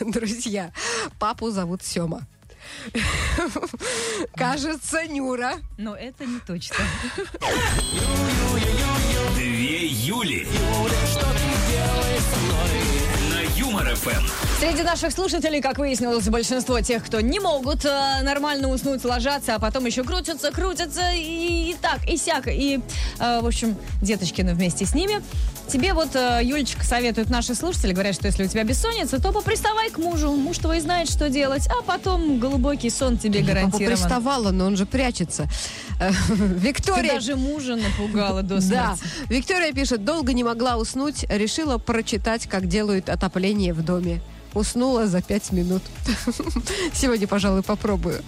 друзья, 0.00 0.72
папу 1.18 1.50
зовут 1.50 1.82
Сема. 1.82 2.26
Кажется, 4.36 5.06
Нюра. 5.06 5.54
Но 5.76 5.94
это 5.94 6.26
не 6.26 6.40
точно. 6.40 6.76
Две 9.34 9.86
Юли. 9.86 10.46
На 11.20 12.87
Юмор 13.78 13.94
ФМ. 13.94 14.26
Среди 14.58 14.82
наших 14.82 15.12
слушателей, 15.12 15.60
как 15.60 15.78
выяснилось, 15.78 16.28
большинство 16.28 16.80
тех, 16.80 17.04
кто 17.04 17.20
не 17.20 17.38
могут 17.38 17.84
э, 17.84 18.22
нормально 18.22 18.68
уснуть, 18.70 19.04
ложатся, 19.04 19.54
а 19.54 19.58
потом 19.60 19.86
еще 19.86 20.02
крутятся, 20.02 20.50
крутятся 20.50 21.12
и, 21.14 21.70
и 21.70 21.76
так, 21.80 22.04
и 22.08 22.16
сяк. 22.16 22.48
И 22.48 22.80
Э, 23.18 23.40
В 23.40 23.46
общем, 23.46 23.76
Деточкина 24.02 24.54
вместе 24.54 24.86
с 24.86 24.94
ними. 24.94 25.22
Тебе 25.68 25.92
вот, 25.92 26.14
э, 26.16 26.40
Юлечка, 26.42 26.82
советуют 26.84 27.28
наши 27.28 27.54
слушатели, 27.54 27.92
говорят, 27.92 28.14
что 28.14 28.26
если 28.26 28.44
у 28.44 28.48
тебя 28.48 28.64
бессонница, 28.64 29.20
то 29.20 29.32
поприставай 29.32 29.90
к 29.90 29.98
мужу. 29.98 30.32
Муж 30.32 30.58
твой 30.58 30.80
знает, 30.80 31.10
что 31.10 31.28
делать, 31.28 31.68
а 31.68 31.82
потом 31.82 32.38
глубокий 32.38 32.88
сон 32.90 33.18
тебе 33.18 33.40
гарантирован. 33.42 33.86
приставала, 33.86 34.50
но 34.50 34.66
он 34.66 34.76
же 34.76 34.86
прячется. 34.86 35.46
Э, 36.00 36.10
Ты 36.28 36.34
Виктория... 36.34 37.14
даже 37.14 37.36
мужа 37.36 37.76
напугала 37.76 38.42
до 38.42 38.56
Да, 38.56 38.96
смерти. 38.96 39.02
Виктория 39.28 39.72
пишет, 39.72 40.04
долго 40.04 40.32
не 40.32 40.42
могла 40.44 40.76
уснуть, 40.78 41.24
решила 41.28 41.76
прочитать, 41.78 42.46
как 42.46 42.66
делают 42.66 43.08
отопление 43.10 43.67
в 43.72 43.82
доме. 43.82 44.20
Уснула 44.54 45.06
за 45.06 45.20
пять 45.22 45.52
минут. 45.52 45.82
Сегодня, 46.94 47.26
пожалуй, 47.26 47.62
попробую. 47.62 48.22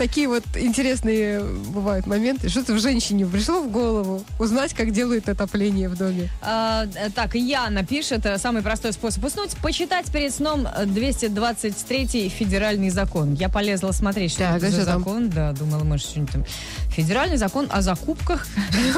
Такие 0.00 0.28
вот 0.28 0.44
интересные 0.56 1.40
бывают 1.42 2.06
моменты. 2.06 2.48
Что-то 2.48 2.72
в 2.72 2.80
женщине 2.80 3.26
пришло 3.26 3.60
в 3.60 3.70
голову 3.70 4.24
узнать, 4.38 4.72
как 4.72 4.92
делают 4.92 5.28
отопление 5.28 5.90
в 5.90 5.96
доме. 5.98 6.30
А, 6.40 6.86
э, 6.94 7.10
так, 7.14 7.34
Яна 7.34 7.84
пишет, 7.84 8.24
э, 8.24 8.38
самый 8.38 8.62
простой 8.62 8.94
способ 8.94 9.22
уснуть, 9.22 9.50
почитать 9.58 10.10
перед 10.10 10.34
сном 10.34 10.66
э, 10.66 10.86
223 10.86 12.30
федеральный 12.30 12.88
закон. 12.88 13.34
Я 13.34 13.50
полезла 13.50 13.92
смотреть, 13.92 14.30
что 14.32 14.44
Так, 14.44 14.56
это 14.56 14.68
а 14.68 14.70
за 14.70 14.86
там? 14.86 15.00
закон. 15.00 15.28
Да, 15.28 15.52
думала, 15.52 15.84
может, 15.84 16.06
что-нибудь 16.08 16.32
там. 16.32 16.44
Федеральный 16.88 17.36
закон 17.36 17.66
о 17.70 17.82
закупках. 17.82 18.46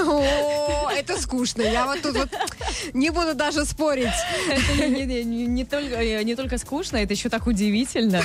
О, 0.06 0.88
это 0.96 1.20
скучно. 1.20 1.62
Я 1.62 1.84
вот 1.86 2.00
тут 2.00 2.16
вот 2.16 2.28
не 2.94 3.10
буду 3.10 3.34
даже 3.34 3.64
спорить. 3.64 4.06
Это 4.48 4.86
не, 4.88 5.04
не- 5.04 5.24
не- 5.24 5.46
не 5.46 5.64
только, 5.64 5.96
э, 5.96 6.22
не 6.22 6.36
только 6.36 6.58
скучно, 6.58 6.98
это 6.98 7.12
еще 7.12 7.28
так 7.28 7.48
удивительно. 7.48 8.22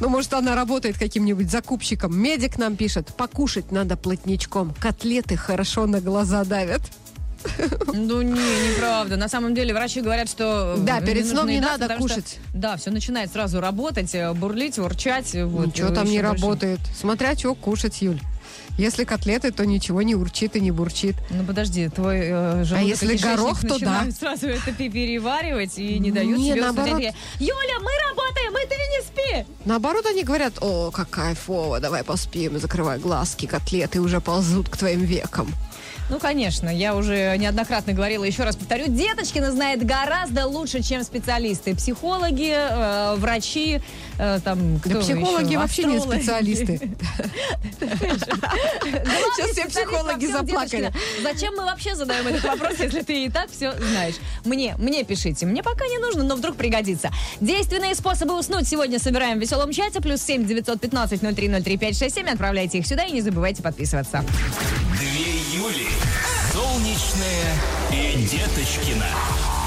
Ну, 0.00 0.08
может, 0.08 0.32
она 0.32 0.54
работает 0.54 0.96
каким-нибудь 0.98 1.50
закупщиком. 1.50 2.05
Медик 2.14 2.58
нам 2.58 2.76
пишет, 2.76 3.08
покушать 3.16 3.72
надо 3.72 3.96
плотничком. 3.96 4.74
Котлеты 4.80 5.36
хорошо 5.36 5.86
на 5.86 6.00
глаза 6.00 6.44
давят. 6.44 6.82
Ну, 7.92 8.22
не, 8.22 8.32
неправда. 8.32 9.16
На 9.16 9.28
самом 9.28 9.54
деле 9.54 9.72
врачи 9.72 10.00
говорят, 10.00 10.28
что... 10.28 10.74
э, 10.78 10.80
Да, 10.82 11.00
перед 11.00 11.26
сном 11.26 11.46
не 11.48 11.60
надо 11.60 11.84
что, 11.86 11.96
кушать. 11.98 12.38
да, 12.52 12.76
все 12.76 12.90
начинает 12.90 13.30
сразу 13.32 13.60
работать, 13.60 14.14
э, 14.14 14.32
бурлить, 14.32 14.78
урчать. 14.78 15.32
Вот, 15.34 15.66
Ничего 15.66 15.90
э, 15.90 15.94
там 15.94 16.06
не 16.08 16.20
работает. 16.20 16.80
Смотря 16.98 17.36
что 17.36 17.54
кушать, 17.54 18.02
Юль. 18.02 18.20
Если 18.78 19.04
котлеты, 19.04 19.52
то 19.52 19.64
ничего 19.64 20.02
не 20.02 20.14
урчит 20.14 20.56
и 20.56 20.60
не 20.60 20.70
бурчит. 20.70 21.16
Ну 21.30 21.44
подожди, 21.44 21.88
твой 21.88 22.20
э, 22.22 22.64
желудок 22.64 22.88
если 22.88 23.14
и 23.14 23.16
кишечник 23.16 23.36
горох, 23.36 23.60
то 23.60 23.78
да. 23.78 24.06
сразу 24.10 24.48
это 24.48 24.72
пе- 24.72 24.90
переваривать 24.90 25.78
и 25.78 25.98
не 25.98 26.10
дают 26.10 26.38
Не, 26.38 26.52
себе 26.52 26.60
наоборот. 26.62 27.00
Юля, 27.38 27.78
мы 27.80 27.90
работаем, 28.08 28.52
и 28.52 28.68
ты 28.68 28.74
не 28.74 29.02
спи. 29.02 29.52
Наоборот, 29.64 30.04
они 30.06 30.22
говорят, 30.24 30.54
о, 30.60 30.90
как 30.90 31.08
кайфово, 31.10 31.80
давай 31.80 32.04
поспим, 32.04 32.58
закрывай 32.58 32.98
глазки, 32.98 33.46
котлеты 33.46 34.00
уже 34.00 34.20
ползут 34.20 34.68
к 34.68 34.76
твоим 34.76 35.00
векам. 35.04 35.48
Ну, 36.08 36.20
конечно, 36.20 36.68
я 36.68 36.94
уже 36.94 37.36
неоднократно 37.36 37.92
говорила, 37.92 38.22
еще 38.22 38.44
раз 38.44 38.54
повторю, 38.54 38.84
Деточкина 38.86 39.50
знает 39.50 39.84
гораздо 39.84 40.46
лучше, 40.46 40.80
чем 40.82 41.02
специалисты. 41.02 41.74
Психологи, 41.74 42.52
э, 42.54 43.16
врачи, 43.16 43.80
э, 44.18 44.38
там, 44.44 44.78
кто 44.78 44.90
Да 44.94 45.00
психологи 45.00 45.48
еще? 45.48 45.58
вообще 45.58 45.84
не 45.84 45.96
Астрологи. 45.96 46.20
специалисты. 46.20 46.90
Главный 47.80 48.18
Сейчас 49.36 49.50
все 49.50 49.64
психологи 49.66 50.26
заплакали. 50.26 50.92
Зачем 51.22 51.54
мы 51.56 51.64
вообще 51.64 51.96
задаем 51.96 52.26
этот 52.28 52.44
вопрос, 52.44 52.74
если 52.78 53.02
ты 53.02 53.24
и 53.24 53.28
так 53.28 53.50
все 53.50 53.72
знаешь? 53.72 54.14
Мне, 54.44 54.76
мне 54.78 55.02
пишите. 55.02 55.44
Мне 55.44 55.62
пока 55.64 55.86
не 55.86 55.98
нужно, 55.98 56.22
но 56.22 56.36
вдруг 56.36 56.56
пригодится. 56.56 57.10
Действенные 57.40 57.94
способы 57.96 58.38
уснуть 58.38 58.68
сегодня 58.68 58.98
собираем 59.00 59.38
в 59.38 59.40
веселом 59.40 59.72
чате. 59.72 60.00
Плюс 60.00 60.22
7 60.22 60.46
915 60.46 61.20
0303 61.20 61.76
567. 61.78 62.28
Отправляйте 62.28 62.78
их 62.78 62.86
сюда 62.86 63.04
и 63.04 63.12
не 63.12 63.22
забывайте 63.22 63.62
подписываться. 63.62 64.24
Две 65.66 65.74
Юли. 65.74 65.88
Солнечная 66.52 67.54
и 67.92 68.22
Деточкина. 68.24 69.06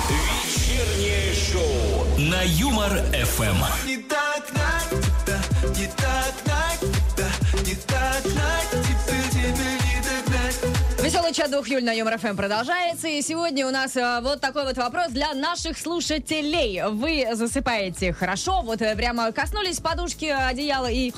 Вечернее 0.09 1.33
шоу 1.33 2.05
на 2.17 2.41
Юмор 2.43 2.89
ФМ. 3.12 3.88
Не 3.88 3.97
так 3.97 4.45
надо, 4.53 5.39
не 5.77 5.88
так 5.88 6.33
надо, 6.45 7.29
не 7.65 7.75
так 7.75 8.23
надо, 8.25 8.83
теперь 8.83 9.29
тебе 9.31 9.71
не 9.83 10.01
догнать. 10.01 11.03
Веселый 11.03 11.33
чат 11.33 11.51
двух 11.51 11.67
Юль 11.67 11.83
на 11.83 11.91
Юмор 11.91 12.17
ФМ 12.17 12.35
продолжается. 12.35 13.07
И 13.07 13.21
сегодня 13.21 13.67
у 13.67 13.71
нас 13.71 13.95
э, 13.97 14.19
вот 14.21 14.39
такой 14.41 14.65
вот 14.65 14.77
вопрос 14.77 15.12
для 15.12 15.33
наших 15.33 15.77
слушателей. 15.77 16.81
Вы 16.89 17.27
засыпаете 17.33 18.13
хорошо, 18.13 18.62
вот 18.62 18.81
э, 18.81 18.95
прямо 18.95 19.31
коснулись 19.31 19.79
подушки, 19.79 20.25
одеяла 20.25 20.89
и 20.89 21.12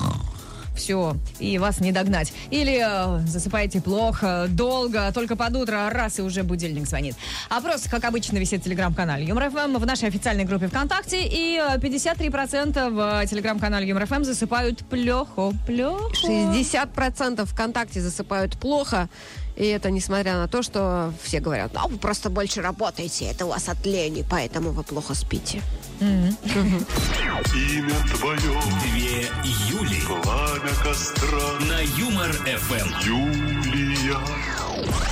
все, 0.76 1.16
и 1.40 1.58
вас 1.58 1.80
не 1.80 1.92
догнать. 1.92 2.34
Или 2.50 2.82
э, 2.84 3.26
засыпаете 3.28 3.82
плохо, 3.82 4.48
долго, 4.50 5.12
только 5.14 5.36
под 5.36 5.56
утро, 5.56 5.90
раз, 5.90 6.20
и 6.20 6.22
уже 6.22 6.44
будильник 6.44 6.88
звонит. 6.88 7.16
Опрос, 7.50 7.84
как 7.90 8.06
обычно, 8.06 8.38
висит 8.38 8.62
в 8.62 8.64
телеграм-канале 8.64 9.26
Юмор 9.26 9.50
ФМ 9.50 9.78
в 9.78 9.86
нашей 9.86 10.08
официальной 10.10 10.46
группе 10.46 10.68
ВКонтакте. 10.68 11.24
И 11.24 11.58
э, 11.58 11.78
53% 11.78 12.90
в 12.90 13.28
телеграм-канале 13.28 13.88
Юмор 13.88 14.06
ФМ 14.06 14.24
засыпают 14.24 14.80
плохо. 14.90 15.54
Плохо. 15.68 16.16
60% 16.28 17.46
ВКонтакте 17.46 18.02
засыпают 18.02 18.58
плохо. 18.58 19.10
И 19.62 19.68
это 19.68 19.92
несмотря 19.92 20.38
на 20.38 20.48
то, 20.48 20.64
что 20.64 21.14
все 21.22 21.40
говорят, 21.40 21.72
ну, 21.76 21.88
вы 21.88 21.98
просто 22.00 22.32
больше 22.32 22.64
работаете, 22.64 23.26
это 23.26 23.46
у 23.46 23.50
вас 23.50 23.70
от 23.70 23.86
лени, 23.86 24.26
поэтому 24.28 24.72
вы 24.72 24.82
плохо 24.82 25.14
спите. 25.14 25.62
Имя 26.00 26.34
твое, 28.16 28.62
Две 28.82 29.30
Юли 29.70 30.02
пламя 30.08 30.74
костра, 30.84 31.60
на 31.70 31.80
Юмор 32.00 32.32
ФМ. 32.32 32.90
Юлия. 33.06 34.18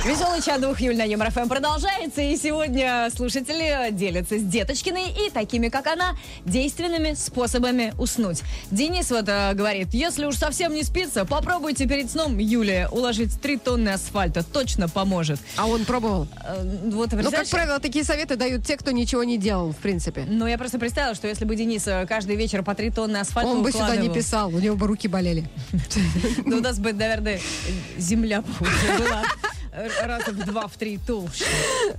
Веселый 0.04 0.40
чат 0.42 0.60
двух 0.60 0.80
Юль 0.80 0.96
на 0.96 1.04
Юмор 1.04 1.30
ФМ 1.30 1.48
продолжается, 1.48 2.22
и 2.22 2.36
сегодня 2.36 3.08
слушатели 3.14 3.90
делятся 3.90 4.38
с 4.38 4.42
Деточкиной 4.42 5.10
и 5.10 5.30
такими, 5.30 5.68
как 5.68 5.86
она, 5.86 6.16
действенными 6.44 7.14
способами 7.14 7.92
уснуть. 7.98 8.42
Денис 8.70 9.10
вот 9.10 9.28
э, 9.28 9.52
говорит, 9.54 9.88
если 9.92 10.24
уж 10.24 10.36
совсем 10.36 10.74
не 10.74 10.82
спится, 10.82 11.24
попробуйте 11.24 11.86
перед 11.86 12.10
сном, 12.10 12.38
Юлия, 12.38 12.88
уложить 12.88 13.40
три 13.40 13.58
тонны 13.58 13.90
асфальта, 13.90 14.42
точно 14.42 14.88
поможет. 14.88 15.38
А 15.56 15.66
он 15.66 15.84
пробовал? 15.84 16.26
Э, 16.44 16.62
вот, 16.90 17.12
Ну, 17.12 17.30
как 17.30 17.48
правило, 17.48 17.78
такие 17.78 18.04
советы 18.04 18.36
дают 18.36 18.64
те, 18.64 18.76
кто 18.76 18.90
ничего 18.90 19.22
не 19.22 19.38
делал, 19.38 19.72
в 19.72 19.76
принципе. 19.76 20.24
ну, 20.26 20.46
я 20.46 20.56
просто 20.56 20.78
представила, 20.78 21.14
что 21.14 21.28
если 21.28 21.44
бы 21.44 21.54
Денис 21.56 21.86
э, 21.86 22.06
каждый 22.08 22.36
вечер 22.36 22.62
по 22.62 22.74
три 22.74 22.90
тонны 22.90 23.18
асфальта 23.18 23.50
Он 23.50 23.62
бы 23.62 23.70
сюда 23.70 23.96
не 23.96 24.08
писал, 24.08 24.48
у 24.48 24.58
него 24.58 24.76
бы 24.76 24.86
руки 24.86 25.08
болели. 25.08 25.48
Ну, 26.44 26.56
у 26.56 26.60
нас 26.60 26.78
бы, 26.78 26.92
наверное, 26.92 27.38
земля 27.98 28.42
была 28.98 29.24
раза 29.72 30.32
в 30.32 30.44
два, 30.46 30.66
в 30.66 30.76
три 30.76 30.98
толще. 30.98 31.44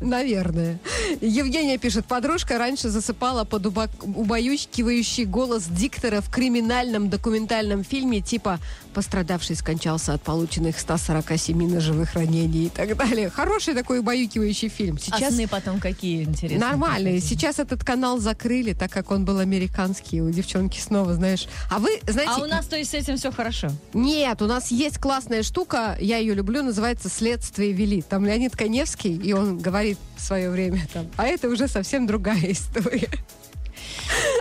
Наверное. 0.01 0.79
Евгения 1.21 1.77
пишет, 1.77 2.05
подружка 2.05 2.57
раньше 2.57 2.89
засыпала 2.89 3.43
под 3.43 3.65
уба- 3.65 3.89
убаюкивающий 4.03 5.25
голос 5.25 5.65
диктора 5.65 6.21
в 6.21 6.29
криминальном 6.29 7.09
документальном 7.09 7.83
фильме 7.83 8.21
типа 8.21 8.59
«Пострадавший 8.93 9.55
скончался 9.55 10.13
от 10.13 10.21
полученных 10.21 10.79
147 10.79 11.73
ножевых 11.73 12.13
ранений» 12.13 12.65
и 12.65 12.69
так 12.69 12.95
далее. 12.97 13.29
Хороший 13.29 13.73
такой 13.73 13.99
убаюкивающий 13.99 14.69
фильм. 14.69 14.97
А 14.97 14.99
Сейчас 14.99 15.33
сны 15.33 15.47
потом 15.47 15.79
какие, 15.79 16.23
интересно? 16.23 16.67
Нормальные. 16.67 17.21
Сейчас 17.21 17.59
этот 17.59 17.83
канал 17.85 18.19
закрыли, 18.19 18.73
так 18.73 18.91
как 18.91 19.11
он 19.11 19.23
был 19.23 19.39
американский. 19.39 20.21
У 20.21 20.29
девчонки 20.29 20.79
снова, 20.79 21.13
знаешь. 21.13 21.47
А 21.69 21.79
вы, 21.79 21.99
знаете... 22.07 22.33
А 22.35 22.43
у 22.43 22.47
нас, 22.47 22.65
то 22.65 22.75
есть, 22.75 22.91
с 22.91 22.93
этим 22.93 23.17
все 23.17 23.31
хорошо? 23.31 23.69
Нет, 23.93 24.41
у 24.41 24.45
нас 24.45 24.71
есть 24.71 24.97
классная 24.97 25.43
штука, 25.43 25.97
я 25.99 26.17
ее 26.17 26.33
люблю, 26.33 26.63
называется 26.63 27.09
«Следствие 27.09 27.60
вели». 27.69 28.01
Там 28.01 28.25
Леонид 28.25 28.55
Коневский, 28.55 29.15
и 29.15 29.33
он 29.33 29.57
говорит 29.59 29.97
в 30.17 30.21
свое 30.21 30.49
время 30.49 30.87
там. 30.93 31.07
А 31.17 31.27
это 31.27 31.49
уже 31.49 31.67
совсем 31.67 32.07
другая 32.07 32.51
история. 32.51 33.09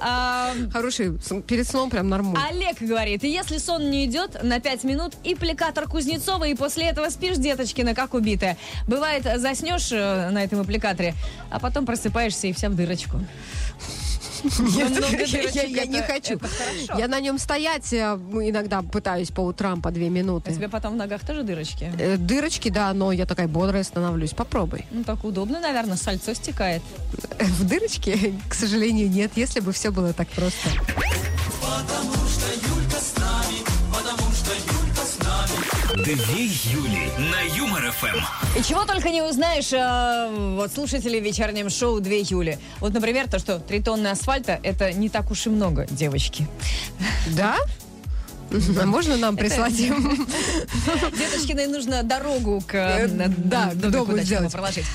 А, 0.03 0.53
Хороший, 0.73 1.19
перед 1.47 1.67
сном 1.67 1.91
прям 1.91 2.09
нормально. 2.09 2.41
Олег 2.51 2.81
говорит, 2.81 3.23
если 3.23 3.59
сон 3.59 3.91
не 3.91 4.07
идет 4.07 4.43
на 4.43 4.61
5 4.61 4.85
минут, 4.85 5.15
аппликатор 5.25 5.87
Кузнецова, 5.87 6.45
и 6.45 6.55
после 6.55 6.87
этого 6.87 7.09
спишь, 7.11 7.37
деточкина, 7.37 7.95
как 7.95 8.15
убитая. 8.15 8.57
Бывает, 8.87 9.25
заснешь 9.37 9.93
э, 9.93 10.31
на 10.31 10.43
этом 10.43 10.61
аппликаторе, 10.61 11.15
а 11.51 11.61
потом 11.61 11.87
просыпаешься 11.87 12.47
и 12.47 12.53
вся 12.53 12.69
в 12.71 12.75
дырочку. 12.75 13.21
Нет, 14.45 14.91
много 14.91 15.23
я, 15.67 15.87
не 15.87 16.03
хочу. 16.03 16.39
Я 16.97 17.09
на 17.09 17.21
нем 17.21 17.39
стоять 17.39 17.93
э, 17.93 17.97
иногда 17.97 18.83
пытаюсь 18.83 19.31
по 19.31 19.41
утрам 19.41 19.83
по 19.83 19.91
две 19.91 20.07
У 20.09 20.11
минуты. 20.11 20.53
тебя 20.55 20.69
потом 20.69 20.95
в 20.95 20.97
ногах 20.97 21.21
тоже 21.25 21.43
дырочки? 21.43 21.93
Э, 21.99 22.17
Дырочки, 22.17 22.69
да, 22.69 22.93
но 22.93 23.13
я 23.13 23.27
такая 23.27 23.49
бодрая 23.49 23.85
становлюсь. 23.85 24.31
Попробуй. 24.33 24.87
Ну, 24.91 25.05
так 25.05 25.25
удобно, 25.25 25.61
наверное, 25.61 25.97
сальцо 25.97 26.35
стекает. 26.35 26.83
В 27.39 27.67
дырочке, 27.67 28.35
к 28.49 28.55
сожалению, 28.55 29.11
нет, 29.11 29.33
если 29.37 29.61
бы 29.61 29.73
все 29.73 29.91
было 29.91 30.13
так 30.13 30.29
просто. 30.29 30.69
Две 35.97 36.45
Юли 36.45 37.11
на 37.19 37.41
Юмор 37.57 37.91
ФМ. 37.91 38.59
И 38.59 38.63
чего 38.63 38.85
только 38.85 39.11
не 39.11 39.23
узнаешь, 39.23 39.73
э, 39.73 40.55
вот 40.55 40.73
слушатели 40.73 41.19
в 41.19 41.25
вечернем 41.25 41.69
шоу 41.69 42.01
2 42.01 42.13
Юли. 42.13 42.59
Вот, 42.79 42.93
например, 42.95 43.29
то, 43.29 43.41
что 43.41 43.59
3 43.59 43.83
тонны 43.83 44.07
асфальта, 44.09 44.61
это 44.63 44.93
не 44.93 45.09
так 45.09 45.31
уж 45.33 45.47
и 45.47 45.51
много, 45.51 45.87
девочки. 45.91 46.47
Да? 47.29 47.57
А 48.81 48.87
можно 48.87 49.17
нам 49.17 49.37
прислать 49.37 49.79
им? 49.81 50.27
Деточкиной 51.19 51.67
нужно 51.67 52.03
дорогу 52.05 52.63
к, 52.67 52.75
э, 52.75 53.09
да, 53.09 53.71
к 53.71 53.75
домику 53.75 54.07
дому 54.07 54.19
сделать. 54.19 54.53
проложить. 54.53 54.87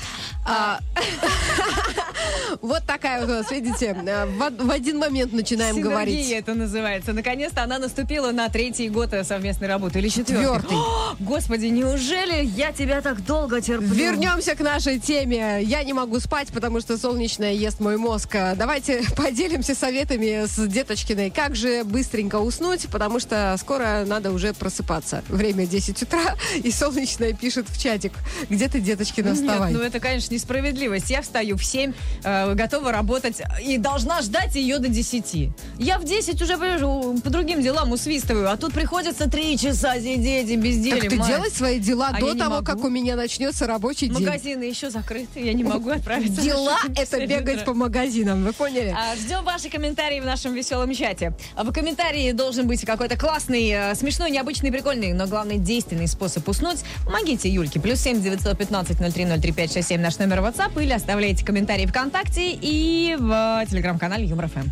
А, 0.46 0.80
Вот 2.66 2.82
такая 2.84 3.20
вот 3.20 3.30
у 3.30 3.32
нас, 3.32 3.50
видите, 3.52 3.96
э, 4.06 4.26
в 4.26 4.66
в 4.66 4.70
один 4.72 4.98
момент 4.98 5.32
начинаем 5.32 5.76
Синергия 5.76 5.92
говорить. 5.92 6.30
это 6.32 6.54
называется. 6.54 7.12
Наконец-то 7.12 7.62
она 7.62 7.78
наступила 7.78 8.32
на 8.32 8.48
третий 8.48 8.88
год 8.88 9.12
э, 9.12 9.22
совместной 9.22 9.68
работы. 9.68 10.00
Или 10.00 10.08
четвертый. 10.08 10.42
Четвертый. 10.42 10.76
О, 10.76 11.16
Господи, 11.20 11.66
неужели 11.66 12.44
я 12.44 12.72
тебя 12.72 13.02
так 13.02 13.24
долго 13.24 13.60
терплю? 13.60 13.94
Вернемся 13.94 14.56
к 14.56 14.60
нашей 14.60 14.98
теме. 14.98 15.62
Я 15.62 15.84
не 15.84 15.92
могу 15.92 16.18
спать, 16.18 16.48
потому 16.48 16.80
что 16.80 16.98
солнечное 16.98 17.52
ест 17.52 17.78
мой 17.78 17.98
мозг. 17.98 18.34
А, 18.34 18.56
Давайте 18.56 19.02
поделимся 19.16 19.76
советами 19.76 20.46
с 20.46 20.66
Деточкиной. 20.66 21.30
Как 21.30 21.54
же 21.54 21.84
быстренько 21.84 22.40
уснуть, 22.40 22.88
потому 22.90 23.20
что 23.20 23.54
скоро 23.60 24.02
надо 24.04 24.32
уже 24.32 24.52
просыпаться. 24.54 25.22
Время 25.28 25.66
10 25.66 26.02
утра, 26.02 26.34
и 26.56 26.72
солнечное 26.72 27.32
пишет 27.32 27.68
в 27.68 27.80
чатик. 27.80 28.14
Где 28.50 28.68
ты, 28.68 28.80
Деточкина, 28.80 29.34
вставай? 29.34 29.70
Нет, 29.70 29.80
ну 29.80 29.86
это, 29.86 30.00
конечно, 30.00 30.34
несправедливость. 30.34 31.10
Я 31.10 31.22
встаю 31.22 31.56
в 31.56 31.64
7, 31.64 31.92
э, 32.24 32.55
готова 32.56 32.90
работать 32.92 33.40
и 33.62 33.78
должна 33.78 34.22
ждать 34.22 34.54
ее 34.56 34.78
до 34.78 34.88
10. 34.88 35.50
Я 35.78 35.98
в 35.98 36.04
10 36.04 36.40
уже 36.42 36.56
понимаешь, 36.56 37.22
по 37.22 37.30
другим 37.30 37.62
делам 37.62 37.92
усвистываю, 37.92 38.50
а 38.50 38.56
тут 38.56 38.72
приходится 38.72 39.30
3 39.30 39.58
часа 39.58 39.96
сидеть 40.00 40.48
и 40.50 40.56
бездельем. 40.56 41.00
так 41.00 41.10
ты 41.10 41.16
мать. 41.16 41.28
делай 41.28 41.50
свои 41.50 41.78
дела 41.78 42.10
А 42.12 42.20
до 42.20 42.34
того, 42.34 42.62
как 42.62 42.82
у 42.84 42.88
меня 42.88 43.16
начнется 43.16 43.66
рабочий 43.66 44.08
день. 44.08 44.26
Магазины 44.26 44.64
еще 44.64 44.90
закрыты, 44.90 45.40
я 45.40 45.52
не 45.52 45.64
могу 45.64 45.90
отправиться. 45.90 46.40
Дела 46.40 46.78
это 46.96 47.26
бегать 47.26 47.64
по 47.64 47.74
магазинам, 47.74 48.44
вы 48.44 48.52
поняли? 48.52 48.94
А, 48.96 49.14
Ждем 49.16 49.44
ваши 49.44 49.68
комментарии 49.68 50.20
в 50.20 50.24
нашем 50.24 50.54
веселом 50.54 50.92
чате. 50.94 51.32
А 51.54 51.64
В 51.64 51.72
комментарии 51.72 52.32
должен 52.32 52.66
быть 52.66 52.84
какой-то 52.84 53.16
классный, 53.18 53.68
э, 53.68 53.94
смешной, 53.94 54.30
необычный, 54.30 54.72
прикольный, 54.72 55.12
но 55.12 55.26
главный 55.26 55.58
действенный 55.58 56.08
способ 56.08 56.48
уснуть. 56.48 56.78
Помогите 57.04 57.48
Юльке. 57.50 57.80
Плюс 57.80 58.00
семь 58.00 58.22
девятьсот 58.22 58.56
пятнадцать 58.56 59.00
ноль 59.00 59.12
три 59.12 59.24
ноль 59.26 59.40
три 59.40 59.52
пять 59.52 59.72
шесть 59.72 59.88
семь 59.88 60.00
наш 60.00 60.18
номер 60.18 60.38
WhatsApp 60.40 60.82
или 60.82 60.92
оставляйте 60.92 61.44
комментарии 61.44 61.86
ВКонтакте 61.86 62.45
и 62.52 63.16
в 63.18 63.66
телеграм-канале 63.68 64.24
Юмор 64.24 64.48
ФМ. 64.48 64.68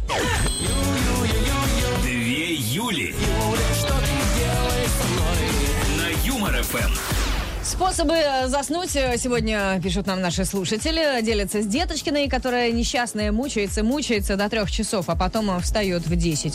Две 2.03 2.55
Юли. 2.55 3.15
На 5.99 6.27
Юмор 6.27 6.63
ФМ. 6.63 7.15
Способы 7.65 8.13
э, 8.15 8.47
заснуть 8.47 8.95
э, 8.95 9.17
сегодня 9.17 9.81
пишут 9.83 10.07
нам 10.07 10.21
наши 10.21 10.45
слушатели. 10.45 11.23
Делятся 11.23 11.63
с 11.63 11.67
Деточкиной, 11.67 12.29
которая 12.29 12.71
несчастная 12.71 13.33
мучается, 13.33 13.83
мучается 13.83 14.37
до 14.37 14.51
трех 14.51 14.71
часов, 14.71 15.09
а 15.09 15.17
потом 15.17 15.51
э, 15.51 15.61
встает 15.61 16.07
в 16.07 16.15
10. 16.15 16.55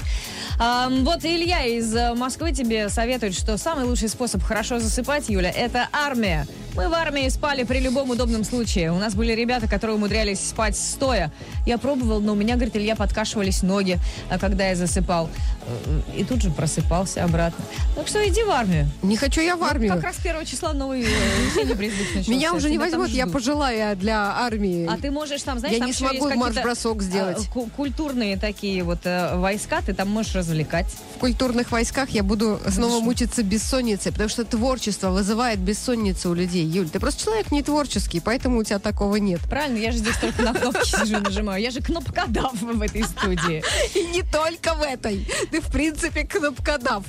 А, 0.60 0.88
вот 0.88 1.26
Илья 1.26 1.66
из 1.66 1.94
Москвы 2.16 2.52
тебе 2.52 2.90
советует, 2.90 3.34
что 3.34 3.58
самый 3.58 3.86
лучший 3.86 4.08
способ 4.08 4.44
хорошо 4.44 4.80
засыпать, 4.80 5.30
Юля, 5.30 5.50
это 5.50 5.90
армия. 5.92 6.48
Мы 6.80 6.88
в 6.88 6.94
армии 6.94 7.28
спали 7.28 7.64
при 7.64 7.80
любом 7.80 8.10
удобном 8.10 8.46
случае. 8.46 8.94
У 8.94 8.98
нас 9.00 9.14
были 9.14 9.34
ребята, 9.34 9.68
которые 9.68 9.98
умудрялись 9.98 10.40
спать 10.40 10.78
стоя. 10.78 11.30
Я 11.66 11.78
пробовал, 11.78 12.22
но 12.22 12.32
у 12.32 12.36
меня, 12.36 12.56
говорит 12.56 12.74
Илья, 12.78 12.96
подкашивались 12.96 13.64
ноги, 13.64 13.98
а, 14.30 14.40
когда 14.40 14.70
я 14.70 14.76
засыпал. 14.78 15.30
Э, 15.68 16.00
И 16.18 16.24
тут 16.24 16.42
же 16.42 16.52
просыпался 16.52 17.26
обратно. 17.26 17.66
Так 17.96 18.08
что 18.08 18.26
иди 18.26 18.44
в 18.44 18.50
армию. 18.50 18.90
Не 19.02 19.18
хочу 19.18 19.42
я 19.42 19.58
в 19.58 19.64
армию. 19.66 19.94
Как 19.94 20.04
раз 20.04 20.16
первого 20.24 20.46
числа 20.46 20.72
новый 20.72 21.02
э, 21.04 21.06
весенний 21.48 21.76
призыв 21.76 22.16
начался. 22.16 22.32
Меня 22.32 22.54
уже 22.54 22.70
не 22.70 22.78
возьмут, 22.78 23.10
я 23.10 23.28
пожилая 23.28 23.96
для 23.98 24.38
армии. 24.38 24.88
А 24.90 24.96
ты 24.98 25.12
можешь 25.12 25.44
там, 25.44 25.60
знаешь, 25.60 25.76
Я 25.78 25.86
не 25.86 25.92
смогу 25.92 26.30
марш-бросок 26.34 27.02
сделать. 27.02 27.46
а, 27.46 27.52
ку- 27.52 27.70
культурные 27.76 28.38
такие 28.38 28.84
вот 28.84 29.00
э, 29.04 29.36
войска, 29.36 29.82
ты 29.86 29.94
там 29.94 30.10
можешь 30.10 30.34
развлекать. 30.34 30.88
В 31.18 31.20
культурных 31.20 31.72
войсках 31.72 32.12
я 32.12 32.24
буду 32.24 32.58
снова 32.70 33.02
мучиться 33.02 33.44
бессонницей, 33.44 34.14
потому 34.14 34.30
что 34.30 34.46
творчество 34.46 35.10
вызывает 35.10 35.60
бессонницу 35.60 36.30
у 36.30 36.34
людей. 36.34 36.69
Юль, 36.70 36.88
ты 36.88 37.00
просто 37.00 37.24
человек 37.24 37.52
не 37.52 37.64
творческий, 37.64 38.20
поэтому 38.20 38.60
у 38.60 38.64
тебя 38.64 38.78
такого 38.78 39.16
нет. 39.16 39.42
Правильно, 39.50 39.78
я 39.78 39.92
же 39.92 39.98
здесь 39.98 40.18
только 40.18 40.44
на 40.44 40.54
кнопки 40.54 40.86
сижу 40.86 41.20
нажимаю. 41.20 41.62
Я 41.62 41.72
же 41.72 41.82
кнопкодав 41.82 42.54
в 42.62 42.82
этой 42.82 43.04
студии. 43.04 43.64
И 43.96 44.04
не 44.08 44.22
только 44.22 44.76
в 44.76 44.82
этой. 44.84 45.28
Ты, 45.50 45.62
в 45.62 45.72
принципе, 45.72 46.26
кнопкодав. 46.26 47.04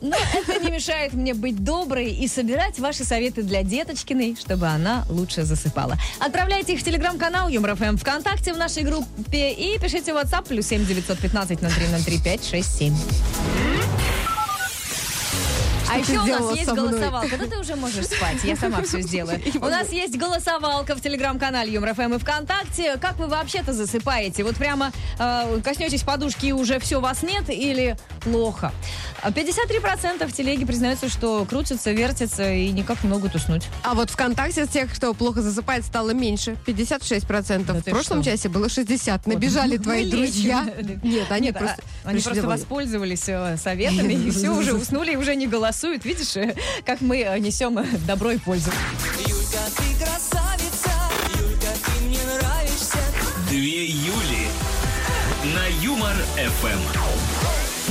Но 0.00 0.16
это 0.34 0.58
не 0.58 0.72
мешает 0.72 1.12
мне 1.12 1.32
быть 1.32 1.62
доброй 1.62 2.10
и 2.10 2.26
собирать 2.26 2.80
ваши 2.80 3.04
советы 3.04 3.42
для 3.42 3.62
Деточкиной, 3.62 4.36
чтобы 4.36 4.66
она 4.66 5.04
лучше 5.08 5.44
засыпала. 5.44 5.96
Отправляйте 6.18 6.74
их 6.74 6.80
в 6.80 6.84
телеграм-канал 6.84 7.48
Юмор 7.48 7.76
ФМ 7.76 7.96
ВКонтакте 7.98 8.52
в 8.52 8.58
нашей 8.58 8.82
группе 8.82 9.52
и 9.52 9.78
пишите 9.78 10.12
в 10.12 10.16
WhatsApp 10.16 10.48
плюс 10.48 10.66
7 10.66 10.84
915 10.86 11.60
0303 11.60 12.18
567. 12.18 12.94
А 15.92 15.98
еще 15.98 16.18
у 16.18 16.24
нас 16.24 16.56
есть 16.56 16.70
голосовалка. 16.70 17.36
Да 17.36 17.46
ты 17.46 17.58
уже 17.58 17.76
можешь 17.76 18.06
спать, 18.06 18.42
я 18.44 18.56
сама 18.56 18.82
все 18.82 19.00
сделаю. 19.02 19.40
У 19.56 19.66
нас 19.66 19.90
есть 19.92 20.16
голосовалка 20.16 20.94
в 20.94 21.00
телеграм-канале 21.00 21.72
Юмор 21.72 21.94
ФМ 21.94 22.14
и 22.14 22.18
ВКонтакте. 22.18 22.96
Как 22.96 23.18
вы 23.18 23.26
вообще-то 23.26 23.72
засыпаете? 23.72 24.44
Вот 24.44 24.56
прямо 24.56 24.92
э, 25.18 25.60
коснетесь 25.62 26.02
подушки 26.02 26.46
и 26.46 26.52
уже 26.52 26.78
все, 26.78 27.00
вас 27.00 27.22
нет 27.22 27.50
или 27.50 27.96
плохо? 28.20 28.72
А 29.22 29.30
53% 29.30 30.26
в 30.26 30.32
телеге 30.32 30.66
признаются, 30.66 31.08
что 31.08 31.44
крутятся, 31.44 31.92
вертятся 31.92 32.52
и 32.52 32.70
никак 32.70 33.04
не 33.04 33.10
могут 33.10 33.34
уснуть. 33.34 33.64
А 33.82 33.94
вот 33.94 34.10
ВКонтакте 34.10 34.66
тех, 34.66 34.92
кто 34.92 35.14
плохо 35.14 35.42
засыпает, 35.42 35.84
стало 35.84 36.10
меньше. 36.10 36.56
56%. 36.66 37.64
Да 37.64 37.74
в 37.74 37.84
прошлом 37.84 38.22
что? 38.22 38.32
часе 38.32 38.48
было 38.48 38.68
60. 38.68 39.26
Набежали 39.26 39.76
Вот, 39.76 39.84
твои 39.84 40.10
друзья. 40.10 40.64
Нет, 41.02 41.30
они 41.30 41.48
Нет, 41.48 41.58
просто... 41.58 41.82
а, 42.04 42.08
они 42.08 42.18
пришли 42.18 42.32
просто 42.32 42.48
воспользовались 42.48 43.28
э, 43.28 43.56
советами 43.56 44.14
и 44.14 44.30
все, 44.30 44.50
уже 44.50 44.74
уснули 44.74 45.12
и 45.12 45.16
уже 45.16 45.36
не 45.36 45.46
голосуют. 45.46 45.81
Видишь, 45.88 46.36
э, 46.36 46.54
как 46.86 47.00
мы 47.00 47.20
э, 47.20 47.38
несем 47.38 47.78
э, 47.78 47.84
добро 48.06 48.30
и 48.30 48.38
пользу. 48.38 48.70
Юлька, 49.18 49.58
ты 49.76 50.04
красавица, 50.04 50.90
Юлька, 51.38 51.66
ты 51.84 52.04
мне 52.04 52.18
нравишься. 52.24 52.98
Две 53.48 53.86
Юли. 53.86 54.48
На 55.54 55.66
Юмор 55.82 56.14
ФМ. 56.36 57.31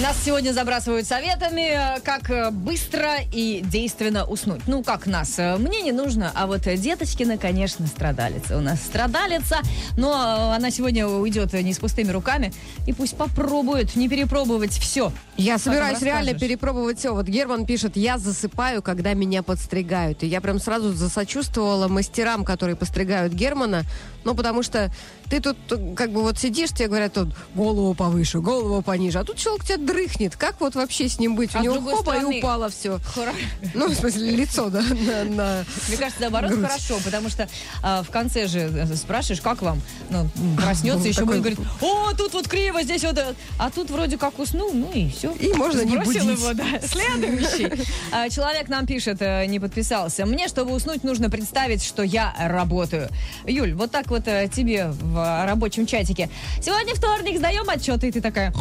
Нас 0.01 0.17
сегодня 0.25 0.51
забрасывают 0.51 1.05
советами, 1.05 1.97
э, 1.97 1.99
как 1.99 2.31
э, 2.31 2.49
быстро 2.49 3.17
и 3.31 3.61
действенно 3.63 4.25
уснуть. 4.25 4.61
Ну, 4.65 4.81
как 4.81 5.05
нас. 5.05 5.37
э, 5.37 5.57
Мне 5.57 5.83
не 5.83 5.91
нужно, 5.91 6.31
а 6.33 6.47
вот 6.47 6.61
Деточкина, 6.61 7.37
конечно, 7.37 7.85
страдалица. 7.85 8.57
У 8.57 8.61
нас 8.61 8.79
страдалица, 8.81 9.59
но 9.97 10.53
она 10.53 10.71
сегодня 10.71 11.07
уйдет 11.07 11.53
не 11.53 11.71
с 11.71 11.77
пустыми 11.77 12.09
руками. 12.09 12.51
И 12.87 12.93
пусть 12.93 13.15
попробует 13.15 13.95
не 13.95 14.09
перепробовать 14.09 14.71
все. 14.71 15.13
Я 15.37 15.59
собираюсь 15.59 16.01
реально 16.01 16.33
перепробовать 16.33 16.97
все. 16.97 17.13
Вот 17.13 17.27
Герман 17.27 17.67
пишет, 17.67 17.95
я 17.95 18.17
засыпаю, 18.17 18.81
когда 18.81 19.13
меня 19.13 19.43
подстригают. 19.43 20.23
И 20.23 20.27
я 20.27 20.41
прям 20.41 20.59
сразу 20.59 20.93
засочувствовала 20.93 21.87
мастерам, 21.87 22.43
которые 22.43 22.75
постригают 22.75 23.33
Германа. 23.33 23.83
Ну, 24.23 24.35
потому 24.35 24.61
что 24.63 24.91
ты 25.29 25.39
тут 25.41 25.57
как 25.95 26.11
бы 26.11 26.21
вот 26.21 26.37
сидишь, 26.37 26.69
тебе 26.71 26.87
говорят, 26.87 27.13
тут 27.13 27.29
голову 27.55 27.93
повыше, 27.93 28.39
голову 28.39 28.81
пониже. 28.81 29.19
А 29.19 29.23
тут 29.23 29.37
человек 29.37 29.65
тебя 29.65 29.77
дрыхнет. 29.77 30.35
Как 30.35 30.59
вот 30.61 30.75
вообще 30.75 31.07
с 31.09 31.17
ним 31.19 31.35
быть? 31.35 31.51
А 31.55 31.59
У 31.59 31.63
него 31.63 31.75
хопа 31.81 32.11
стороны- 32.11 32.35
и 32.35 32.39
упало 32.39 32.69
все. 32.69 32.99
Хора- 33.15 33.33
Ну, 33.73 33.87
в 33.89 33.95
смысле, 33.95 34.31
лицо, 34.31 34.69
да, 34.69 34.81
на- 34.81 35.23
на... 35.23 35.65
Мне 35.87 35.97
кажется, 35.97 36.21
наоборот, 36.21 36.51
Грудь. 36.51 36.65
хорошо, 36.67 36.99
потому 37.03 37.29
что 37.29 37.49
а, 37.81 38.03
в 38.03 38.09
конце 38.11 38.47
же 38.47 38.59
э, 38.59 38.95
спрашиваешь, 38.95 39.41
как 39.41 39.61
вам? 39.61 39.81
Ну, 40.09 40.29
проснется, 40.57 40.99
Ну, 41.03 41.05
еще 41.07 41.25
будет 41.25 41.39
говорить, 41.39 41.59
о, 41.81 42.13
тут 42.13 42.33
вот 42.33 42.47
криво, 42.47 42.83
здесь 42.83 43.03
вот... 43.03 43.17
э». 43.17 43.33
А 43.57 43.69
тут 43.71 43.89
вроде 43.89 44.17
как 44.17 44.37
уснул, 44.39 44.71
ну 44.73 44.91
и 44.93 45.09
все. 45.09 45.31
И 45.33 45.53
можно 45.53 45.81
не 45.81 45.97
будить. 45.97 46.23
его, 46.23 46.53
да. 46.53 46.65
Следующий. 46.87 47.71
А, 48.11 48.29
Человек 48.29 48.67
нам 48.69 48.85
пишет, 48.85 49.17
э, 49.21 49.45
не 49.45 49.59
подписался. 49.59 50.25
Мне, 50.25 50.47
чтобы 50.47 50.73
уснуть, 50.73 51.03
нужно 51.03 51.29
представить, 51.29 51.83
что 51.83 52.03
я 52.03 52.35
работаю. 52.37 53.09
Юль, 53.47 53.73
вот 53.73 53.91
так 53.91 54.10
вот 54.11 54.27
э, 54.27 54.47
тебе 54.53 54.87
в 54.87 55.17
э, 55.17 55.45
рабочем 55.45 55.87
чатике. 55.87 56.29
Сегодня 56.61 56.93
вторник, 56.93 57.37
сдаем 57.37 57.67
отчеты, 57.67 58.09
и 58.09 58.11
ты 58.11 58.21
такая... 58.21 58.53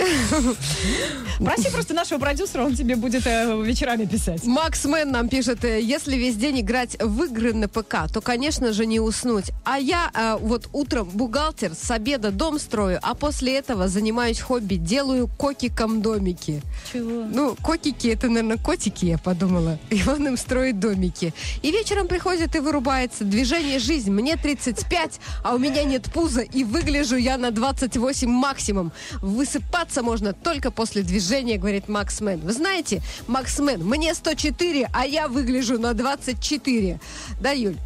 Проси 1.38 1.70
просто 1.70 1.94
нашего 1.94 2.18
продюсера, 2.18 2.64
он 2.64 2.74
тебе 2.74 2.96
будет 2.96 3.26
э, 3.26 3.62
вечерами 3.62 4.04
писать. 4.04 4.44
Макс 4.44 4.84
Мэн 4.84 5.10
нам 5.10 5.28
пишет, 5.28 5.64
э, 5.64 5.80
если 5.80 6.16
весь 6.16 6.36
день 6.36 6.60
играть 6.60 6.96
в 7.00 7.24
игры 7.24 7.54
на 7.54 7.68
ПК, 7.68 8.10
то, 8.12 8.20
конечно 8.20 8.72
же, 8.72 8.86
не 8.86 9.00
уснуть. 9.00 9.46
А 9.64 9.78
я 9.78 10.10
э, 10.14 10.36
вот 10.40 10.68
утром 10.72 11.08
бухгалтер, 11.08 11.72
с 11.74 11.90
обеда 11.90 12.30
дом 12.30 12.58
строю, 12.58 12.98
а 13.02 13.14
после 13.14 13.56
этого 13.56 13.88
занимаюсь 13.88 14.40
хобби, 14.40 14.74
делаю 14.74 15.28
кокиком 15.28 16.02
домики. 16.02 16.62
Чего? 16.92 17.24
Ну, 17.24 17.56
кокики 17.62 18.08
это, 18.08 18.28
наверное, 18.28 18.58
котики, 18.58 19.06
я 19.06 19.18
подумала. 19.18 19.78
И 19.90 20.02
он 20.06 20.26
им 20.26 20.36
строит 20.36 20.78
домики. 20.78 21.32
И 21.62 21.70
вечером 21.70 22.06
приходит 22.06 22.54
и 22.54 22.58
вырубается. 22.58 23.24
Движение 23.24 23.78
жизнь. 23.78 24.10
Мне 24.10 24.36
35, 24.36 25.20
а 25.42 25.54
у 25.54 25.58
меня 25.58 25.84
нет 25.84 26.04
пуза, 26.12 26.42
и 26.42 26.64
выгляжу 26.64 27.16
я 27.16 27.38
на 27.38 27.50
28 27.50 28.28
максимум. 28.28 28.92
Высыпаться 29.22 29.89
можно 29.96 30.32
только 30.32 30.70
после 30.70 31.02
движения, 31.02 31.58
говорит 31.58 31.88
Макс 31.88 32.20
Мэн. 32.20 32.40
Вы 32.40 32.52
знаете, 32.52 33.02
Макс 33.26 33.58
Мэн, 33.58 33.84
мне 33.84 34.14
104, 34.14 34.88
а 34.92 35.06
я 35.06 35.28
выгляжу 35.28 35.78
на 35.78 35.92
24. 35.94 37.00
Да, 37.40 37.50
Юль? 37.50 37.76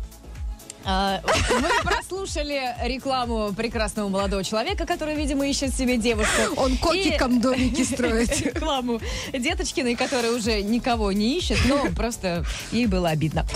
А, 0.86 1.22
Вы 1.48 1.68
прослушали 1.82 2.60
рекламу 2.84 3.54
прекрасного 3.56 4.08
молодого 4.10 4.44
человека, 4.44 4.84
который, 4.84 5.14
видимо, 5.16 5.46
ищет 5.46 5.74
себе 5.74 5.96
девушку. 5.96 6.42
Он 6.56 6.76
котиком 6.76 7.38
И 7.38 7.40
домики 7.40 7.82
строит. 7.84 8.38
Рекламу 8.44 9.00
Деточкиной, 9.32 9.94
которая 9.94 10.32
уже 10.32 10.60
никого 10.60 11.10
не 11.12 11.38
ищет, 11.38 11.58
но 11.66 11.86
просто 11.96 12.44
ей 12.70 12.84
было 12.86 13.08
обидно. 13.08 13.46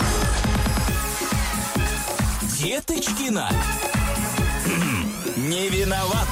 Деточкина. 2.57 3.51
М, 4.65 5.49
Не 5.49 5.69
виноват. 5.69 6.27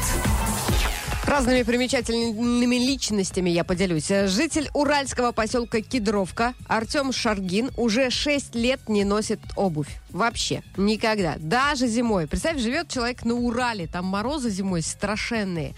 Разными 1.27 1.63
примечательными 1.63 2.77
личностями 2.77 3.49
я 3.49 3.65
поделюсь. 3.65 4.07
Житель 4.07 4.69
уральского 4.73 5.33
поселка 5.33 5.81
Кедровка 5.81 6.53
Артем 6.69 7.11
Шаргин 7.11 7.69
уже 7.75 8.09
6 8.09 8.55
лет 8.55 8.87
не 8.87 9.03
носит 9.03 9.41
обувь. 9.57 9.89
Вообще. 10.17 10.63
Никогда. 10.77 11.35
Даже 11.37 11.85
зимой. 11.85 12.25
Представь, 12.25 12.59
живет 12.59 12.89
человек 12.89 13.23
на 13.23 13.35
Урале. 13.35 13.85
Там 13.85 14.05
морозы 14.05 14.49
зимой 14.49 14.81
страшенные. 14.81 15.75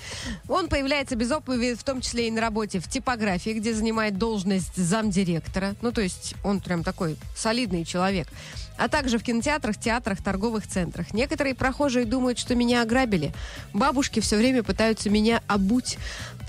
Он 0.48 0.70
появляется 0.70 1.18
без 1.18 1.30
обуви, 1.30 1.74
в 1.74 1.84
том 1.84 2.00
числе 2.00 2.30
и 2.30 2.32
на 2.32 2.40
работе 2.40 2.80
в 2.80 2.88
типографии, 2.88 3.50
где 3.50 3.74
занимает 3.74 4.18
должность 4.18 4.78
замдиректора. 4.78 5.76
Ну, 5.82 5.92
то 5.92 6.00
есть 6.00 6.36
он 6.42 6.62
прям 6.62 6.86
такой 6.86 7.18
солидный 7.36 7.84
человек. 7.84 8.30
А 8.78 8.88
также 8.88 9.18
в 9.18 9.24
кинотеатрах, 9.24 9.78
театрах, 9.78 10.24
торговых 10.24 10.66
центрах. 10.66 11.14
Некоторые 11.14 11.54
прохожие 11.54 12.06
думают, 12.06 12.40
что 12.40 12.56
меня 12.56 12.82
ограбили. 12.82 13.34
Бабушки 13.74 14.22
все 14.22 14.38
время 14.38 14.64
пытаются 14.64 15.10
меня 15.10 15.42
обуть. 15.48 15.98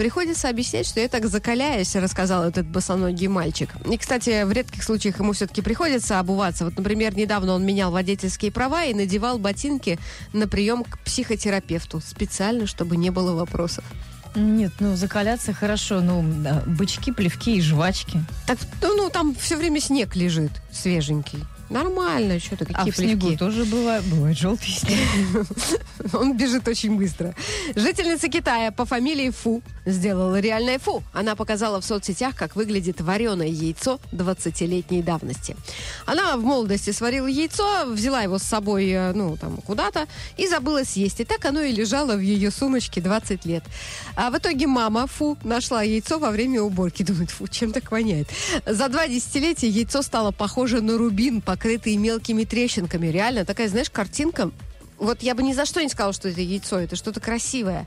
Приходится 0.00 0.48
объяснять, 0.48 0.86
что 0.86 0.98
я 0.98 1.08
так 1.08 1.26
закаляюсь, 1.26 1.94
рассказал 1.94 2.44
этот 2.44 2.66
босоногий 2.66 3.26
мальчик. 3.26 3.68
И, 3.84 3.98
кстати, 3.98 4.44
в 4.44 4.50
редких 4.50 4.82
случаях 4.82 5.18
ему 5.18 5.34
все-таки 5.34 5.60
приходится 5.60 6.18
обуваться. 6.18 6.64
Вот, 6.64 6.78
например, 6.78 7.14
недавно 7.14 7.52
он 7.52 7.66
менял 7.66 7.90
водительские 7.90 8.50
права 8.50 8.84
и 8.84 8.94
надевал 8.94 9.38
ботинки 9.38 9.98
на 10.32 10.48
прием 10.48 10.84
к 10.84 11.00
психотерапевту. 11.00 12.00
Специально, 12.00 12.66
чтобы 12.66 12.96
не 12.96 13.10
было 13.10 13.34
вопросов. 13.34 13.84
Нет, 14.34 14.72
ну 14.80 14.96
закаляться 14.96 15.52
хорошо, 15.52 16.00
ну 16.00 16.22
бычки, 16.64 17.12
плевки 17.12 17.58
и 17.58 17.60
жвачки. 17.60 18.24
Так, 18.46 18.58
ну, 18.80 18.96
ну, 18.96 19.10
там 19.10 19.34
все 19.34 19.54
время 19.54 19.82
снег 19.82 20.16
лежит 20.16 20.52
свеженький. 20.72 21.44
Нормально, 21.70 22.38
что-то 22.40 22.66
А 22.72 22.78
какие 22.78 22.92
в 22.92 22.96
снегу 22.96 23.28
плевки. 23.28 23.38
тоже 23.38 23.64
бывает, 23.64 24.04
бывает 24.04 24.36
желтый 24.36 24.68
снег. 24.68 24.98
Он 26.12 26.36
бежит 26.36 26.66
очень 26.66 26.96
быстро. 26.96 27.34
Жительница 27.76 28.28
Китая 28.28 28.72
по 28.72 28.84
фамилии 28.84 29.30
Фу 29.30 29.62
сделала 29.86 30.40
реальное 30.40 30.78
Фу. 30.80 31.02
Она 31.12 31.36
показала 31.36 31.80
в 31.80 31.84
соцсетях, 31.84 32.34
как 32.34 32.56
выглядит 32.56 33.00
вареное 33.00 33.46
яйцо 33.46 34.00
20-летней 34.12 35.02
давности. 35.02 35.56
Она 36.06 36.36
в 36.36 36.42
молодости 36.42 36.90
сварила 36.90 37.26
яйцо, 37.28 37.86
взяла 37.86 38.22
его 38.22 38.38
с 38.38 38.42
собой, 38.42 38.88
э, 38.90 39.12
ну, 39.12 39.36
там, 39.36 39.56
куда-то, 39.58 40.06
и 40.36 40.48
забыла 40.48 40.84
съесть. 40.84 41.20
И 41.20 41.24
так 41.24 41.44
оно 41.44 41.60
и 41.60 41.72
лежало 41.72 42.16
в 42.16 42.20
ее 42.20 42.50
сумочке 42.50 43.00
20 43.00 43.44
лет. 43.44 43.64
А 44.16 44.30
в 44.30 44.36
итоге 44.36 44.66
мама 44.66 45.06
Фу 45.06 45.38
нашла 45.44 45.82
яйцо 45.82 46.18
во 46.18 46.30
время 46.30 46.62
уборки. 46.62 47.02
Думает, 47.10 47.30
фу, 47.30 47.46
чем 47.48 47.72
так 47.72 47.90
воняет. 47.92 48.28
За 48.66 48.88
два 48.88 49.06
десятилетия 49.08 49.68
яйцо 49.68 50.02
стало 50.02 50.32
похоже 50.32 50.80
на 50.80 50.98
рубин, 50.98 51.40
покрытый 51.60 51.96
мелкими 51.96 52.44
трещинками. 52.44 53.08
Реально, 53.08 53.44
такая, 53.44 53.68
знаешь, 53.68 53.90
картинка 53.90 54.50
вот 54.96 55.22
я 55.22 55.34
бы 55.34 55.42
ни 55.42 55.54
за 55.54 55.64
что 55.64 55.82
не 55.82 55.88
сказала, 55.88 56.12
что 56.12 56.28
это 56.28 56.40
яйцо, 56.42 56.78
это 56.78 56.94
что-то 56.94 57.20
красивое. 57.20 57.86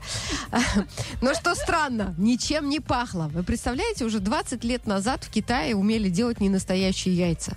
Но 1.22 1.34
что 1.34 1.54
странно, 1.54 2.14
ничем 2.18 2.68
не 2.68 2.80
пахло. 2.80 3.30
Вы 3.32 3.44
представляете, 3.44 4.04
уже 4.04 4.18
20 4.18 4.64
лет 4.64 4.86
назад 4.86 5.22
в 5.22 5.30
Китае 5.30 5.76
умели 5.76 6.08
делать 6.08 6.40
ненастоящие 6.40 7.16
яйца. 7.16 7.56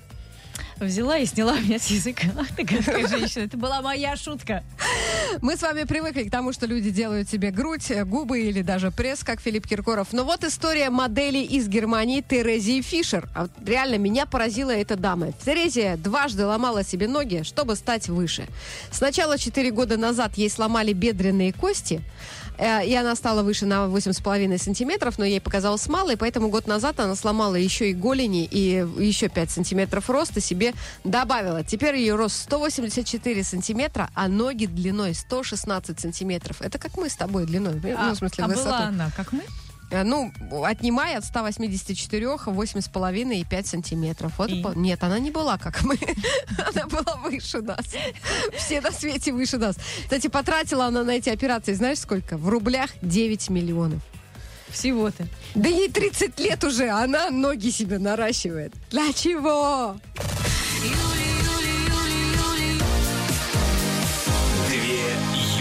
Взяла 0.80 1.18
и 1.18 1.26
сняла 1.26 1.60
меня 1.60 1.80
с 1.80 1.88
языка. 1.88 2.28
Ах 2.38 2.48
ты 2.56 2.66
какая 2.66 3.08
женщина, 3.10 3.44
это 3.44 3.58
была 3.58 3.82
моя 3.82 4.16
шутка. 4.16 4.64
Мы 5.42 5.58
с 5.58 5.62
вами 5.62 5.84
привыкли 5.84 6.24
к 6.24 6.32
тому, 6.32 6.54
что 6.54 6.68
люди 6.68 6.92
делают 6.92 7.30
себе 7.30 7.52
грудь, 7.52 7.90
э, 7.90 8.06
губы 8.06 8.42
или 8.42 8.62
даже 8.62 8.92
пресс, 8.92 9.24
как 9.24 9.42
Филипп 9.42 9.68
Киркоров. 9.68 10.14
Но 10.14 10.24
вот 10.24 10.44
история 10.44 10.90
модели 10.90 11.40
из 11.40 11.68
Германии 11.68 12.22
Терезии 12.22 12.82
Фишер. 12.82 13.28
А 13.34 13.44
вот 13.44 13.52
реально 13.66 13.98
меня 13.98 14.26
поразила 14.26 14.72
эта 14.72 14.96
дама. 14.96 15.32
Терезия 15.32 15.98
дважды 15.98 16.46
ломала 16.46 16.84
себе 16.84 17.08
ноги, 17.08 17.42
чтобы 17.44 17.76
стать 17.76 18.08
выше. 18.08 18.48
Сначала 18.92 19.38
4 19.38 19.72
года 19.72 19.98
назад 19.98 20.38
ей 20.38 20.50
сломали 20.50 20.94
бедренные 20.94 21.54
кости, 21.54 22.02
и 22.58 22.94
она 22.96 23.16
стала 23.16 23.44
выше 23.44 23.66
на 23.66 23.86
8,5 23.86 24.58
сантиметров, 24.58 25.18
но 25.18 25.26
ей 25.26 25.40
показалось 25.40 25.88
мало, 25.88 26.12
и 26.12 26.16
поэтому 26.16 26.50
год 26.50 26.68
назад 26.68 27.00
она 27.00 27.16
сломала 27.16 27.56
еще 27.56 27.92
и 27.92 27.94
голени, 27.94 28.46
и 28.46 28.86
еще 29.00 29.30
5 29.30 29.52
сантиметров 29.52 30.10
роста 30.10 30.42
себе 30.42 30.74
добавила. 31.04 31.64
Теперь 31.64 31.96
ее 31.98 32.16
рост 32.16 32.44
184 32.44 33.44
сантиметра, 33.44 34.10
а 34.14 34.28
ноги 34.28 34.66
длиной 34.66 35.14
116 35.14 36.00
сантиметров. 36.00 36.62
Это 36.62 36.80
как 36.80 36.98
мы 36.98 37.10
с 37.10 37.16
тобой 37.16 37.46
длиной, 37.46 37.76
ну, 37.82 38.14
в 38.14 38.18
смысле, 38.18 38.44
а 38.44 38.48
высоту. 38.48 38.66
была 38.66 38.80
она, 38.80 39.12
как 39.16 39.32
мы? 39.32 39.44
Э, 39.90 40.04
Ну, 40.04 40.32
отнимай 40.64 41.16
от 41.16 41.24
184, 41.26 42.26
8,5 42.46 43.34
и 43.36 43.44
5 43.46 43.68
сантиметров. 43.68 44.34
Вот 44.38 44.50
И? 44.50 44.62
по- 44.62 44.74
Нет, 44.76 45.04
она 45.04 45.20
не 45.20 45.32
была 45.32 45.58
как 45.58 45.84
мы. 45.84 45.98
Она 46.74 46.88
была 46.88 47.16
выше 47.24 47.62
нас. 47.62 47.86
Все 48.58 48.82
на 48.82 48.92
свете 48.92 49.32
выше 49.32 49.58
нас. 49.58 49.78
Кстати, 50.04 50.28
потратила 50.28 50.86
она 50.86 51.04
на 51.04 51.12
эти 51.12 51.30
операции, 51.30 51.74
знаешь 51.74 52.00
сколько? 52.00 52.38
В 52.38 52.50
рублях 52.50 52.92
9 53.02 53.50
миллионов. 53.50 54.02
Всего-то. 54.70 55.26
Да 55.56 55.70
ей 55.70 55.90
30 55.90 56.38
лет 56.40 56.64
уже, 56.66 56.90
а 56.90 57.04
она 57.04 57.30
ноги 57.30 57.70
себе 57.72 58.00
наращивает. 58.00 58.74
Для 58.92 59.14
чего? 59.14 59.96
Две 64.68 65.12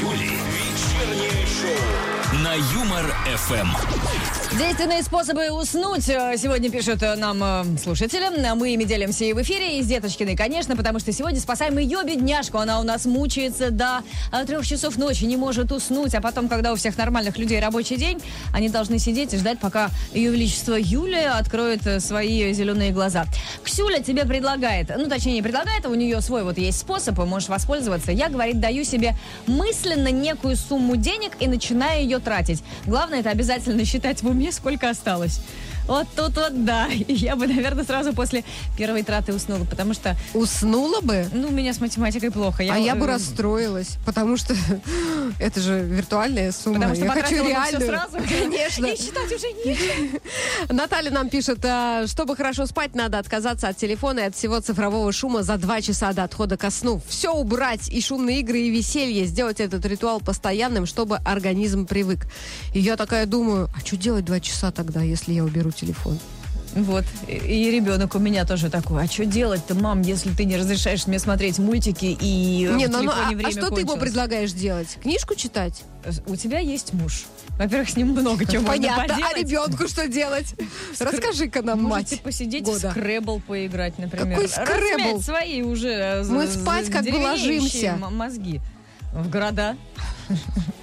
Юли. 0.00 0.38
Вечернее 0.52 1.46
шоу 1.46 2.15
Юмор 2.56 3.04
ФМ. 3.36 4.45
Действенные 4.52 5.02
способы 5.02 5.50
уснуть 5.50 6.08
э, 6.08 6.34
сегодня 6.38 6.70
пишут 6.70 7.02
э, 7.02 7.16
нам 7.16 7.42
э, 7.42 7.78
слушатели. 7.78 8.24
А 8.46 8.54
Мы 8.54 8.72
ими 8.72 8.84
делимся 8.84 9.24
и 9.24 9.32
в 9.32 9.42
эфире, 9.42 9.78
и 9.78 9.82
с 9.82 9.86
Деточкиной, 9.86 10.36
конечно, 10.36 10.76
потому 10.76 10.98
что 10.98 11.12
сегодня 11.12 11.40
спасаем 11.40 11.76
ее 11.76 12.02
бедняжку. 12.04 12.56
Она 12.58 12.80
у 12.80 12.82
нас 12.82 13.04
мучается 13.04 13.70
до 13.70 14.02
трех 14.46 14.64
часов 14.66 14.96
ночи, 14.96 15.24
не 15.24 15.36
может 15.36 15.72
уснуть. 15.72 16.14
А 16.14 16.22
потом, 16.22 16.48
когда 16.48 16.72
у 16.72 16.76
всех 16.76 16.96
нормальных 16.96 17.36
людей 17.36 17.60
рабочий 17.60 17.96
день, 17.96 18.22
они 18.54 18.68
должны 18.70 18.98
сидеть 18.98 19.34
и 19.34 19.36
ждать, 19.36 19.58
пока 19.58 19.90
ее 20.14 20.30
величество 20.30 20.74
Юлия 20.74 21.30
откроет 21.30 22.02
свои 22.02 22.52
зеленые 22.52 22.92
глаза. 22.92 23.26
Ксюля 23.62 24.00
тебе 24.00 24.24
предлагает, 24.24 24.90
ну, 24.96 25.06
точнее, 25.08 25.34
не 25.34 25.42
предлагает, 25.42 25.84
а 25.84 25.88
у 25.88 25.94
нее 25.94 26.20
свой 26.22 26.44
вот 26.44 26.56
есть 26.56 26.78
способ, 26.78 27.18
и 27.18 27.22
можешь 27.24 27.48
воспользоваться. 27.48 28.12
Я, 28.12 28.28
говорит, 28.28 28.60
даю 28.60 28.84
себе 28.84 29.16
мысленно 29.46 30.10
некую 30.10 30.56
сумму 30.56 30.96
денег 30.96 31.32
и 31.40 31.46
начинаю 31.48 32.02
ее 32.02 32.20
тратить. 32.20 32.62
Главное, 32.86 33.20
это 33.20 33.30
обязательно 33.30 33.84
считать 33.84 34.22
в 34.22 34.28
уме, 34.28 34.45
сколько 34.52 34.90
осталось. 34.90 35.40
Вот 35.86 36.06
тут 36.16 36.36
вот 36.36 36.64
да. 36.64 36.88
И 36.92 37.12
Я 37.14 37.36
бы, 37.36 37.46
наверное, 37.46 37.84
сразу 37.84 38.12
после 38.12 38.44
первой 38.76 39.02
траты 39.02 39.32
уснула, 39.32 39.64
потому 39.64 39.94
что, 39.94 40.16
Уснула 40.34 41.00
бы? 41.00 41.28
ну, 41.32 41.48
у 41.48 41.52
меня 41.52 41.72
с 41.72 41.80
математикой 41.80 42.30
плохо. 42.30 42.62
а 42.62 42.78
я 42.78 42.94
бы 42.94 43.06
э, 43.06 43.08
расстроилась, 43.08 43.96
потому 44.04 44.36
что 44.36 44.54
это 45.38 45.60
же 45.60 45.80
виртуальная 45.80 46.52
сумма. 46.52 46.76
Потому 46.76 46.94
что 46.94 47.04
я 47.04 47.10
хочу 47.10 47.46
реальную. 47.46 47.86
сразу. 47.86 48.18
Конечно. 48.28 48.86
И 48.86 48.96
считать 48.96 49.32
уже 49.32 49.46
не 49.46 50.72
Наталья 50.72 51.10
нам 51.10 51.28
пишет, 51.28 51.64
а, 51.64 52.06
чтобы 52.06 52.36
хорошо 52.36 52.66
спать, 52.66 52.94
надо 52.94 53.18
отказаться 53.18 53.68
от 53.68 53.76
телефона 53.76 54.20
и 54.20 54.22
от 54.24 54.34
всего 54.36 54.60
цифрового 54.60 55.12
шума 55.12 55.42
за 55.42 55.56
два 55.56 55.80
часа 55.80 56.12
до 56.12 56.24
отхода 56.24 56.56
ко 56.56 56.70
сну. 56.70 57.00
Все 57.08 57.32
убрать, 57.32 57.88
и 57.88 58.00
шумные 58.00 58.40
игры, 58.40 58.60
и 58.60 58.70
веселье, 58.70 59.26
сделать 59.26 59.60
этот 59.60 59.84
ритуал 59.86 60.20
постоянным, 60.20 60.86
чтобы 60.86 61.16
организм 61.18 61.86
привык. 61.86 62.26
И 62.74 62.80
я 62.80 62.96
такая 62.96 63.26
думаю, 63.26 63.70
а 63.76 63.80
что 63.86 63.96
делать 63.96 64.24
два 64.24 64.40
часа 64.40 64.70
тогда, 64.72 65.02
если 65.02 65.32
я 65.32 65.44
уберу 65.44 65.70
телефон? 65.76 66.18
Вот. 66.74 67.04
И- 67.26 67.70
ребенок 67.70 68.14
у 68.16 68.18
меня 68.18 68.44
тоже 68.44 68.68
такой. 68.68 69.04
А 69.04 69.06
что 69.06 69.24
делать-то, 69.24 69.74
мам, 69.74 70.02
если 70.02 70.30
ты 70.32 70.44
не 70.44 70.58
разрешаешь 70.58 71.06
мне 71.06 71.18
смотреть 71.18 71.58
мультики 71.58 72.16
и 72.20 72.66
э, 72.70 72.74
Не, 72.74 72.86
в 72.86 72.90
ну, 72.90 72.98
ну, 72.98 73.10
телефоне 73.10 73.10
а, 73.10 73.28
а 73.28 73.28
время 73.28 73.50
что 73.50 73.60
ты 73.60 73.64
ему 73.66 73.74
кончилось?» 73.92 74.00
предлагаешь 74.00 74.52
делать? 74.52 74.98
Книжку 75.02 75.34
читать? 75.36 75.84
У 76.26 76.36
тебя 76.36 76.58
есть 76.58 76.92
муж. 76.92 77.24
Во-первых, 77.58 77.88
с 77.88 77.96
ним 77.96 78.08
много 78.08 78.44
чего 78.44 78.62
можно 78.62 78.72
Понятно. 78.74 79.14
поделать. 79.14 79.32
А 79.34 79.38
ребенку 79.38 79.88
что 79.88 80.06
делать? 80.06 80.54
Расскажи-ка 80.98 81.62
нам, 81.62 81.82
Можете 81.82 82.16
мать. 82.16 82.22
посидеть 82.22 82.64
года. 82.64 82.90
в 82.90 82.92
скребл 82.92 83.40
поиграть, 83.40 83.98
например. 83.98 84.34
Какой 84.38 84.48
скребл? 84.48 85.22
Свои 85.22 85.62
уже 85.62 85.88
э, 85.88 86.24
Мы 86.24 86.46
спать 86.46 86.90
как 86.90 87.04
бы 87.04 87.16
ложимся. 87.16 87.96
мозги. 88.10 88.60
В 89.14 89.30
города. 89.30 89.76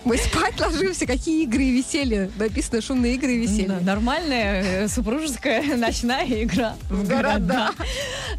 Мы 0.05 0.17
спать 0.17 0.59
ложимся. 0.59 1.05
Какие 1.05 1.43
игры 1.43 1.63
и 1.63 1.71
веселье? 1.71 2.29
Написано 2.37 2.81
шумные 2.81 3.15
игры 3.15 3.33
и 3.33 3.37
веселье. 3.37 3.67
Да, 3.67 3.79
Нормальная 3.79 4.63
э, 4.63 4.87
супружеская 4.87 5.63
ночная 5.77 6.25
игра 6.43 6.75
в 6.89 7.07
города. 7.07 7.71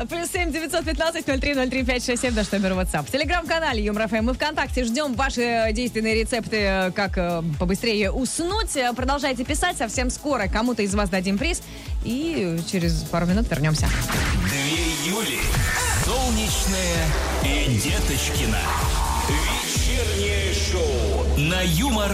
Плюс 0.08 0.30
семь 0.30 0.52
девятьсот 0.52 0.84
пятнадцать 0.84 1.26
ноль 1.26 1.40
три 1.40 1.54
ноль 1.54 1.70
три 1.70 1.84
пять 1.84 2.04
шесть 2.04 2.22
семь 2.22 2.34
наш 2.34 2.50
номер 2.52 2.72
WhatsApp. 2.72 3.06
В 3.06 3.10
телеграм-канале 3.10 3.82
Юмор 3.82 4.08
ФМ 4.08 4.24
мы 4.24 4.34
ВКонтакте 4.34 4.84
ждем 4.84 5.14
ваши 5.14 5.42
э, 5.42 5.72
действенные 5.72 6.14
рецепты, 6.22 6.56
э, 6.58 6.90
как 6.92 7.44
побыстрее 7.58 8.10
уснуть. 8.10 8.76
Продолжайте 8.96 9.44
писать. 9.44 9.76
Совсем 9.76 10.10
скоро 10.10 10.48
кому-то 10.48 10.82
из 10.82 10.94
вас 10.94 11.08
дадим 11.08 11.38
приз. 11.38 11.62
И 12.04 12.58
через 12.70 13.02
пару 13.04 13.26
минут 13.26 13.50
вернемся. 13.50 13.86
Две 14.44 15.10
Юли. 15.10 15.40
Солнечный 16.04 16.34
Солнечная 16.44 17.06
и 17.44 17.78
Деточкина. 17.78 18.58
Вечернее 20.04 20.52
шоу 20.52 21.24
на 21.38 21.62
Юмор 21.62 22.10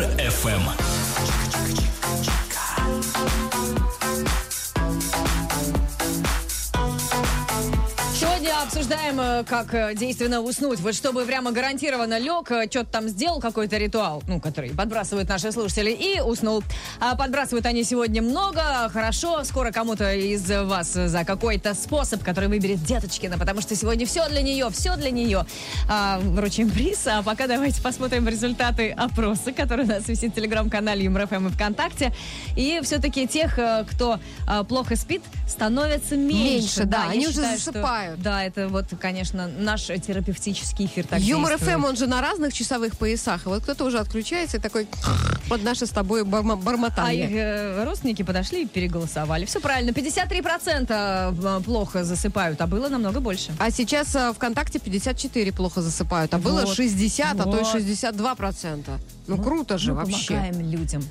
обсуждаем, 8.81 9.21
э, 9.21 9.45
как 9.45 9.75
э, 9.75 9.95
действенно 9.95 10.41
уснуть. 10.41 10.81
Вот 10.81 10.95
чтобы 10.95 11.27
прямо 11.27 11.53
гарантированно 11.53 12.19
лег, 12.19 12.47
что-то 12.71 12.87
там 12.87 13.09
сделал, 13.09 13.39
какой-то 13.39 13.77
ритуал, 13.77 14.23
ну, 14.27 14.41
который 14.41 14.71
подбрасывают 14.71 15.29
наши 15.29 15.53
слушатели, 15.53 15.91
и 15.91 16.21
уснул. 16.21 16.63
А 16.99 17.15
подбрасывают 17.15 17.67
они 17.67 17.85
сегодня 17.85 18.23
много, 18.23 18.63
хорошо. 18.91 19.45
Скоро 19.45 19.71
кому-то 19.71 20.15
из 20.15 20.49
вас 20.49 20.93
за 20.95 21.25
какой-то 21.27 21.75
способ, 21.75 22.25
который 22.25 22.49
выберет 22.49 22.83
Деточкина, 22.83 23.37
потому 23.37 23.61
что 23.61 23.77
сегодня 23.77 24.07
все 24.07 24.27
для 24.31 24.41
нее, 24.41 24.71
все 24.71 24.97
для 24.97 25.11
нее. 25.11 25.45
А, 25.87 26.19
вручим 26.21 26.71
приз. 26.71 27.07
А 27.07 27.23
пока 27.23 27.47
давайте 27.47 27.83
посмотрим 27.83 28.27
результаты 28.29 28.93
опроса, 28.93 29.53
который 29.53 29.85
у 29.85 29.89
нас 29.89 30.09
висит 30.09 30.33
в 30.33 30.35
телеграм-канале 30.37 31.05
Юмор 31.05 31.27
ФМ 31.27 31.49
и 31.49 31.51
ВКонтакте. 31.51 32.15
И 32.57 32.81
все-таки 32.83 33.29
тех, 33.29 33.59
э, 33.59 33.85
кто 33.91 34.19
э, 34.49 34.65
плохо 34.65 34.97
спит, 34.97 35.23
становится 35.47 36.17
меньше. 36.17 36.41
Меньше, 36.41 36.85
да, 36.85 37.05
я 37.05 37.11
они 37.11 37.27
уже 37.27 37.35
считаю, 37.35 37.59
что- 37.59 37.73
засыпают. 37.73 38.23
да, 38.23 38.43
это 38.43 38.70
вот, 38.71 38.87
конечно, 39.01 39.49
наш 39.59 39.87
терапевтический 39.87 40.87
эфир 40.87 41.07
так 41.07 41.21
Юмор. 41.21 41.59
ФМ, 41.59 41.85
он 41.85 41.97
же 41.97 42.07
на 42.07 42.21
разных 42.21 42.53
часовых 42.53 42.97
поясах. 42.97 43.47
И 43.47 43.49
вот 43.49 43.63
кто-то 43.63 43.85
уже 43.85 43.99
отключается 43.99 44.57
и 44.57 44.61
такой 44.61 44.87
под 45.49 45.63
наше 45.63 45.87
с 45.87 45.91
тобой 45.91 46.23
бормо- 46.25 46.53
А 46.53 46.57
бормотание. 46.57 47.25
их 47.27 47.31
э, 47.37 47.85
родственники 47.85 48.23
подошли 48.23 48.63
и 48.63 48.67
переголосовали. 48.67 49.45
Все 49.45 49.61
правильно. 49.61 49.91
53% 49.91 51.63
плохо 51.65 52.05
засыпают, 52.05 52.61
а 52.61 52.67
было 52.67 52.89
намного 52.89 53.21
больше. 53.21 53.53
А 53.59 53.71
сейчас 53.71 54.15
э, 54.15 54.33
ВКонтакте 54.35 54.79
54 54.79 55.53
плохо 55.53 55.83
засыпают, 55.83 56.33
а 56.35 56.39
было 56.39 56.65
Вот. 56.65 56.75
60, 56.75 57.41
а 57.41 57.45
то 57.45 57.57
и 57.57 57.63
Вот. 57.63 57.67
62 57.73 58.35
процента. 58.35 58.99
Ну, 59.27 59.37
круто 59.43 59.79
же 59.79 59.93
Мы 59.93 59.99
вообще. 60.05 60.35
помогаем 60.35 60.71
людям. 60.71 61.03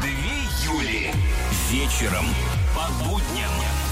Две 0.00 0.72
Юли. 0.72 1.10
Вечером 1.70 2.26
по 2.74 3.04
будням 3.04 3.50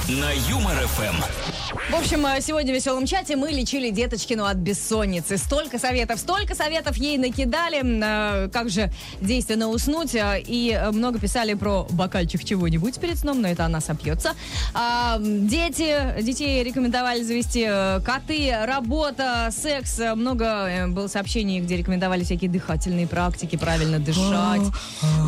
на 0.08 0.32
Юмор. 0.48 0.74
ФМ. 0.78 1.92
В 1.92 1.94
общем, 1.94 2.24
э, 2.26 2.40
сегодня 2.40 2.72
в 2.72 2.74
веселом 2.76 3.04
чате 3.04 3.36
мы 3.36 3.50
лечили 3.50 3.90
Деточкину 3.90 4.44
от 4.44 4.56
бессонницы. 4.56 5.36
Столько 5.36 5.78
советов, 5.78 6.18
столько 6.18 6.54
советов 6.54 6.96
ей 6.96 7.18
накидали, 7.18 7.82
э, 7.82 8.48
как 8.48 8.70
же 8.70 8.90
действенно 9.20 9.68
уснуть. 9.68 10.14
э, 10.14 10.42
И 10.46 10.78
много 10.92 11.18
писали 11.18 11.52
про 11.54 11.86
бокальчик 11.90 12.42
чего-нибудь 12.42 12.98
перед 12.98 13.18
сном, 13.18 13.42
но 13.42 13.48
это 13.48 13.66
она 13.66 13.80
сопьется. 13.80 14.32
А, 14.72 15.18
дети, 15.20 16.22
детей 16.22 16.62
рекомендовали 16.62 17.22
завести 17.22 17.64
коты, 18.04 18.54
работа, 18.64 19.50
секс. 19.50 19.98
Много 20.14 20.86
было 20.88 21.08
сообщений, 21.08 21.60
где 21.60 21.76
рекомендовали 21.76 22.24
всякие 22.24 22.50
дыхательные 22.50 23.06
практики, 23.06 23.56
правильно 23.56 23.98
дышать. 23.98 24.62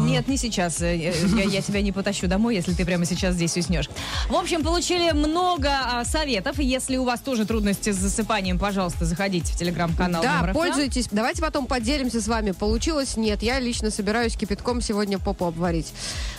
Нет, 0.01 0.27
не 0.29 0.39
сейчас. 0.39 0.81
Я, 0.81 1.13
я 1.13 1.61
тебя 1.61 1.83
не 1.83 1.93
потащу 1.93 2.29
домой, 2.29 2.55
если 2.55 2.73
ты 2.73 2.85
прямо 2.87 3.05
сейчас 3.05 3.35
здесь 3.35 3.57
уснешь. 3.57 3.89
В 4.29 4.37
общем, 4.37 4.63
получили 4.71 5.11
много 5.11 5.69
а, 5.69 6.05
советов. 6.05 6.61
Если 6.61 6.97
у 6.97 7.05
вас 7.05 7.19
тоже 7.21 7.45
трудности 7.45 7.91
с 7.91 7.97
засыпанием, 7.97 8.57
пожалуйста, 8.57 9.05
заходите 9.05 9.53
в 9.53 9.57
телеграм-канал. 9.57 10.23
Да, 10.23 10.45
ФМ. 10.45 10.53
пользуйтесь. 10.53 11.09
Давайте 11.11 11.43
потом 11.43 11.67
поделимся 11.67 12.21
с 12.21 12.29
вами. 12.29 12.53
Получилось? 12.53 13.17
Нет. 13.17 13.43
Я 13.43 13.59
лично 13.59 13.91
собираюсь 13.91 14.37
кипятком 14.37 14.81
сегодня 14.81 15.19
попу 15.19 15.47
обварить. 15.47 15.93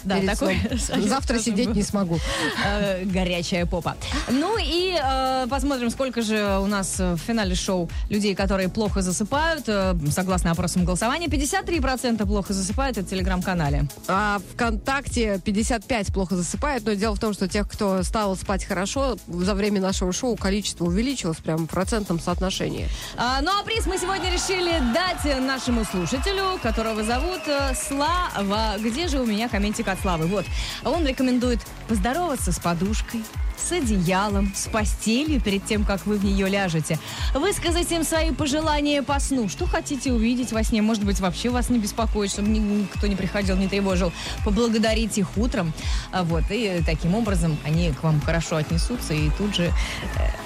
Да, 0.05 0.15
перед 0.15 0.31
такой 0.31 0.57
Завтра 1.07 1.39
сидеть 1.39 1.67
был. 1.67 1.75
не 1.75 1.83
смогу. 1.83 2.19
Э, 2.65 3.03
горячая 3.03 3.65
попа. 3.65 3.97
Ну 4.29 4.57
и 4.57 4.97
э, 4.97 5.47
посмотрим, 5.49 5.89
сколько 5.89 6.21
же 6.21 6.59
у 6.61 6.67
нас 6.67 6.99
в 6.99 7.17
финале 7.17 7.53
шоу 7.53 7.89
людей, 8.09 8.33
которые 8.33 8.69
плохо 8.69 9.01
засыпают. 9.01 9.65
Э, 9.67 9.93
согласно 10.09 10.51
опросам 10.51 10.85
голосования, 10.85 11.27
53% 11.27 12.25
плохо 12.25 12.53
засыпают 12.53 12.97
это 12.97 13.07
в 13.07 13.09
телеграм-канале. 13.09 13.87
А 14.07 14.39
ВКонтакте 14.53 15.41
55 15.43 16.13
плохо 16.13 16.37
засыпает, 16.37 16.85
но 16.85 16.93
дело 16.93 17.15
в 17.15 17.19
том, 17.19 17.33
что 17.33 17.49
тех, 17.49 17.69
кто 17.69 18.03
стал 18.03 18.20
спать 18.35 18.65
хорошо, 18.65 19.17
за 19.27 19.53
время 19.55 19.81
нашего 19.81 20.13
шоу 20.13 20.35
количество 20.35 20.85
увеличилось 20.85 21.37
прям 21.37 21.67
в 21.67 21.69
процентном 21.69 22.19
соотношении. 22.19 22.87
А, 23.17 23.41
ну 23.41 23.51
а 23.51 23.63
приз 23.63 23.85
мы 23.85 23.97
сегодня 23.97 24.31
решили 24.31 24.71
дать 24.93 25.41
нашему 25.41 25.83
слушателю, 25.85 26.59
которого 26.61 27.03
зовут 27.03 27.41
э, 27.47 27.73
Слава. 27.75 28.77
Где 28.79 29.07
же 29.07 29.19
у 29.19 29.25
меня 29.25 29.49
комментик 29.49 29.87
от 29.87 29.99
Славы? 29.99 30.27
Вот. 30.27 30.45
Он 30.85 31.05
рекомендует 31.05 31.59
поздороваться 31.91 32.53
с 32.53 32.59
подушкой, 32.59 33.21
с 33.57 33.69
одеялом, 33.73 34.53
с 34.55 34.67
постелью 34.69 35.41
перед 35.41 35.65
тем, 35.65 35.83
как 35.83 36.05
вы 36.05 36.15
в 36.17 36.23
нее 36.23 36.47
ляжете. 36.47 36.97
Высказать 37.33 37.91
им 37.91 38.05
свои 38.05 38.31
пожелания 38.31 39.03
по 39.03 39.19
сну. 39.19 39.49
Что 39.49 39.65
хотите 39.67 40.13
увидеть 40.13 40.53
во 40.53 40.63
сне? 40.63 40.81
Может 40.81 41.03
быть, 41.03 41.19
вообще 41.19 41.49
вас 41.49 41.67
не 41.69 41.79
беспокоит, 41.79 42.31
чтобы 42.31 42.47
ни- 42.47 42.59
никто 42.59 43.07
не 43.07 43.17
приходил, 43.17 43.57
не 43.57 43.67
тревожил. 43.67 44.13
Поблагодарить 44.45 45.17
их 45.17 45.27
утром. 45.35 45.73
А 46.13 46.23
Вот. 46.23 46.43
И 46.49 46.81
таким 46.85 47.13
образом 47.13 47.57
они 47.65 47.91
к 47.91 48.01
вам 48.03 48.21
хорошо 48.21 48.55
отнесутся 48.55 49.13
и 49.13 49.29
тут 49.37 49.53
же... 49.53 49.65
э, 49.65 49.71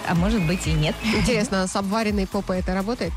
А 0.09 0.15
может 0.15 0.41
быть 0.47 0.65
и 0.65 0.71
нет. 0.71 0.95
Интересно, 1.03 1.67
с 1.67 1.75
обваренной 1.75 2.25
попой 2.25 2.57
это 2.57 2.73
работает? 2.73 3.13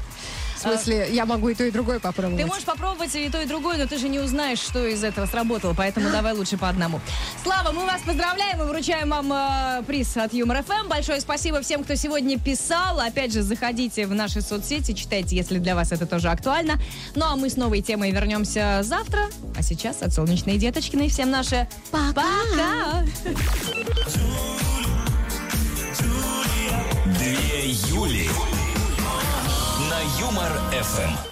В 0.58 0.62
смысле, 0.62 1.08
я 1.12 1.24
могу 1.24 1.50
и 1.50 1.54
то, 1.54 1.62
и 1.64 1.70
другое 1.70 2.00
попробовать. 2.00 2.42
Ты 2.42 2.46
можешь 2.46 2.64
попробовать 2.64 3.14
и 3.14 3.28
то, 3.30 3.40
и 3.40 3.46
другое, 3.46 3.78
но 3.78 3.86
ты 3.86 3.96
же 3.96 4.08
не 4.08 4.18
узнаешь, 4.18 4.58
что 4.58 4.84
из 4.84 5.04
этого 5.04 5.26
сработало, 5.26 5.72
поэтому 5.72 6.10
давай 6.10 6.32
лучше 6.32 6.58
по 6.58 6.68
одному. 6.68 7.00
Слава, 7.44 7.70
мы 7.70 7.86
вас 7.86 8.02
поздравляем 8.02 8.60
и 8.60 8.64
вручаем 8.64 9.10
вам 9.10 9.32
э, 9.32 9.84
приз 9.86 10.16
от 10.16 10.32
Юмор 10.32 10.64
ФМ. 10.64 10.88
Большое 10.88 11.20
спасибо 11.20 11.60
всем, 11.60 11.84
кто 11.84 11.94
сегодня 11.94 12.40
писал. 12.40 12.98
Опять 12.98 13.32
же, 13.32 13.42
заходите 13.42 14.06
в 14.06 14.14
наши 14.14 14.40
соцсети, 14.40 14.94
читайте, 14.94 15.36
если 15.36 15.58
для 15.58 15.76
вас 15.76 15.92
это 15.92 16.06
тоже 16.06 16.28
актуально. 16.28 16.80
Ну 17.14 17.24
а 17.24 17.36
мы 17.36 17.50
с 17.50 17.56
новой 17.56 17.80
темой 17.80 18.10
вернемся 18.10 18.80
завтра. 18.82 19.28
А 19.56 19.62
сейчас 19.62 20.02
от 20.02 20.12
Солнечной 20.12 20.58
Деточкиной 20.58 21.08
всем 21.08 21.30
наше 21.30 21.68
пока! 21.92 22.24
Две 27.06 27.70
Юли 27.70 28.28
Юмор 30.16 30.50
ФМ. 30.72 31.28